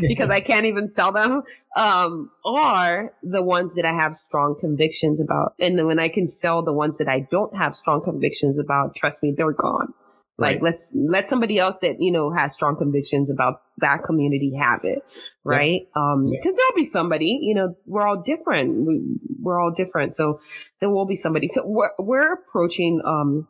because 0.00 0.30
I 0.30 0.40
can't 0.40 0.66
even 0.66 0.90
sell 0.90 1.12
them, 1.12 1.42
um, 1.76 2.30
are 2.44 3.12
the 3.22 3.42
ones 3.42 3.74
that 3.74 3.84
I 3.84 3.92
have 3.92 4.16
strong 4.16 4.56
convictions 4.58 5.20
about. 5.20 5.54
And 5.60 5.78
then 5.78 5.86
when 5.86 5.98
I 5.98 6.08
can 6.08 6.26
sell 6.26 6.62
the 6.62 6.72
ones 6.72 6.96
that 6.98 7.08
I 7.08 7.20
don't 7.30 7.54
have 7.56 7.76
strong 7.76 8.02
convictions 8.02 8.58
about, 8.58 8.96
trust 8.96 9.22
me, 9.22 9.34
they're 9.36 9.52
gone. 9.52 9.92
Like 10.38 10.56
Right. 10.56 10.62
let's 10.62 10.92
let 10.94 11.28
somebody 11.28 11.58
else 11.58 11.78
that 11.78 11.96
you 12.00 12.12
know 12.12 12.30
has 12.30 12.52
strong 12.52 12.76
convictions 12.76 13.28
about 13.28 13.60
that 13.78 14.04
community 14.04 14.54
have 14.54 14.80
it, 14.84 15.02
right? 15.44 15.88
Um, 15.96 16.28
Yeah. 16.28 16.38
because 16.38 16.54
there'll 16.56 16.76
be 16.76 16.84
somebody, 16.84 17.38
you 17.42 17.54
know, 17.54 17.74
we're 17.86 18.06
all 18.06 18.22
different. 18.22 18.86
We, 18.86 19.02
we're 19.42 19.60
all 19.60 19.72
different, 19.72 20.14
so 20.14 20.40
there 20.80 20.90
will 20.90 21.06
be 21.06 21.16
somebody. 21.16 21.48
So 21.48 21.66
we're 21.66 21.90
we're 21.98 22.32
approaching 22.34 23.02
um 23.04 23.48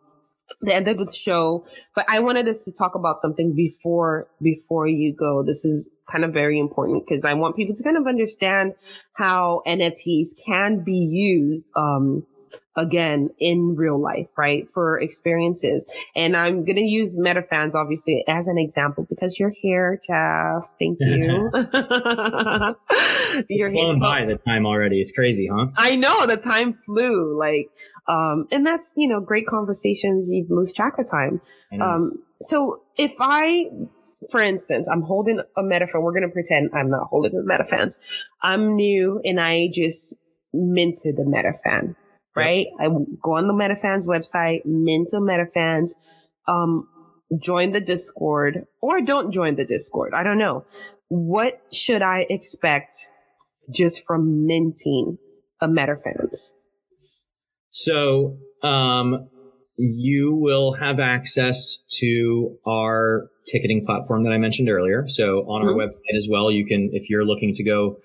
the 0.62 0.74
end 0.74 0.88
of 0.88 0.96
the 0.96 1.12
show, 1.12 1.66
but 1.94 2.06
I 2.08 2.20
wanted 2.20 2.48
us 2.48 2.64
to 2.64 2.72
talk 2.72 2.94
about 2.94 3.18
something 3.20 3.54
before 3.54 4.28
before 4.40 4.86
you 4.86 5.14
go. 5.14 5.42
This 5.42 5.66
is 5.66 5.90
kind 6.10 6.24
of 6.24 6.32
very 6.32 6.58
important 6.58 7.04
because 7.06 7.26
I 7.26 7.34
want 7.34 7.54
people 7.54 7.74
to 7.74 7.82
kind 7.84 7.98
of 7.98 8.06
understand 8.06 8.72
how 9.12 9.60
NFTs 9.66 10.28
can 10.42 10.82
be 10.82 10.96
used. 10.96 11.70
Um, 11.76 12.24
again 12.78 13.28
in 13.38 13.74
real 13.76 14.00
life, 14.00 14.28
right? 14.36 14.66
For 14.72 14.98
experiences. 15.00 15.90
And 16.16 16.36
I'm 16.36 16.64
going 16.64 16.76
to 16.76 16.82
use 16.82 17.18
MetaFans 17.18 17.74
obviously 17.74 18.24
as 18.28 18.46
an 18.48 18.56
example 18.56 19.06
because 19.08 19.38
you're 19.38 19.52
here, 19.54 20.00
Jeff. 20.06 20.68
Thank 20.78 20.98
you. 21.00 21.50
you're 23.48 23.68
here. 23.68 23.70
Flown 23.70 23.94
So- 23.94 24.00
by 24.00 24.24
the 24.24 24.38
time 24.46 24.64
already. 24.64 25.00
It's 25.00 25.12
crazy, 25.12 25.48
huh? 25.52 25.66
I 25.76 25.96
know 25.96 26.26
the 26.26 26.36
time 26.36 26.74
flew 26.74 27.38
like, 27.38 27.68
um, 28.08 28.46
and 28.50 28.64
that's, 28.66 28.94
you 28.96 29.08
know, 29.08 29.20
great 29.20 29.46
conversations. 29.46 30.30
You 30.30 30.46
lose 30.48 30.72
track 30.72 30.94
of 30.98 31.10
time. 31.10 31.40
Um, 31.80 32.22
so 32.40 32.80
if 32.96 33.12
I, 33.20 33.66
for 34.30 34.40
instance, 34.40 34.88
I'm 34.88 35.02
holding 35.02 35.40
a 35.56 35.62
Metafan, 35.62 36.02
we're 36.02 36.12
going 36.12 36.22
to 36.22 36.30
pretend 36.32 36.70
I'm 36.72 36.88
not 36.88 37.08
holding 37.08 37.32
a 37.32 37.42
Metafans. 37.42 37.98
I'm 38.42 38.74
new 38.76 39.20
and 39.24 39.38
I 39.38 39.68
just 39.72 40.18
minted 40.54 41.18
a 41.18 41.24
Metafan, 41.24 41.94
right? 42.38 42.66
I 42.80 42.88
go 43.22 43.36
on 43.36 43.46
the 43.46 43.54
Metafans 43.54 44.06
website, 44.06 44.64
mint 44.64 45.08
a 45.12 45.20
Metafans, 45.20 45.90
um, 46.46 46.88
join 47.40 47.72
the 47.72 47.80
Discord 47.80 48.66
or 48.80 49.00
don't 49.00 49.32
join 49.32 49.56
the 49.56 49.64
Discord. 49.64 50.14
I 50.14 50.22
don't 50.22 50.38
know. 50.38 50.64
What 51.08 51.60
should 51.72 52.02
I 52.02 52.26
expect 52.28 52.94
just 53.70 54.06
from 54.06 54.46
minting 54.46 55.18
a 55.60 55.68
Metafans? 55.68 56.50
So, 57.70 58.38
um, 58.62 59.28
you 59.76 60.34
will 60.34 60.72
have 60.72 60.98
access 60.98 61.84
to 62.00 62.56
our 62.66 63.30
ticketing 63.46 63.86
platform 63.86 64.24
that 64.24 64.32
I 64.32 64.38
mentioned 64.38 64.68
earlier. 64.68 65.06
So 65.06 65.42
on 65.48 65.62
our 65.62 65.72
Mhm. 65.72 65.86
website 65.86 66.16
as 66.16 66.28
well, 66.28 66.50
you 66.50 66.66
can, 66.66 66.90
if 66.92 67.08
you're 67.08 67.24
looking 67.24 67.54
to 67.54 67.62
go 67.62 67.98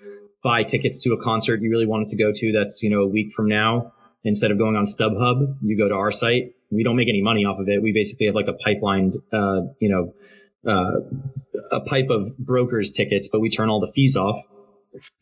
buy 0.44 0.64
tickets 0.64 1.00
to 1.00 1.14
a 1.14 1.18
concert 1.18 1.62
you 1.62 1.72
really 1.72 1.88
wanted 1.88 2.10
to 2.10 2.18
go 2.18 2.32
to, 2.32 2.52
that's, 2.52 2.84
you 2.84 2.90
know, 2.90 3.02
a 3.02 3.08
week 3.08 3.32
from 3.34 3.48
now, 3.48 3.92
instead 4.24 4.52
of 4.52 4.58
going 4.58 4.76
on 4.76 4.86
StubHub, 4.86 5.58
you 5.62 5.78
go 5.78 5.88
to 5.88 5.96
our 5.96 6.12
site. 6.12 6.54
We 6.72 6.84
don't 6.84 6.96
make 6.96 7.10
any 7.10 7.22
money 7.22 7.46
off 7.46 7.60
of 7.60 7.68
it. 7.70 7.82
We 7.82 7.92
basically 7.92 8.26
have 8.28 8.36
like 8.36 8.48
a 8.48 8.54
pipelined, 8.54 9.14
uh, 9.32 9.68
you 9.80 9.90
know, 9.90 10.14
uh, 10.66 11.02
a 11.72 11.82
pipe 11.82 12.10
of 12.10 12.38
brokers 12.38 12.92
tickets, 12.92 13.28
but 13.32 13.42
we 13.42 13.50
turn 13.50 13.70
all 13.70 13.80
the 13.80 13.92
fees 13.94 14.16
off 14.16 14.38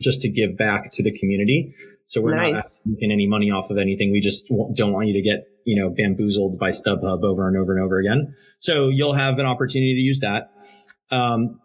just 0.01 0.21
to 0.21 0.29
give 0.29 0.57
back 0.57 0.91
to 0.91 1.03
the 1.03 1.17
community. 1.17 1.73
So 2.05 2.21
we're 2.21 2.35
not 2.35 2.41
making 2.85 3.11
any 3.11 3.25
money 3.27 3.51
off 3.51 3.69
of 3.69 3.77
anything. 3.77 4.11
We 4.11 4.19
just 4.19 4.49
don't 4.75 4.91
want 4.91 5.07
you 5.07 5.13
to 5.13 5.21
get, 5.21 5.45
you 5.65 5.81
know, 5.81 5.89
bamboozled 5.89 6.59
by 6.59 6.69
StubHub 6.69 7.23
over 7.23 7.47
and 7.47 7.57
over 7.57 7.73
and 7.75 7.83
over 7.83 7.99
again. 7.99 8.35
So 8.59 8.89
you'll 8.89 9.13
have 9.13 9.39
an 9.39 9.45
opportunity 9.45 9.93
to 9.95 10.01
use 10.01 10.19
that. 10.19 10.51
Um, 11.09 11.59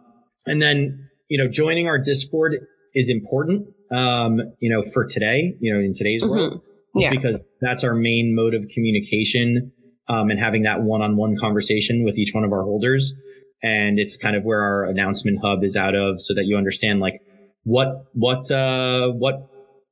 and 0.47 0.63
then, 0.63 1.09
you 1.29 1.37
know, 1.39 1.49
joining 1.49 1.89
our 1.89 1.99
Discord 1.99 2.65
is 2.95 3.11
important, 3.11 3.69
um, 3.91 4.41
you 4.61 4.71
know, 4.71 4.83
for 4.83 5.05
today, 5.05 5.57
you 5.61 5.75
know, 5.75 5.81
in 5.81 5.93
today's 5.93 6.25
world, 6.25 6.55
Mhm. 6.55 6.61
Just 6.97 7.07
Yeah. 7.07 7.11
because 7.11 7.47
that's 7.61 7.85
our 7.85 7.95
main 7.95 8.35
mode 8.35 8.55
of 8.55 8.67
communication, 8.69 9.73
um, 10.09 10.31
and 10.31 10.39
having 10.41 10.63
that 10.63 10.83
one-on-one 10.83 11.37
conversation 11.39 12.05
with 12.05 12.19
each 12.19 12.33
one 12.35 12.45
of 12.45 12.53
our 12.53 12.63
holders. 12.63 13.15
And 13.63 13.99
it's 13.99 14.17
kind 14.17 14.37
of 14.37 14.45
where 14.45 14.61
our 14.61 14.85
announcement 14.85 15.39
hub 15.43 15.65
is 15.65 15.77
out 15.77 15.95
of 15.95 16.21
so 16.21 16.35
that 16.35 16.45
you 16.45 16.57
understand 16.57 17.01
like 17.01 17.21
what, 17.65 18.05
what, 18.13 18.51
uh, 18.51 19.09
what 19.13 19.49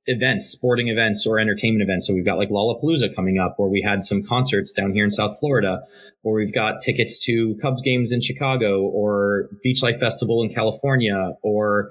events, 0.07 0.45
sporting 0.47 0.89
events 0.89 1.27
or 1.27 1.39
entertainment 1.39 1.83
events. 1.83 2.07
So 2.07 2.13
we've 2.13 2.27
got 2.27 2.37
like 2.37 2.51
Lollapalooza 2.51 3.17
coming 3.17 3.39
up, 3.39 3.57
or 3.59 3.71
we 3.71 3.81
had 3.81 4.05
some 4.05 4.23
concerts 4.23 4.71
down 4.71 4.93
here 4.93 5.03
in 5.03 5.11
South 5.11 5.39
Florida, 5.41 5.83
or 6.23 6.35
we've 6.35 6.53
got 6.53 6.83
tickets 6.83 7.19
to 7.25 7.57
Cubs 7.63 7.81
games 7.81 8.13
in 8.13 8.21
Chicago, 8.21 8.83
or 8.83 9.49
Beach 9.63 9.83
Life 9.83 9.99
Festival 9.99 10.43
in 10.43 10.53
California, 10.53 11.33
or 11.43 11.91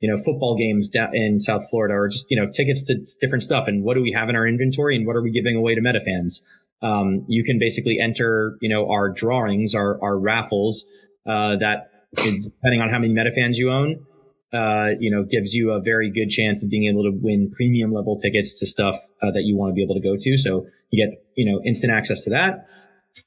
you 0.00 0.10
know 0.10 0.22
football 0.22 0.56
games 0.56 0.90
in 1.12 1.38
South 1.38 1.68
Florida, 1.70 1.94
or 1.94 2.08
just 2.08 2.26
you 2.30 2.40
know 2.40 2.48
tickets 2.50 2.84
to 2.84 2.96
different 3.20 3.42
stuff. 3.42 3.68
And 3.68 3.84
what 3.84 3.94
do 3.94 4.02
we 4.02 4.12
have 4.12 4.28
in 4.28 4.36
our 4.36 4.46
inventory, 4.46 4.96
and 4.96 5.06
what 5.06 5.16
are 5.16 5.22
we 5.22 5.30
giving 5.30 5.56
away 5.56 5.74
to 5.74 5.80
MetaFans? 5.80 6.40
Um, 6.82 7.24
you 7.28 7.44
can 7.44 7.58
basically 7.58 7.98
enter, 8.02 8.56
you 8.60 8.68
know, 8.68 8.90
our 8.90 9.10
drawings, 9.10 9.74
our 9.74 10.02
our 10.02 10.18
raffles, 10.18 10.86
uh, 11.26 11.56
that 11.56 11.90
depending 12.14 12.80
on 12.80 12.90
how 12.90 12.98
many 12.98 13.12
meta 13.12 13.30
fans 13.32 13.58
you 13.58 13.70
own, 13.70 14.04
uh, 14.52 14.92
you 14.98 15.10
know, 15.10 15.22
gives 15.22 15.54
you 15.54 15.72
a 15.72 15.80
very 15.80 16.10
good 16.10 16.28
chance 16.28 16.64
of 16.64 16.70
being 16.70 16.90
able 16.90 17.04
to 17.04 17.12
win 17.12 17.52
premium 17.54 17.92
level 17.92 18.16
tickets 18.16 18.58
to 18.60 18.66
stuff 18.66 18.96
uh, 19.22 19.30
that 19.30 19.42
you 19.44 19.56
want 19.56 19.70
to 19.70 19.74
be 19.74 19.82
able 19.82 19.94
to 19.94 20.00
go 20.00 20.16
to. 20.18 20.36
So 20.36 20.66
you 20.90 21.06
get, 21.06 21.22
you 21.36 21.50
know, 21.50 21.60
instant 21.64 21.92
access 21.92 22.24
to 22.24 22.30
that. 22.30 22.66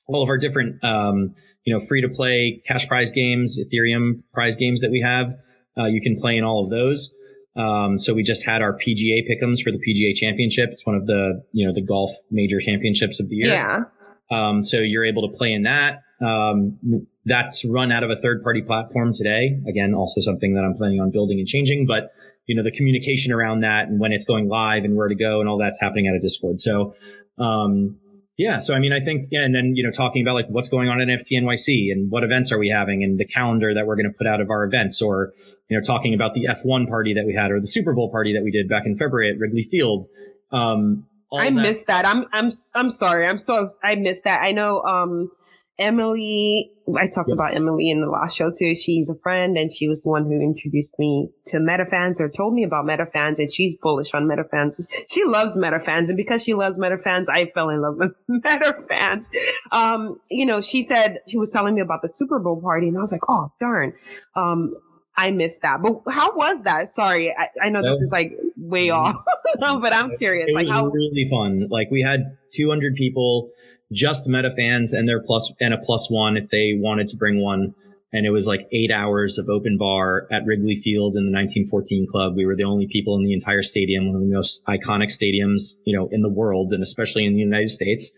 All 0.07 0.21
of 0.21 0.29
our 0.29 0.37
different, 0.37 0.83
um, 0.83 1.35
you 1.65 1.73
know, 1.73 1.79
free 1.79 2.01
to 2.01 2.09
play 2.09 2.61
cash 2.65 2.87
prize 2.87 3.11
games, 3.11 3.57
Ethereum 3.59 4.23
prize 4.33 4.55
games 4.57 4.81
that 4.81 4.91
we 4.91 5.01
have, 5.01 5.33
uh, 5.77 5.85
you 5.85 6.01
can 6.01 6.19
play 6.19 6.37
in 6.37 6.43
all 6.43 6.63
of 6.63 6.69
those. 6.69 7.15
Um, 7.55 7.99
so 7.99 8.13
we 8.13 8.23
just 8.23 8.45
had 8.45 8.61
our 8.61 8.73
PGA 8.73 9.21
pickums 9.29 9.61
for 9.61 9.71
the 9.71 9.79
PGA 9.79 10.15
championship. 10.15 10.69
It's 10.71 10.85
one 10.85 10.95
of 10.95 11.05
the, 11.05 11.43
you 11.51 11.67
know, 11.67 11.73
the 11.73 11.83
golf 11.83 12.11
major 12.31 12.59
championships 12.59 13.19
of 13.19 13.29
the 13.29 13.35
year. 13.35 13.51
Yeah. 13.51 13.83
Um, 14.31 14.63
so 14.63 14.79
you're 14.79 15.05
able 15.05 15.29
to 15.29 15.37
play 15.37 15.51
in 15.51 15.63
that. 15.63 16.01
Um, 16.21 16.79
that's 17.25 17.65
run 17.65 17.91
out 17.91 18.03
of 18.03 18.09
a 18.09 18.15
third 18.15 18.43
party 18.43 18.61
platform 18.61 19.13
today. 19.13 19.59
Again, 19.67 19.93
also 19.93 20.21
something 20.21 20.55
that 20.55 20.61
I'm 20.61 20.75
planning 20.75 20.99
on 20.99 21.11
building 21.11 21.39
and 21.39 21.47
changing, 21.47 21.85
but 21.85 22.11
you 22.45 22.55
know, 22.55 22.63
the 22.63 22.71
communication 22.71 23.31
around 23.31 23.61
that 23.61 23.87
and 23.87 23.99
when 23.99 24.11
it's 24.11 24.25
going 24.25 24.49
live 24.49 24.83
and 24.83 24.95
where 24.95 25.07
to 25.07 25.15
go 25.15 25.39
and 25.39 25.47
all 25.47 25.57
that's 25.57 25.79
happening 25.79 26.07
out 26.07 26.15
of 26.15 26.21
Discord. 26.21 26.59
So, 26.59 26.95
um, 27.37 27.97
Yeah. 28.37 28.59
So, 28.59 28.73
I 28.73 28.79
mean, 28.79 28.93
I 28.93 28.99
think, 28.99 29.27
yeah. 29.31 29.43
And 29.43 29.53
then, 29.53 29.75
you 29.75 29.83
know, 29.83 29.91
talking 29.91 30.23
about 30.23 30.33
like 30.33 30.47
what's 30.49 30.69
going 30.69 30.89
on 30.89 30.99
at 30.99 31.07
NFT 31.07 31.39
NYC 31.39 31.91
and 31.91 32.09
what 32.09 32.23
events 32.23 32.51
are 32.51 32.57
we 32.57 32.69
having 32.69 33.03
and 33.03 33.19
the 33.19 33.25
calendar 33.25 33.73
that 33.73 33.85
we're 33.85 33.95
going 33.95 34.11
to 34.11 34.17
put 34.17 34.25
out 34.25 34.41
of 34.41 34.49
our 34.49 34.63
events 34.63 35.01
or, 35.01 35.33
you 35.69 35.77
know, 35.77 35.83
talking 35.83 36.13
about 36.15 36.33
the 36.33 36.45
F1 36.45 36.87
party 36.87 37.13
that 37.13 37.25
we 37.25 37.35
had 37.35 37.51
or 37.51 37.59
the 37.59 37.67
Super 37.67 37.93
Bowl 37.93 38.09
party 38.09 38.33
that 38.33 38.43
we 38.43 38.49
did 38.49 38.67
back 38.67 38.83
in 38.85 38.97
February 38.97 39.29
at 39.29 39.37
Wrigley 39.37 39.61
Field. 39.61 40.07
Um, 40.51 41.05
I 41.31 41.45
that. 41.45 41.53
missed 41.53 41.87
that. 41.87 42.05
I'm, 42.05 42.25
I'm, 42.33 42.49
I'm 42.75 42.89
sorry. 42.89 43.27
I'm 43.27 43.37
so, 43.37 43.67
I 43.83 43.95
missed 43.95 44.23
that. 44.23 44.41
I 44.43 44.51
know, 44.51 44.81
um, 44.81 45.29
Emily, 45.77 46.71
I 46.87 47.07
talked 47.07 47.29
yep. 47.29 47.35
about 47.35 47.55
Emily 47.55 47.89
in 47.89 48.01
the 48.01 48.07
last 48.07 48.35
show 48.35 48.51
too. 48.51 48.75
She's 48.75 49.09
a 49.09 49.17
friend 49.19 49.57
and 49.57 49.71
she 49.71 49.87
was 49.87 50.03
the 50.03 50.09
one 50.09 50.25
who 50.25 50.41
introduced 50.41 50.99
me 50.99 51.29
to 51.47 51.57
MetaFans 51.57 52.19
or 52.19 52.29
told 52.29 52.53
me 52.53 52.63
about 52.63 52.85
MetaFans 52.85 53.39
and 53.39 53.51
she's 53.51 53.77
bullish 53.77 54.13
on 54.13 54.27
MetaFans. 54.27 54.85
She 55.09 55.23
loves 55.23 55.57
MetaFans 55.57 56.09
and 56.09 56.17
because 56.17 56.43
she 56.43 56.53
loves 56.53 56.77
MetaFans, 56.77 57.25
I 57.29 57.45
fell 57.53 57.69
in 57.69 57.81
love 57.81 57.95
with 57.97 58.11
MetaFans. 58.43 59.29
Um, 59.71 60.19
you 60.29 60.45
know, 60.45 60.59
she 60.59 60.83
said 60.83 61.19
she 61.27 61.37
was 61.37 61.51
telling 61.51 61.75
me 61.75 61.81
about 61.81 62.01
the 62.01 62.09
Super 62.09 62.39
Bowl 62.39 62.61
party 62.61 62.89
and 62.89 62.97
I 62.97 63.01
was 63.01 63.11
like, 63.11 63.29
oh 63.29 63.49
darn. 63.59 63.93
Um, 64.35 64.75
I 65.15 65.31
missed 65.31 65.61
that. 65.61 65.81
But 65.81 66.01
how 66.11 66.35
was 66.35 66.63
that? 66.63 66.87
Sorry, 66.87 67.35
I, 67.35 67.49
I 67.61 67.69
know 67.69 67.81
that 67.81 67.87
this 67.87 67.99
was, 67.99 68.01
is 68.07 68.11
like 68.11 68.33
way 68.57 68.89
off, 68.89 69.23
but 69.59 69.93
I'm 69.93 70.17
curious. 70.17 70.49
It 70.49 70.55
like 70.55 70.63
was 70.63 70.71
how 70.71 70.87
really 70.87 71.27
fun. 71.29 71.67
Like 71.69 71.91
we 71.91 72.01
had 72.01 72.37
200 72.53 72.95
people 72.95 73.51
just 73.91 74.27
meta 74.27 74.49
fans 74.49 74.93
and 74.93 75.07
their 75.07 75.21
plus 75.21 75.53
and 75.59 75.73
a 75.73 75.77
plus 75.77 76.09
one 76.09 76.37
if 76.37 76.49
they 76.49 76.73
wanted 76.75 77.07
to 77.09 77.17
bring 77.17 77.41
one. 77.41 77.73
And 78.11 78.27
it 78.27 78.29
was 78.29 78.47
like 78.47 78.67
eight 78.71 78.91
hours 78.91 79.39
of 79.39 79.49
open 79.49 79.77
bar 79.77 80.27
at 80.31 80.45
Wrigley 80.45 80.75
Field 80.75 81.15
in 81.15 81.25
the 81.25 81.35
1914 81.35 82.07
club. 82.07 82.35
We 82.35 82.45
were 82.45 82.55
the 82.55 82.63
only 82.63 82.87
people 82.87 83.17
in 83.17 83.25
the 83.25 83.33
entire 83.33 83.63
stadium, 83.63 84.07
one 84.07 84.15
of 84.15 84.21
the 84.21 84.33
most 84.33 84.63
iconic 84.67 85.09
stadiums, 85.09 85.79
you 85.83 85.97
know, 85.97 86.09
in 86.11 86.21
the 86.21 86.29
world 86.29 86.73
and 86.73 86.83
especially 86.83 87.25
in 87.25 87.33
the 87.33 87.39
United 87.39 87.71
States. 87.71 88.15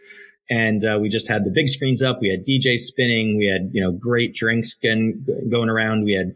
And 0.50 0.86
uh, 0.86 1.00
we 1.02 1.10
just 1.10 1.28
had 1.28 1.44
the 1.44 1.50
big 1.50 1.68
screens 1.68 2.04
up. 2.04 2.20
We 2.22 2.30
had 2.30 2.42
DJ 2.42 2.78
spinning. 2.78 3.38
We 3.38 3.48
had, 3.48 3.72
you 3.74 3.82
know, 3.82 3.92
great 3.92 4.36
drinks 4.36 4.76
going, 4.76 5.26
going 5.50 5.70
around. 5.70 6.04
We 6.04 6.14
had, 6.14 6.36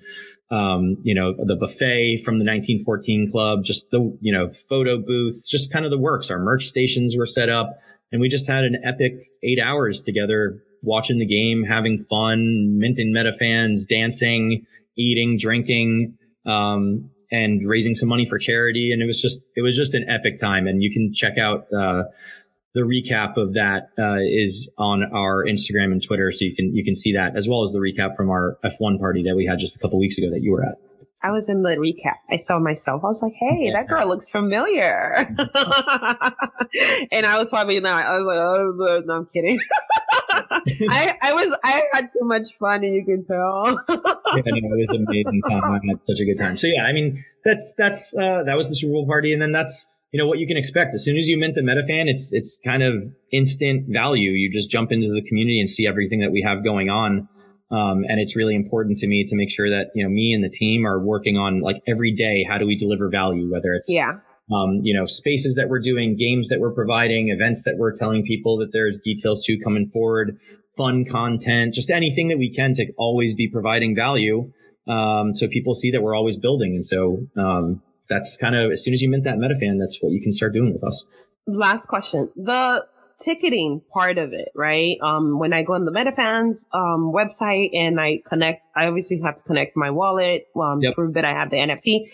um, 0.56 0.98
you 1.04 1.14
know, 1.14 1.36
the 1.38 1.56
buffet 1.56 2.24
from 2.24 2.40
the 2.40 2.46
1914 2.46 3.30
club, 3.30 3.64
just 3.64 3.92
the, 3.92 4.18
you 4.20 4.34
know, 4.34 4.52
photo 4.52 4.98
booths, 4.98 5.50
just 5.50 5.72
kind 5.72 5.86
of 5.86 5.92
the 5.92 6.00
works. 6.00 6.32
Our 6.32 6.40
merch 6.40 6.66
stations 6.66 7.16
were 7.16 7.28
set 7.28 7.50
up. 7.50 7.78
And 8.12 8.22
we 8.22 8.28
just 8.28 8.48
had 8.48 8.64
an 8.64 8.82
epic 8.84 9.14
eight 9.44 9.60
hours 9.60 10.02
together 10.02 10.62
watching 10.82 11.20
the 11.20 11.26
game, 11.26 11.64
having 11.64 12.06
fun, 12.10 12.78
minting 12.80 13.14
MetaFans, 13.14 13.88
dancing, 13.88 14.66
eating, 14.98 15.38
drinking, 15.38 16.18
um, 16.46 17.12
and 17.32 17.68
raising 17.68 17.94
some 17.94 18.10
money 18.10 18.28
for 18.28 18.40
charity. 18.40 18.92
And 18.92 19.02
it 19.02 19.06
was 19.06 19.22
just, 19.22 19.48
it 19.56 19.62
was 19.62 19.76
just 19.76 19.94
an 19.94 20.10
epic 20.10 20.40
time. 20.40 20.68
And 20.68 20.82
you 20.82 20.92
can 20.92 21.14
check 21.14 21.38
out, 21.38 21.68
uh, 21.74 22.04
the 22.76 22.82
recap 22.82 23.38
of 23.38 23.54
that 23.54 23.90
uh, 23.98 24.20
is 24.22 24.72
on 24.78 25.04
our 25.12 25.44
Instagram 25.44 25.92
and 25.92 26.04
Twitter, 26.04 26.32
so 26.32 26.46
you 26.46 26.56
can 26.56 26.76
you 26.76 26.84
can 26.84 26.94
see 26.94 27.14
that 27.14 27.36
as 27.36 27.48
well 27.48 27.64
as 27.64 27.72
the 27.72 27.80
recap 27.80 28.16
from 28.16 28.30
our 28.30 28.58
F1 28.64 29.00
party 29.00 29.24
that 29.24 29.36
we 29.36 29.46
had 29.46 29.58
just 29.58 29.76
a 29.76 29.80
couple 29.80 30.00
weeks 30.00 30.18
ago 30.18 30.30
that 30.30 30.44
you 30.44 30.52
were 30.52 30.64
at. 30.64 30.78
I 31.22 31.32
was 31.32 31.50
in 31.50 31.64
the 31.64 31.70
recap. 31.72 32.16
I 32.30 32.38
saw 32.38 32.60
myself. 32.60 33.04
I 33.04 33.08
was 33.08 33.22
like, 33.22 33.34
"Hey, 33.34 33.72
that 33.72 33.88
girl 33.90 34.08
looks 34.08 34.30
familiar," 34.32 35.16
and 37.12 37.26
I 37.26 37.38
was 37.38 37.50
probably 37.50 37.80
not. 37.80 38.06
I 38.06 38.18
was 38.18 38.26
like, 38.26 38.38
"Oh, 38.38 39.02
no, 39.06 39.14
I'm 39.14 39.26
kidding." 39.34 39.60
I, 40.90 41.18
I 41.22 41.34
was 41.34 41.58
I 41.64 41.84
had 41.94 42.10
so 42.10 42.24
much 42.26 42.58
fun, 42.58 42.84
and 42.84 42.96
you 42.96 43.04
can 43.04 43.26
tell. 43.26 43.84
yeah, 43.90 44.42
no, 44.46 44.76
it 44.78 44.88
was 44.88 44.98
amazing 45.08 45.42
time. 45.50 45.64
I 45.64 45.80
had 45.88 46.00
such 46.08 46.22
a 46.22 46.26
good 46.26 46.38
time. 46.38 46.56
So 46.56 46.68
yeah, 46.68 46.84
I 46.84 46.94
mean, 46.94 47.24
that's 47.44 47.74
that's 47.78 48.16
uh, 48.18 48.44
that 48.44 48.56
was 48.56 48.70
the 48.70 48.76
Super 48.76 48.94
Bowl 48.94 49.08
party, 49.08 49.34
and 49.34 49.42
then 49.42 49.52
that's 49.52 49.94
you 50.12 50.20
know 50.20 50.28
what 50.28 50.40
you 50.40 50.48
can 50.48 50.58
expect. 50.58 50.94
As 50.94 51.04
soon 51.04 51.18
as 51.18 51.28
you 51.28 51.38
mint 51.38 51.58
a 51.58 51.62
MetaFan, 51.62 52.08
it's 52.08 52.32
it's 52.34 52.60
kind 52.64 52.82
of 52.82 53.04
instant 53.34 53.88
value. 53.90 54.32
You 54.32 54.50
just 54.52 54.70
jump 54.70 54.92
into 54.92 55.10
the 55.10 55.22
community 55.28 55.60
and 55.60 55.70
see 55.70 55.86
everything 55.86 56.22
that 56.22 56.32
we 56.32 56.44
have 56.44 56.64
going 56.64 56.90
on. 56.90 57.28
Um, 57.72 58.04
and 58.08 58.20
it's 58.20 58.36
really 58.36 58.56
important 58.56 58.98
to 58.98 59.08
me 59.08 59.26
to 59.28 59.36
make 59.36 59.52
sure 59.52 59.70
that, 59.70 59.92
you 59.94 60.04
know, 60.04 60.10
me 60.10 60.34
and 60.34 60.44
the 60.44 60.50
team 60.50 60.86
are 60.88 61.00
working 61.00 61.38
on 61.38 61.62
like 61.62 61.78
every 61.88 62.12
day, 62.12 62.44
how 62.50 62.58
do 62.58 62.66
we 62.66 62.76
deliver 62.76 63.10
value, 63.10 63.52
whether 63.52 63.74
it's, 63.74 63.92
yeah. 63.92 64.14
Um, 64.52 64.80
you 64.82 64.96
know, 64.98 65.06
spaces 65.06 65.54
that 65.58 65.70
we're 65.70 65.80
doing, 65.80 66.18
games 66.18 66.50
that 66.50 66.60
we're 66.60 66.74
providing, 66.74 67.30
events 67.30 67.62
that 67.66 67.76
we're 67.78 67.94
telling 67.96 68.24
people 68.24 68.58
that 68.58 68.72
there's 68.74 69.00
details 69.00 69.44
to 69.46 69.60
coming 69.64 69.88
forward, 69.94 70.40
fun 70.76 71.06
content, 71.06 71.76
just 71.76 71.92
anything 71.92 72.30
that 72.30 72.40
we 72.40 72.52
can 72.52 72.74
to 72.74 72.92
always 72.98 73.36
be 73.36 73.48
providing 73.48 73.96
value. 73.96 74.52
Um, 74.88 75.36
so 75.36 75.48
people 75.48 75.76
see 75.76 75.92
that 75.92 76.02
we're 76.02 76.16
always 76.16 76.36
building. 76.36 76.74
And 76.74 76.84
so, 76.84 77.28
um, 77.38 77.84
that's 78.10 78.38
kind 78.38 78.56
of, 78.56 78.72
as 78.72 78.84
soon 78.84 78.96
as 78.96 79.04
you 79.04 79.10
mint 79.12 79.26
that 79.26 79.38
MetaFan, 79.38 79.78
that's 79.80 80.00
what 80.02 80.12
you 80.12 80.20
can 80.20 80.32
start 80.32 80.54
doing 80.54 80.74
with 80.74 80.84
us. 80.84 81.08
Last 81.46 81.86
question. 81.86 82.32
The, 82.36 82.88
ticketing 83.20 83.82
part 83.92 84.18
of 84.18 84.34
it, 84.34 84.50
right? 84.56 84.98
Um, 85.02 85.40
when 85.40 85.54
I 85.54 85.64
go 85.64 85.74
on 85.74 85.86
the 85.86 85.92
MetaFans 85.92 86.66
um, 86.74 87.12
website 87.14 87.70
and 87.74 88.00
I 88.00 88.22
connect, 88.28 88.68
I 88.76 88.88
obviously 88.88 89.20
have 89.22 89.36
to 89.36 89.44
connect 89.44 89.76
my 89.76 89.92
wallet, 89.92 90.48
um, 90.60 90.82
yep. 90.82 90.96
prove 90.96 91.14
that 91.16 91.26
I 91.26 91.32
have 91.32 91.50
the 91.50 91.58
NFT. 91.58 92.10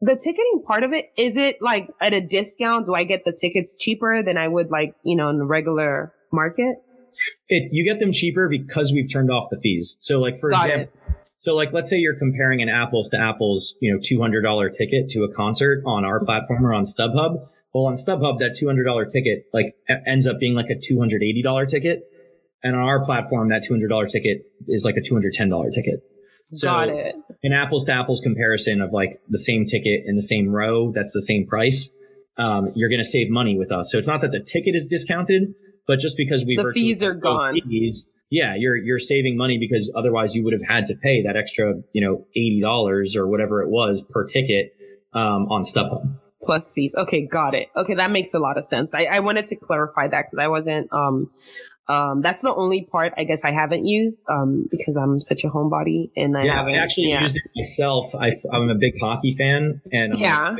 The 0.00 0.16
ticketing 0.16 0.62
part 0.66 0.82
of 0.82 0.92
it, 0.92 1.10
is 1.16 1.36
it 1.36 1.56
like 1.60 1.88
at 2.00 2.14
a 2.14 2.20
discount? 2.20 2.86
Do 2.86 2.94
I 2.94 3.04
get 3.04 3.24
the 3.24 3.32
tickets 3.32 3.76
cheaper 3.78 4.22
than 4.22 4.36
I 4.36 4.48
would 4.48 4.70
like, 4.70 4.94
you 5.02 5.16
know, 5.16 5.28
in 5.28 5.38
the 5.38 5.46
regular 5.46 6.12
market? 6.32 6.76
It, 7.48 7.70
you 7.72 7.84
get 7.84 7.98
them 7.98 8.12
cheaper 8.12 8.48
because 8.48 8.92
we've 8.92 9.10
turned 9.10 9.30
off 9.30 9.48
the 9.50 9.58
fees. 9.58 9.96
So 10.00 10.20
like, 10.20 10.38
for 10.38 10.50
Got 10.50 10.66
example, 10.66 10.92
it. 11.08 11.16
So 11.40 11.54
like, 11.54 11.72
let's 11.72 11.88
say 11.88 11.98
you're 11.98 12.18
comparing 12.18 12.60
an 12.60 12.68
apples 12.68 13.08
to 13.10 13.20
apples, 13.20 13.76
you 13.80 13.92
know, 13.92 14.00
$200 14.00 14.76
ticket 14.76 15.08
to 15.10 15.24
a 15.24 15.32
concert 15.32 15.82
on 15.86 16.04
our 16.04 16.24
platform 16.24 16.66
or 16.66 16.74
on 16.74 16.82
StubHub. 16.82 17.48
Well, 17.76 17.88
on 17.88 17.94
StubHub, 17.96 18.38
that 18.38 18.56
$200 18.58 19.12
ticket 19.12 19.44
like 19.52 19.74
ends 20.06 20.26
up 20.26 20.38
being 20.40 20.54
like 20.54 20.70
a 20.70 20.76
$280 20.76 21.68
ticket. 21.68 22.04
And 22.64 22.74
on 22.74 22.80
our 22.80 23.04
platform, 23.04 23.50
that 23.50 23.64
$200 23.70 24.10
ticket 24.10 24.46
is 24.66 24.86
like 24.86 24.96
a 24.96 25.02
$210 25.02 25.74
ticket. 25.74 26.00
So 26.54 26.68
Got 26.68 26.88
it. 26.88 27.16
An 27.42 27.52
apples 27.52 27.84
to 27.84 27.92
apples 27.92 28.22
comparison 28.22 28.80
of 28.80 28.94
like 28.94 29.20
the 29.28 29.38
same 29.38 29.66
ticket 29.66 30.04
in 30.06 30.16
the 30.16 30.22
same 30.22 30.48
row, 30.48 30.90
that's 30.90 31.12
the 31.12 31.20
same 31.20 31.46
price. 31.46 31.94
Um, 32.38 32.72
you're 32.74 32.88
going 32.88 33.00
to 33.00 33.04
save 33.04 33.28
money 33.28 33.58
with 33.58 33.70
us. 33.70 33.92
So 33.92 33.98
it's 33.98 34.08
not 34.08 34.22
that 34.22 34.32
the 34.32 34.40
ticket 34.40 34.74
is 34.74 34.86
discounted, 34.86 35.52
but 35.86 35.98
just 35.98 36.16
because 36.16 36.46
we 36.46 36.56
the 36.56 36.72
fees 36.72 37.02
are 37.02 37.12
gone. 37.12 37.60
Fees, 37.68 38.06
yeah, 38.30 38.54
you're 38.56 38.76
you're 38.76 38.98
saving 38.98 39.36
money 39.36 39.58
because 39.58 39.92
otherwise 39.94 40.34
you 40.34 40.44
would 40.44 40.54
have 40.54 40.66
had 40.66 40.86
to 40.86 40.94
pay 40.94 41.24
that 41.24 41.36
extra, 41.36 41.74
you 41.92 42.00
know, 42.00 42.24
eighty 42.34 42.62
dollars 42.62 43.16
or 43.16 43.26
whatever 43.26 43.60
it 43.60 43.68
was 43.68 44.00
per 44.00 44.24
ticket 44.24 44.72
um, 45.12 45.46
on 45.50 45.62
StubHub 45.62 46.20
plus 46.46 46.72
fees. 46.72 46.94
Okay, 46.96 47.26
got 47.26 47.54
it. 47.54 47.68
Okay, 47.76 47.94
that 47.94 48.10
makes 48.10 48.32
a 48.34 48.38
lot 48.38 48.56
of 48.56 48.64
sense. 48.64 48.94
I, 48.94 49.04
I 49.04 49.20
wanted 49.20 49.46
to 49.46 49.56
clarify 49.56 50.08
that 50.08 50.26
because 50.30 50.42
I 50.42 50.48
wasn't. 50.48 50.92
Um, 50.92 51.30
um, 51.88 52.20
that's 52.20 52.42
the 52.42 52.52
only 52.52 52.82
part 52.90 53.12
I 53.16 53.24
guess 53.24 53.44
I 53.44 53.52
haven't 53.52 53.84
used 53.84 54.24
um, 54.28 54.66
because 54.70 54.96
I'm 54.96 55.20
such 55.20 55.44
a 55.44 55.48
homebody 55.48 56.10
and 56.16 56.36
I 56.36 56.44
yeah, 56.44 56.56
haven't. 56.56 56.74
I 56.74 56.78
actually 56.78 57.10
yeah. 57.10 57.22
used 57.22 57.36
it 57.36 57.44
myself. 57.54 58.14
I, 58.14 58.32
am 58.52 58.70
a 58.70 58.74
big 58.74 58.94
hockey 59.00 59.32
fan 59.32 59.82
and 59.92 60.14
I'm 60.14 60.18
yeah. 60.18 60.56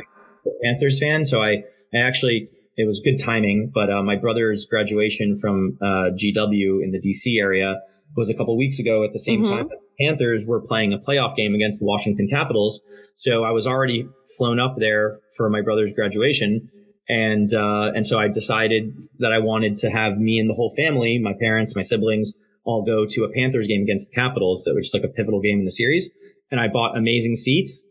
Panthers 0.63 0.99
fan, 0.99 1.25
so 1.25 1.41
I 1.41 1.63
I 1.93 1.97
actually 1.97 2.49
it 2.77 2.85
was 2.85 3.01
good 3.01 3.17
timing. 3.17 3.71
But 3.73 3.91
uh, 3.91 4.03
my 4.03 4.15
brother's 4.15 4.65
graduation 4.65 5.37
from 5.37 5.77
uh, 5.81 6.11
GW 6.15 6.83
in 6.83 6.91
the 6.91 7.01
DC 7.01 7.37
area 7.41 7.81
was 8.15 8.29
a 8.29 8.33
couple 8.33 8.55
weeks 8.57 8.79
ago 8.79 9.03
at 9.03 9.11
the 9.11 9.19
same 9.19 9.43
mm-hmm. 9.43 9.53
time 9.53 9.69
Panthers 9.99 10.45
were 10.45 10.61
playing 10.61 10.93
a 10.93 10.99
playoff 10.99 11.35
game 11.35 11.55
against 11.55 11.79
the 11.79 11.85
Washington 11.85 12.27
Capitals. 12.27 12.81
So 13.15 13.43
I 13.43 13.51
was 13.51 13.67
already 13.67 14.07
flown 14.37 14.59
up 14.59 14.75
there 14.77 15.19
for 15.37 15.49
my 15.49 15.61
brother's 15.61 15.93
graduation. 15.93 16.69
And, 17.07 17.47
uh, 17.53 17.91
and 17.95 18.05
so 18.05 18.19
I 18.19 18.27
decided 18.27 18.93
that 19.19 19.31
I 19.31 19.39
wanted 19.39 19.77
to 19.77 19.89
have 19.89 20.17
me 20.17 20.39
and 20.39 20.49
the 20.49 20.55
whole 20.55 20.73
family, 20.75 21.19
my 21.19 21.33
parents, 21.39 21.75
my 21.75 21.81
siblings, 21.81 22.37
all 22.65 22.83
go 22.83 23.05
to 23.07 23.23
a 23.23 23.31
Panthers 23.31 23.67
game 23.67 23.81
against 23.81 24.09
the 24.09 24.15
Capitals, 24.15 24.63
that 24.65 24.75
was 24.75 24.91
like 24.93 25.03
a 25.03 25.07
pivotal 25.07 25.39
game 25.39 25.59
in 25.59 25.65
the 25.65 25.71
series. 25.71 26.13
And 26.51 26.59
I 26.59 26.67
bought 26.67 26.97
amazing 26.97 27.37
seats, 27.37 27.87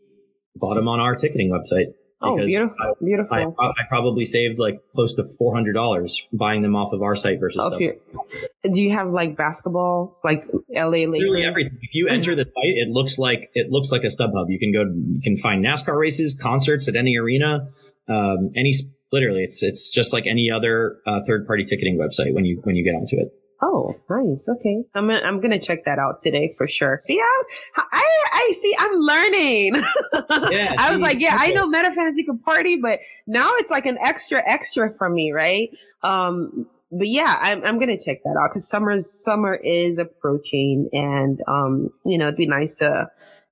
bought 0.55 0.75
them 0.75 0.87
on 0.87 0.99
our 0.99 1.15
ticketing 1.15 1.49
website. 1.49 1.93
Oh, 2.19 2.35
beautiful! 2.35 2.75
I, 2.79 2.91
beautiful. 3.03 3.55
I, 3.59 3.65
I, 3.65 3.83
probably 3.87 4.25
saved 4.25 4.57
like 4.57 4.81
close 4.95 5.13
to 5.15 5.23
four 5.37 5.53
hundred 5.53 5.73
dollars 5.73 6.27
buying 6.33 6.63
them 6.63 6.75
off 6.75 6.91
of 6.91 7.03
our 7.03 7.15
site 7.15 7.39
versus. 7.39 7.61
Oh, 7.61 7.77
you, 7.77 7.99
do 8.63 8.81
you 8.81 8.91
have 8.91 9.11
like 9.11 9.37
basketball, 9.37 10.17
like 10.23 10.43
LA 10.73 11.05
Lakers? 11.05 11.11
Literally 11.11 11.45
everything. 11.45 11.77
If 11.79 11.93
you 11.93 12.07
enter 12.11 12.33
the 12.33 12.45
site, 12.45 12.53
it 12.55 12.89
looks 12.89 13.19
like 13.19 13.51
it 13.53 13.69
looks 13.69 13.91
like 13.91 14.03
a 14.03 14.07
StubHub. 14.07 14.45
You 14.49 14.57
can 14.57 14.73
go, 14.73 14.81
you 14.81 15.21
can 15.21 15.37
find 15.37 15.63
NASCAR 15.63 15.95
races, 15.95 16.39
concerts 16.41 16.87
at 16.87 16.95
any 16.95 17.17
arena, 17.17 17.69
um, 18.07 18.51
any. 18.55 18.71
Literally, 19.11 19.43
it's 19.43 19.61
it's 19.61 19.91
just 19.91 20.11
like 20.11 20.25
any 20.27 20.49
other 20.51 20.97
uh, 21.05 21.21
third 21.27 21.45
party 21.45 21.65
ticketing 21.65 21.99
website 21.99 22.33
when 22.33 22.45
you 22.45 22.59
when 22.63 22.75
you 22.75 22.83
get 22.83 22.95
onto 22.95 23.17
it. 23.17 23.31
Oh, 23.61 23.95
nice. 24.09 24.47
Okay. 24.47 24.83
I'm 24.93 25.07
gonna, 25.07 25.21
I'm 25.23 25.41
gonna 25.41 25.59
check 25.59 25.85
that 25.85 25.97
out 25.97 26.19
today 26.19 26.53
for 26.55 26.67
sure. 26.67 26.99
See, 27.01 27.19
I, 27.19 27.43
I, 27.75 28.25
I 28.33 28.51
see, 28.53 28.75
I'm 28.79 28.93
learning. 28.93 29.83
Yeah, 30.51 30.75
I 30.77 30.91
was 30.91 31.01
like, 31.01 31.19
yeah, 31.19 31.35
okay. 31.35 31.51
I 31.51 31.53
know 31.53 31.67
MetaFans 31.67 32.13
you 32.15 32.25
can 32.25 32.37
party, 32.39 32.77
but 32.77 32.99
now 33.25 33.49
it's 33.55 33.71
like 33.71 33.85
an 33.85 33.97
extra, 33.99 34.41
extra 34.45 34.93
from 34.97 35.13
me, 35.13 35.31
right? 35.31 35.69
Um, 36.03 36.67
but 36.91 37.07
yeah, 37.07 37.37
I'm, 37.41 37.63
I'm 37.65 37.79
gonna 37.79 37.97
check 37.99 38.23
that 38.23 38.37
out 38.39 38.49
because 38.51 38.69
summer's, 38.69 39.09
summer 39.23 39.55
is 39.55 39.97
approaching 39.97 40.89
and, 40.93 41.41
um, 41.47 41.89
you 42.05 42.17
know, 42.17 42.27
it'd 42.27 42.37
be 42.37 42.45
nice 42.47 42.75
to 42.75 43.09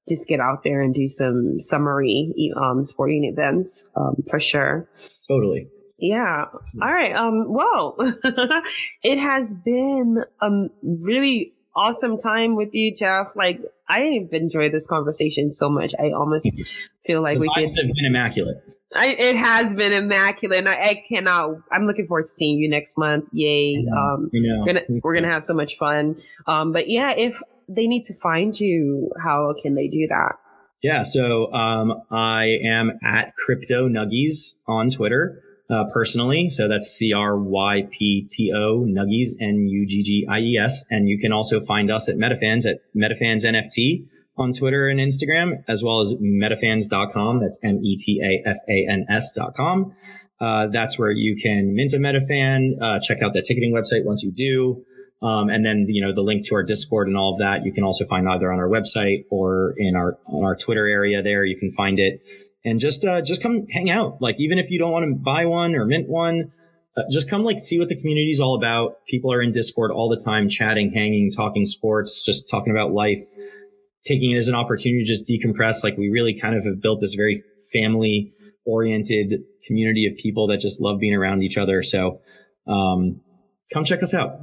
just 0.08 0.28
get 0.28 0.40
out 0.40 0.64
there 0.64 0.82
and 0.82 0.94
do 0.94 1.08
some 1.08 1.60
summary, 1.60 2.34
um, 2.56 2.84
sporting 2.84 3.24
events, 3.26 3.88
um, 3.96 4.24
for 4.30 4.40
sure. 4.40 4.88
Totally. 5.28 5.68
Yeah. 5.98 6.46
All 6.82 6.94
right. 6.94 7.14
Um, 7.14 7.46
well, 7.54 7.96
it 9.04 9.18
has 9.18 9.56
been 9.56 10.24
a 10.42 10.50
really 10.84 11.54
awesome 11.76 12.18
time 12.18 12.56
with 12.56 12.70
you, 12.74 12.96
Jeff. 12.96 13.28
Like, 13.36 13.62
I've 13.88 14.34
enjoyed 14.34 14.72
this 14.72 14.88
conversation 14.88 15.52
so 15.52 15.70
much. 15.70 15.94
I 16.00 16.12
almost 16.12 16.50
feel 17.06 17.22
like 17.22 17.40
we 17.40 17.50
could. 17.56 17.64
have 17.64 17.74
been 17.74 18.06
immaculate. 18.06 18.58
I, 18.94 19.08
it 19.08 19.36
has 19.36 19.76
been 19.76 19.94
immaculate. 19.94 20.60
And 20.60 20.70
I, 20.70 20.74
I 20.74 21.04
cannot. 21.08 21.58
I'm 21.72 21.86
looking 21.86 22.08
forward 22.08 22.24
to 22.24 22.30
seeing 22.30 22.60
you 22.60 22.70
next 22.70 22.98
month. 22.98 23.26
Yay! 23.32 23.86
Um, 23.92 24.30
we're 24.34 24.66
gonna 24.66 24.82
we're 25.04 25.16
gonna 25.16 25.32
have 25.32 25.44
so 25.44 25.54
much 25.54 25.76
fun. 25.78 26.22
Um, 26.48 26.72
but 26.72 26.90
yeah, 26.90 27.14
if 27.18 27.42
they 27.68 27.88
need 27.88 28.04
to 28.04 28.14
find 28.14 28.58
you, 28.58 29.12
how 29.22 29.54
can 29.62 29.76
they 29.76 29.88
do 29.88 30.08
that? 30.08 30.36
Yeah, 30.82 31.02
so 31.02 31.52
um, 31.52 32.04
I 32.12 32.60
am 32.64 33.00
at 33.04 33.34
Crypto 33.36 33.90
Nuggies 33.90 34.60
on 34.68 34.92
Twitter 34.92 35.42
uh, 35.70 35.86
personally. 35.94 36.48
So 36.48 36.68
that's 36.68 36.88
C 36.88 37.14
R 37.14 37.38
Y 37.38 37.88
P 37.92 38.28
T 38.30 38.52
O 38.54 38.86
Nuggies 38.88 39.30
N 39.40 39.68
U 39.68 39.86
G 39.86 40.04
G 40.04 40.28
I 40.30 40.40
E 40.40 40.58
S, 40.62 40.86
and 40.90 41.08
you 41.08 41.18
can 41.20 41.32
also 41.32 41.60
find 41.60 41.92
us 41.92 42.10
at 42.10 42.16
Metafans 42.16 42.66
at 42.66 42.82
Metafans 42.96 43.46
NFT 43.46 44.08
on 44.38 44.54
Twitter 44.54 44.88
and 44.90 45.00
Instagram, 45.00 45.64
as 45.68 45.84
well 45.84 46.00
as 46.00 46.14
metafans.com. 46.16 47.40
That's 47.40 47.60
M 47.64 47.80
E 47.84 47.98
T 47.98 48.22
A 48.24 48.50
F 48.50 48.58
A 48.70 48.88
N 48.90 49.06
S.com. 49.10 49.96
Uh, 50.40 50.68
that's 50.68 51.00
where 51.00 51.12
you 51.12 51.38
can 51.42 51.74
mint 51.76 51.94
a 51.94 51.98
Metafan, 51.98 52.74
uh, 52.82 53.00
check 53.00 53.22
out 53.22 53.34
that 53.34 53.46
ticketing 53.46 53.74
website 53.74 54.04
once 54.04 54.22
you 54.22 54.32
do. 54.32 54.84
Um, 55.22 55.50
and 55.50 55.66
then, 55.66 55.86
you 55.88 56.06
know, 56.06 56.14
the 56.14 56.22
link 56.22 56.46
to 56.48 56.56
our 56.56 56.64
Discord 56.64 57.08
and 57.08 57.16
all 57.16 57.34
of 57.34 57.40
that, 57.40 57.66
you 57.66 57.72
can 57.72 57.84
also 57.84 58.06
find 58.06 58.28
either 58.28 58.52
on 58.52 58.60
our 58.60 58.68
website 58.68 59.26
or 59.32 59.74
in 59.78 59.96
our, 59.96 60.18
on 60.28 60.44
our 60.44 60.56
Twitter 60.56 60.86
area 60.88 61.24
there. 61.24 61.46
You 61.46 61.58
can 61.58 61.72
find 61.74 62.00
it 62.00 62.22
and 62.66 62.80
just, 62.80 63.06
uh, 63.06 63.22
just 63.22 63.42
come 63.42 63.68
hang 63.68 63.90
out. 63.90 64.22
Like, 64.22 64.36
even 64.40 64.60
if 64.60 64.70
you 64.70 64.80
don't 64.80 64.92
want 64.92 65.06
to 65.08 65.16
buy 65.16 65.46
one 65.46 65.76
or 65.76 65.86
mint 65.86 66.10
one, 66.10 66.52
uh, 66.98 67.04
just 67.12 67.30
come 67.30 67.44
like 67.44 67.60
see 67.60 67.78
what 67.78 67.90
the 67.90 67.96
community 67.96 68.30
is 68.30 68.40
all 68.40 68.56
about. 68.56 69.06
People 69.06 69.32
are 69.32 69.42
in 69.42 69.52
Discord 69.52 69.92
all 69.92 70.10
the 70.10 70.22
time, 70.24 70.48
chatting, 70.48 70.92
hanging, 70.94 71.30
talking 71.30 71.66
sports, 71.66 72.24
just 72.26 72.50
talking 72.50 72.72
about 72.72 72.92
life, 72.94 73.24
taking 74.06 74.32
it 74.32 74.38
as 74.38 74.48
an 74.48 74.56
opportunity 74.56 75.04
to 75.04 75.08
just 75.08 75.28
decompress. 75.28 75.84
Like 75.84 75.98
we 75.98 76.10
really 76.10 76.40
kind 76.40 76.56
of 76.56 76.66
have 76.66 76.82
built 76.82 77.02
this 77.02 77.14
very 77.14 77.44
family 77.74 78.32
oriented 78.66 79.44
community 79.68 80.08
of 80.08 80.18
people 80.18 80.48
that 80.48 80.60
just 80.60 80.82
love 80.82 81.00
being 81.00 81.14
around 81.14 81.44
each 81.44 81.58
other. 81.58 81.84
So, 81.84 82.22
um, 82.68 83.22
come 83.74 83.84
check 83.84 84.02
us 84.02 84.14
out. 84.14 84.40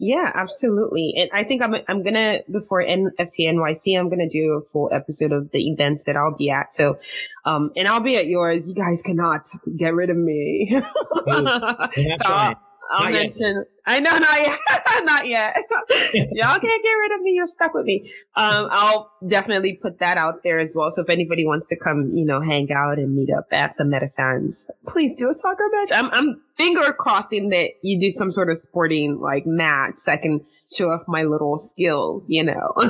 Yeah, 0.00 0.30
absolutely. 0.32 1.14
And 1.16 1.30
I 1.32 1.42
think 1.42 1.60
I'm 1.60 1.74
I'm 1.88 2.04
gonna 2.04 2.40
before 2.50 2.80
NFT 2.82 3.40
NYC, 3.40 3.98
I'm 3.98 4.08
gonna 4.08 4.28
do 4.28 4.52
a 4.52 4.70
full 4.72 4.88
episode 4.92 5.32
of 5.32 5.50
the 5.50 5.68
events 5.68 6.04
that 6.04 6.16
I'll 6.16 6.36
be 6.36 6.50
at. 6.50 6.72
So, 6.72 6.98
um, 7.44 7.72
and 7.76 7.88
I'll 7.88 8.00
be 8.00 8.16
at 8.16 8.26
yours. 8.26 8.68
You 8.68 8.74
guys 8.76 9.02
cannot 9.02 9.40
get 9.76 9.94
rid 9.94 10.10
of 10.10 10.16
me. 10.16 10.80
Oh, 11.30 11.42
that's 11.42 12.24
so 12.24 12.30
right. 12.30 12.56
I'll, 12.56 12.67
I'll 12.90 13.04
Not 13.04 13.12
yet. 13.12 13.20
mention. 13.20 13.64
I 13.86 14.00
know, 14.00 14.18
not 14.18 14.40
yet, 14.40 14.58
not 15.04 15.26
yet. 15.26 15.56
Y'all 16.32 16.58
can't 16.58 16.82
get 16.82 16.90
rid 16.90 17.12
of 17.14 17.22
me. 17.22 17.32
You're 17.32 17.46
stuck 17.46 17.72
with 17.72 17.84
me. 17.86 18.10
Um, 18.36 18.68
I'll 18.70 19.10
definitely 19.26 19.74
put 19.74 19.98
that 20.00 20.18
out 20.18 20.42
there 20.42 20.58
as 20.58 20.74
well. 20.76 20.90
So 20.90 21.02
if 21.02 21.08
anybody 21.08 21.46
wants 21.46 21.66
to 21.68 21.76
come, 21.76 22.12
you 22.14 22.26
know, 22.26 22.40
hang 22.40 22.70
out 22.72 22.98
and 22.98 23.14
meet 23.14 23.30
up 23.32 23.46
at 23.50 23.76
the 23.78 23.84
Metafans, 23.84 24.64
please 24.86 25.14
do 25.14 25.30
a 25.30 25.34
soccer 25.34 25.68
match. 25.72 25.90
I'm, 25.92 26.10
I'm 26.12 26.42
finger 26.56 26.92
crossing 26.92 27.48
that 27.50 27.72
you 27.82 27.98
do 27.98 28.10
some 28.10 28.30
sort 28.30 28.50
of 28.50 28.58
sporting 28.58 29.20
like 29.20 29.46
match 29.46 29.94
so 29.96 30.12
I 30.12 30.18
can 30.18 30.44
show 30.74 30.90
off 30.90 31.02
my 31.08 31.22
little 31.22 31.58
skills, 31.58 32.26
you 32.28 32.44
know. 32.44 32.74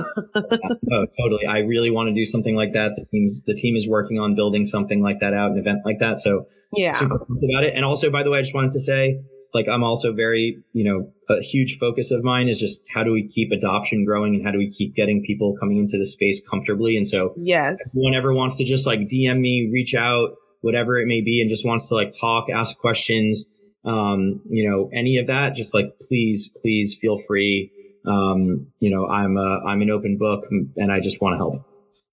Oh, 0.90 1.07
totally. 1.20 1.46
I 1.46 1.59
really 1.59 1.90
want 1.90 2.09
to 2.09 2.14
do 2.14 2.24
something 2.24 2.55
like 2.57 2.72
that. 2.72 2.92
The 2.96 3.05
team's 3.05 3.42
the 3.44 3.55
team 3.55 3.76
is 3.76 3.86
working 3.86 4.18
on 4.18 4.34
building 4.34 4.64
something 4.64 5.03
like 5.03 5.20
that 5.20 5.34
out, 5.34 5.51
an 5.53 5.59
event 5.59 5.80
like 5.84 5.99
that. 6.01 6.18
So 6.18 6.46
yeah. 6.72 6.94
super 6.94 7.16
about 7.16 7.64
it. 7.64 7.74
And 7.74 7.84
also, 7.84 8.11
by 8.11 8.22
the 8.22 8.30
way, 8.30 8.38
I 8.38 8.40
just 8.40 8.55
wanted 8.55 8.72
to 8.72 8.80
say, 8.80 9.20
like, 9.55 9.66
I'm 9.72 9.82
also 9.82 10.12
very, 10.12 10.59
you 10.72 10.84
know, 10.84 11.11
a 11.34 11.42
huge 11.42 11.78
focus 11.78 12.11
of 12.11 12.22
mine 12.24 12.49
is 12.49 12.59
just 12.61 12.84
how 12.94 13.03
do 13.05 13.12
we 13.12 13.26
keep 13.26 13.51
adoption 13.53 14.05
growing 14.05 14.34
and 14.34 14.44
how 14.44 14.51
do 14.51 14.59
we 14.59 14.70
keep 14.70 14.94
getting 14.94 15.22
people 15.22 15.57
coming 15.59 15.78
into 15.78 15.99
the 15.99 16.05
space 16.07 16.46
comfortably. 16.49 16.96
And 16.96 17.07
so, 17.07 17.34
Yes. 17.36 17.78
if 17.80 17.99
anyone 17.99 18.16
ever 18.18 18.34
wants 18.34 18.59
to 18.59 18.64
just 18.64 18.86
like 18.86 19.01
DM 19.01 19.40
me, 19.40 19.70
reach 19.72 19.94
out, 19.94 20.30
whatever 20.61 20.99
it 20.99 21.07
may 21.07 21.20
be, 21.22 21.40
and 21.40 21.49
just 21.49 21.66
wants 21.66 21.88
to 21.88 21.94
like 21.94 22.11
talk, 22.18 22.46
ask 22.51 22.78
questions, 22.78 23.53
um, 23.84 24.40
you 24.49 24.68
know, 24.68 24.90
any 24.92 25.18
of 25.18 25.26
that, 25.28 25.55
just 25.55 25.74
like 25.74 25.86
please, 26.07 26.55
please 26.62 26.96
feel 27.01 27.18
free. 27.18 27.70
Um, 28.07 28.68
you 28.80 28.90
know, 28.90 29.07
I'm 29.07 29.36
a, 29.36 29.61
I'm 29.66 29.82
an 29.82 29.90
open 29.90 30.16
book 30.18 30.46
and 30.76 30.90
I 30.92 31.01
just 31.01 31.20
want 31.20 31.34
to 31.34 31.36
help. 31.38 31.64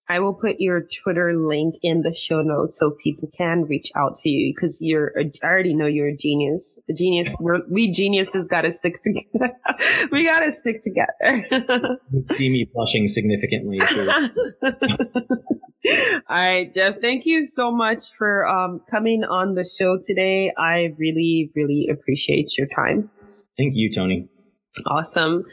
I 0.07 0.19
will 0.19 0.33
put 0.33 0.59
your 0.59 0.81
Twitter 0.81 1.35
link 1.35 1.75
in 1.81 2.01
the 2.01 2.13
show 2.13 2.41
notes 2.41 2.77
so 2.77 2.91
people 2.91 3.29
can 3.35 3.63
reach 3.63 3.91
out 3.95 4.15
to 4.17 4.29
you 4.29 4.53
because 4.53 4.79
you're, 4.81 5.11
a, 5.17 5.25
I 5.43 5.47
already 5.47 5.73
know 5.73 5.87
you're 5.87 6.09
a 6.09 6.15
genius. 6.15 6.79
The 6.87 6.93
genius, 6.93 7.35
we're, 7.39 7.61
we 7.69 7.89
geniuses 7.91 8.47
got 8.47 8.61
to 8.61 8.71
stick 8.71 8.97
together. 9.01 9.53
we 10.11 10.25
got 10.25 10.41
to 10.41 10.51
stick 10.51 10.81
together. 10.81 11.99
See 12.33 12.49
me 12.49 12.69
blushing 12.71 13.07
significantly. 13.07 13.79
All 16.27 16.35
right, 16.35 16.73
Jeff, 16.73 16.99
thank 16.99 17.25
you 17.25 17.45
so 17.45 17.71
much 17.71 18.13
for 18.17 18.47
um, 18.47 18.81
coming 18.89 19.23
on 19.23 19.55
the 19.55 19.65
show 19.65 19.99
today. 20.05 20.51
I 20.57 20.93
really, 20.97 21.51
really 21.55 21.87
appreciate 21.91 22.57
your 22.57 22.67
time. 22.67 23.09
Thank 23.57 23.75
you, 23.75 23.91
Tony. 23.91 24.27
Awesome. 24.85 25.45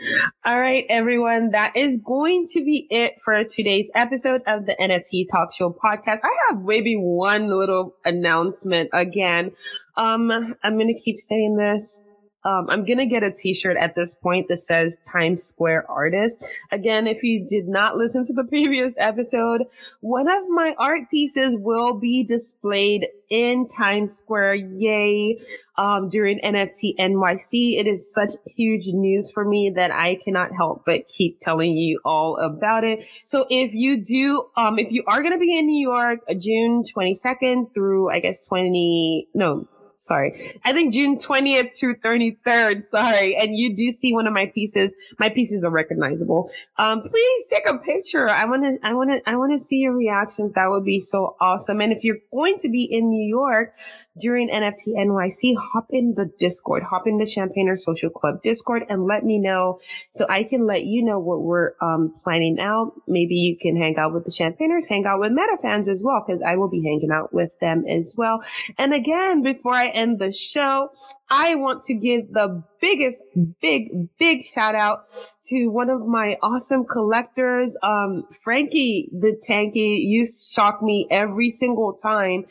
All 0.45 0.59
right, 0.59 0.85
everyone. 0.89 1.51
That 1.51 1.77
is 1.77 1.99
going 1.99 2.45
to 2.53 2.65
be 2.65 2.87
it 2.91 3.15
for 3.25 3.45
today's 3.45 3.91
episode 3.95 4.43
of 4.49 4.67
the 4.67 4.75
NFT 4.75 5.31
Talk 5.31 5.53
Show 5.53 5.71
podcast. 5.71 6.21
I 6.25 6.37
have 6.49 6.65
maybe 6.65 6.97
one 6.97 7.49
little 7.49 7.95
announcement 8.05 8.91
again. 8.93 9.53
Um, 9.97 10.31
I'm 10.63 10.75
going 10.77 10.93
to 10.93 11.01
keep 11.01 11.21
saying 11.21 11.57
this. 11.57 12.03
Um, 12.45 12.69
I'm 12.69 12.85
going 12.85 12.99
to 12.99 13.07
get 13.07 13.23
a 13.23 13.31
t-shirt 13.31 13.77
at 13.77 13.95
this 13.95 14.15
point 14.15 14.49
that 14.49 14.59
says 14.59 14.99
Times 15.11 15.45
Square 15.45 15.91
artist. 15.91 16.45
Again, 16.71 17.07
if 17.07 17.23
you 17.23 17.45
did 17.45 17.69
not 17.69 17.97
listen 17.97 18.27
to 18.27 18.33
the 18.33 18.45
previous 18.49 18.95
episode, 18.99 19.63
one 20.01 20.29
of 20.29 20.49
my 20.49 20.75
art 20.79 21.11
pieces 21.11 21.57
will 21.57 21.95
be 21.95 22.25
displayed 22.25 23.09
in 23.31 23.67
Times 23.67 24.17
Square. 24.17 24.55
Yay. 24.55 25.41
Um, 25.79 26.11
during 26.11 26.39
NFT 26.41 26.97
NYC. 26.99 27.79
It 27.79 27.87
is 27.87 28.13
such 28.13 28.33
huge 28.47 28.89
news 28.89 29.31
for 29.31 29.43
me 29.43 29.71
that 29.71 29.91
I 29.91 30.19
cannot 30.23 30.53
help 30.55 30.85
but 30.85 31.09
keep 31.09 31.39
telling 31.41 31.79
you 31.79 31.99
all 32.05 32.37
about 32.37 32.85
it. 32.85 33.07
So 33.25 33.47
if 33.49 33.73
you 33.73 34.05
do, 34.05 34.49
um, 34.55 34.79
if 34.79 34.93
you 34.93 35.03
are 35.07 35.23
going 35.23 35.33
to 35.33 35.39
be 35.39 35.59
in 35.59 35.65
New 35.65 35.81
York, 35.89 36.21
uh, 36.29 36.35
June 36.35 36.85
22nd 36.85 37.73
through, 37.73 38.11
I 38.11 38.21
guess, 38.21 38.47
20, 38.47 39.29
no, 39.35 39.67
sorry. 40.03 40.61
I 40.65 40.73
think 40.73 40.93
June 40.93 41.17
20th 41.17 41.79
to 41.79 41.95
33rd. 41.95 42.83
Sorry. 42.83 43.37
And 43.37 43.57
you 43.57 43.75
do 43.75 43.91
see 43.91 44.13
one 44.13 44.27
of 44.27 44.33
my 44.33 44.47
pieces. 44.47 44.95
My 45.19 45.29
pieces 45.29 45.63
are 45.63 45.71
recognizable. 45.71 46.51
Um, 46.77 47.03
please 47.03 47.47
take 47.49 47.69
a 47.69 47.79
picture. 47.79 48.29
I 48.29 48.45
want 48.45 48.65
to, 48.65 48.79
I 48.87 48.95
want 48.95 49.11
to, 49.11 49.31
I 49.31 49.37
want 49.37 49.53
to 49.53 49.59
see 49.59 49.77
your 49.77 49.97
reactions. 49.97 50.55
That 50.55 50.69
would 50.71 50.85
be 50.85 51.01
so 51.01 51.37
awesome. 51.41 51.81
And 51.81 51.93
if 51.93 52.03
you're 52.03 52.19
going 52.33 52.57
to 52.59 52.69
be 52.69 52.83
in 52.85 53.09
New 53.09 53.25
York 53.25 53.75
during 54.21 54.51
NFT 54.51 54.89
NYC, 54.89 55.57
hop 55.57 55.87
in 55.91 56.15
the 56.15 56.31
Discord, 56.39 56.83
hop 56.83 57.07
in 57.07 57.19
the 57.19 57.27
Champagner 57.27 57.77
Social 57.77 58.11
Club 58.11 58.43
Discord 58.43 58.85
and 58.89 59.07
let 59.07 59.25
me 59.25 59.39
know 59.39 59.81
so 60.11 60.27
I 60.29 60.43
can 60.43 60.67
let 60.67 60.85
you 60.85 61.05
know 61.05 61.21
what 61.21 61.43
we're, 61.43 61.73
um, 61.81 62.15
planning 62.25 62.59
out. 62.59 62.93
Maybe 63.07 63.37
you 63.37 63.57
can 63.57 63.77
hang 63.77 63.97
out 63.97 64.13
with 64.13 64.25
the 64.25 64.31
Champagners, 64.33 64.89
hang 64.89 65.07
out 65.07 65.21
with 65.21 65.31
MetaFans 65.31 65.89
as 65.89 66.03
well, 66.05 66.25
because 66.27 66.43
I 66.43 66.57
will 66.57 66.69
be 66.69 66.83
hanging 66.83 67.11
out 67.13 67.33
with 67.33 67.57
them 67.61 67.87
as 67.87 68.15
well. 68.17 68.43
And 68.77 68.93
again, 68.93 69.43
before 69.43 69.75
I 69.75 69.92
end 69.95 70.19
the 70.19 70.33
show, 70.33 70.91
I 71.35 71.55
want 71.55 71.81
to 71.85 71.95
give 71.95 72.31
the 72.31 72.63
biggest, 72.79 73.23
big, 73.63 74.09
big 74.19 74.45
shout 74.45 74.75
out 74.75 75.05
to 75.45 75.69
one 75.69 75.89
of 75.89 76.07
my 76.07 76.37
awesome 76.43 76.85
collectors, 76.85 77.75
um, 77.83 78.25
Frankie 78.43 79.09
the 79.13 79.41
Tanky. 79.49 80.05
You 80.05 80.27
shock 80.27 80.83
me 80.83 81.07
every 81.11 81.49
single 81.49 81.95
time. 81.95 82.45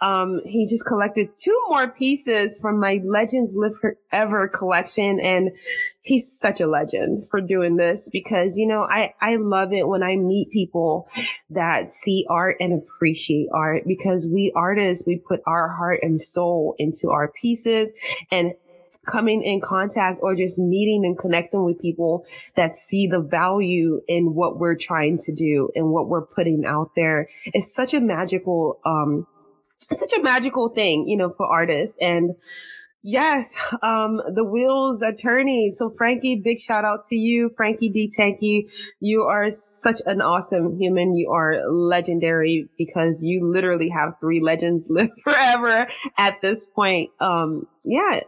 Um, 0.00 0.40
he 0.44 0.66
just 0.66 0.84
collected 0.84 1.28
two 1.40 1.58
more 1.68 1.88
pieces 1.88 2.58
from 2.58 2.80
my 2.80 3.00
Legends 3.04 3.54
Live 3.56 3.76
Forever 3.80 4.48
collection. 4.48 5.20
And 5.20 5.52
he's 6.02 6.38
such 6.38 6.60
a 6.60 6.66
legend 6.66 7.26
for 7.30 7.40
doing 7.40 7.76
this 7.76 8.10
because, 8.12 8.58
you 8.58 8.66
know, 8.66 8.82
I, 8.82 9.14
I 9.20 9.36
love 9.36 9.72
it 9.72 9.88
when 9.88 10.02
I 10.02 10.16
meet 10.16 10.50
people 10.50 11.08
that 11.50 11.92
see 11.92 12.26
art 12.28 12.56
and 12.60 12.74
appreciate 12.74 13.48
art 13.54 13.84
because 13.86 14.28
we 14.30 14.52
artists, 14.54 15.06
we 15.06 15.16
put 15.16 15.40
our 15.46 15.68
heart 15.68 16.00
and 16.02 16.20
soul 16.20 16.74
into 16.78 17.10
our 17.10 17.32
pieces 17.40 17.90
and 18.30 18.54
coming 19.06 19.42
in 19.42 19.60
contact 19.60 20.18
or 20.22 20.34
just 20.34 20.58
meeting 20.58 21.04
and 21.04 21.18
connecting 21.18 21.64
with 21.64 21.80
people 21.80 22.24
that 22.56 22.76
see 22.76 23.06
the 23.06 23.20
value 23.20 24.00
in 24.08 24.34
what 24.34 24.58
we're 24.58 24.76
trying 24.76 25.18
to 25.18 25.34
do 25.34 25.68
and 25.74 25.90
what 25.90 26.08
we're 26.08 26.24
putting 26.24 26.64
out 26.66 26.90
there 26.96 27.28
is 27.52 27.72
such 27.72 27.94
a 27.94 28.00
magical, 28.00 28.80
um, 28.84 29.26
such 29.92 30.12
a 30.14 30.22
magical 30.22 30.68
thing, 30.70 31.06
you 31.08 31.16
know, 31.16 31.32
for 31.36 31.46
artists. 31.46 31.98
And 32.00 32.34
Yes, 33.06 33.58
um, 33.82 34.22
the 34.34 34.44
wheels 34.44 35.04
turning. 35.20 35.72
So 35.72 35.90
Frankie, 35.90 36.36
big 36.36 36.58
shout 36.58 36.86
out 36.86 37.04
to 37.10 37.16
you, 37.16 37.52
Frankie 37.54 37.90
D. 37.90 38.10
Tanky. 38.10 38.72
You 38.98 39.24
are 39.24 39.50
such 39.50 40.00
an 40.06 40.22
awesome 40.22 40.78
human. 40.78 41.14
You 41.14 41.30
are 41.30 41.70
legendary 41.70 42.66
because 42.78 43.22
you 43.22 43.46
literally 43.46 43.90
have 43.90 44.14
three 44.20 44.40
legends 44.40 44.88
live 44.90 45.10
forever 45.22 45.86
at 46.16 46.40
this 46.40 46.64
point. 46.64 47.10
Um, 47.20 47.66
yeah, 47.84 48.20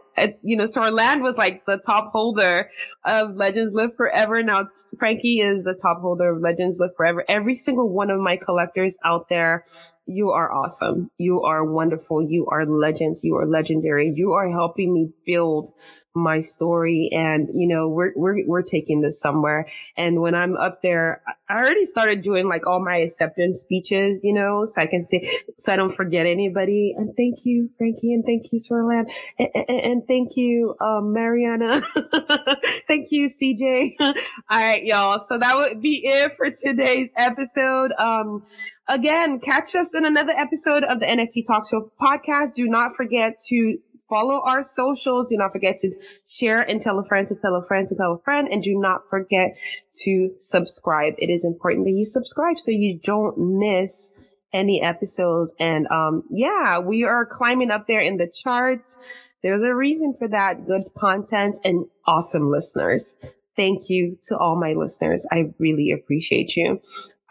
you 0.43 0.55
know, 0.55 0.65
Sorland 0.65 1.23
was 1.23 1.39
like 1.39 1.65
the 1.65 1.81
top 1.83 2.11
holder 2.11 2.69
of 3.03 3.35
Legends 3.35 3.73
Live 3.73 3.95
Forever. 3.97 4.43
Now 4.43 4.69
Frankie 4.99 5.39
is 5.39 5.63
the 5.63 5.73
top 5.73 6.01
holder 6.01 6.35
of 6.35 6.41
Legends 6.41 6.79
Live 6.79 6.95
Forever. 6.95 7.25
Every 7.27 7.55
single 7.55 7.89
one 7.89 8.11
of 8.11 8.19
my 8.19 8.37
collectors 8.37 8.99
out 9.03 9.29
there 9.29 9.65
you 10.07 10.31
are 10.31 10.51
awesome. 10.51 11.11
You 11.17 11.43
are 11.43 11.65
wonderful. 11.65 12.21
You 12.21 12.47
are 12.47 12.65
legends. 12.65 13.23
You 13.23 13.35
are 13.37 13.45
legendary. 13.45 14.11
You 14.15 14.33
are 14.33 14.49
helping 14.49 14.93
me 14.93 15.11
build 15.25 15.71
my 16.17 16.41
story. 16.41 17.09
And, 17.11 17.49
you 17.53 17.67
know, 17.67 17.87
we're, 17.87 18.11
we're, 18.15 18.45
we're 18.45 18.61
taking 18.61 19.01
this 19.01 19.19
somewhere. 19.19 19.67
And 19.95 20.21
when 20.21 20.35
I'm 20.35 20.55
up 20.57 20.81
there, 20.81 21.21
I 21.49 21.55
already 21.55 21.85
started 21.85 22.21
doing 22.21 22.47
like 22.47 22.67
all 22.67 22.83
my 22.83 22.97
acceptance 22.97 23.59
speeches, 23.59 24.23
you 24.23 24.33
know, 24.33 24.65
so 24.65 24.81
I 24.81 24.87
can 24.87 25.01
say, 25.01 25.29
so 25.57 25.71
I 25.71 25.75
don't 25.75 25.93
forget 25.93 26.25
anybody. 26.25 26.93
And 26.97 27.15
thank 27.15 27.45
you, 27.45 27.69
Frankie. 27.77 28.13
And 28.13 28.25
thank 28.25 28.51
you, 28.51 28.59
Sorland. 28.59 29.11
And, 29.39 29.49
and, 29.53 29.69
and 29.69 30.07
thank 30.07 30.35
you, 30.35 30.75
um, 30.81 31.13
Mariana. 31.13 31.81
thank 32.87 33.07
you, 33.11 33.29
CJ. 33.29 33.95
all 33.99 34.13
right, 34.49 34.83
y'all. 34.83 35.19
So 35.19 35.37
that 35.37 35.55
would 35.55 35.81
be 35.81 36.01
it 36.05 36.35
for 36.35 36.49
today's 36.51 37.11
episode. 37.15 37.93
Um, 37.97 38.43
Again, 38.89 39.41
catch 39.41 39.75
us 39.75 39.93
in 39.93 40.05
another 40.05 40.31
episode 40.31 40.85
of 40.85 41.01
the 41.01 41.05
NFT 41.05 41.45
Talk 41.45 41.67
Show 41.67 41.91
podcast. 42.01 42.53
Do 42.53 42.69
not 42.69 42.95
forget 42.95 43.35
to 43.49 43.77
follow 44.09 44.41
our 44.45 44.63
socials. 44.63 45.29
Do 45.29 45.37
not 45.37 45.51
forget 45.51 45.77
to 45.77 45.91
share 46.27 46.61
and 46.61 46.81
tell 46.81 46.99
a 46.99 47.05
friend 47.05 47.27
to 47.27 47.35
tell 47.35 47.55
a 47.55 47.65
friend 47.65 47.87
to 47.87 47.95
tell 47.95 48.13
a 48.13 48.21
friend. 48.23 48.47
And 48.51 48.61
do 48.61 48.79
not 48.79 49.01
forget 49.09 49.57
to 50.03 50.31
subscribe. 50.39 51.15
It 51.17 51.29
is 51.29 51.45
important 51.45 51.85
that 51.85 51.91
you 51.91 52.05
subscribe 52.05 52.59
so 52.59 52.71
you 52.71 52.99
don't 53.03 53.37
miss 53.37 54.11
any 54.53 54.81
episodes. 54.81 55.53
And, 55.59 55.87
um, 55.87 56.23
yeah, 56.29 56.79
we 56.79 57.03
are 57.03 57.25
climbing 57.25 57.71
up 57.71 57.87
there 57.87 58.01
in 58.01 58.17
the 58.17 58.27
charts. 58.27 58.97
There's 59.43 59.63
a 59.63 59.73
reason 59.73 60.15
for 60.17 60.27
that. 60.29 60.65
Good 60.65 60.83
content 60.97 61.57
and 61.63 61.85
awesome 62.05 62.49
listeners. 62.49 63.17
Thank 63.55 63.89
you 63.89 64.17
to 64.23 64.37
all 64.37 64.59
my 64.59 64.73
listeners. 64.73 65.27
I 65.31 65.53
really 65.59 65.91
appreciate 65.91 66.55
you. 66.55 66.81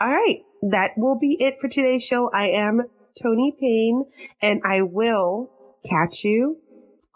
All 0.01 0.09
right 0.09 0.41
that 0.63 0.93
will 0.97 1.19
be 1.19 1.37
it 1.41 1.61
for 1.61 1.69
today's 1.69 2.05
show. 2.05 2.31
I 2.31 2.49
am 2.49 2.83
Tony 3.23 3.57
Payne 3.59 4.05
and 4.41 4.61
I 4.65 4.83
will 4.83 5.51
catch 5.89 6.25
you 6.25 6.59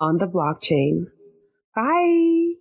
on 0.00 0.18
the 0.18 0.26
blockchain. 0.26 1.06
Bye. 1.74 2.54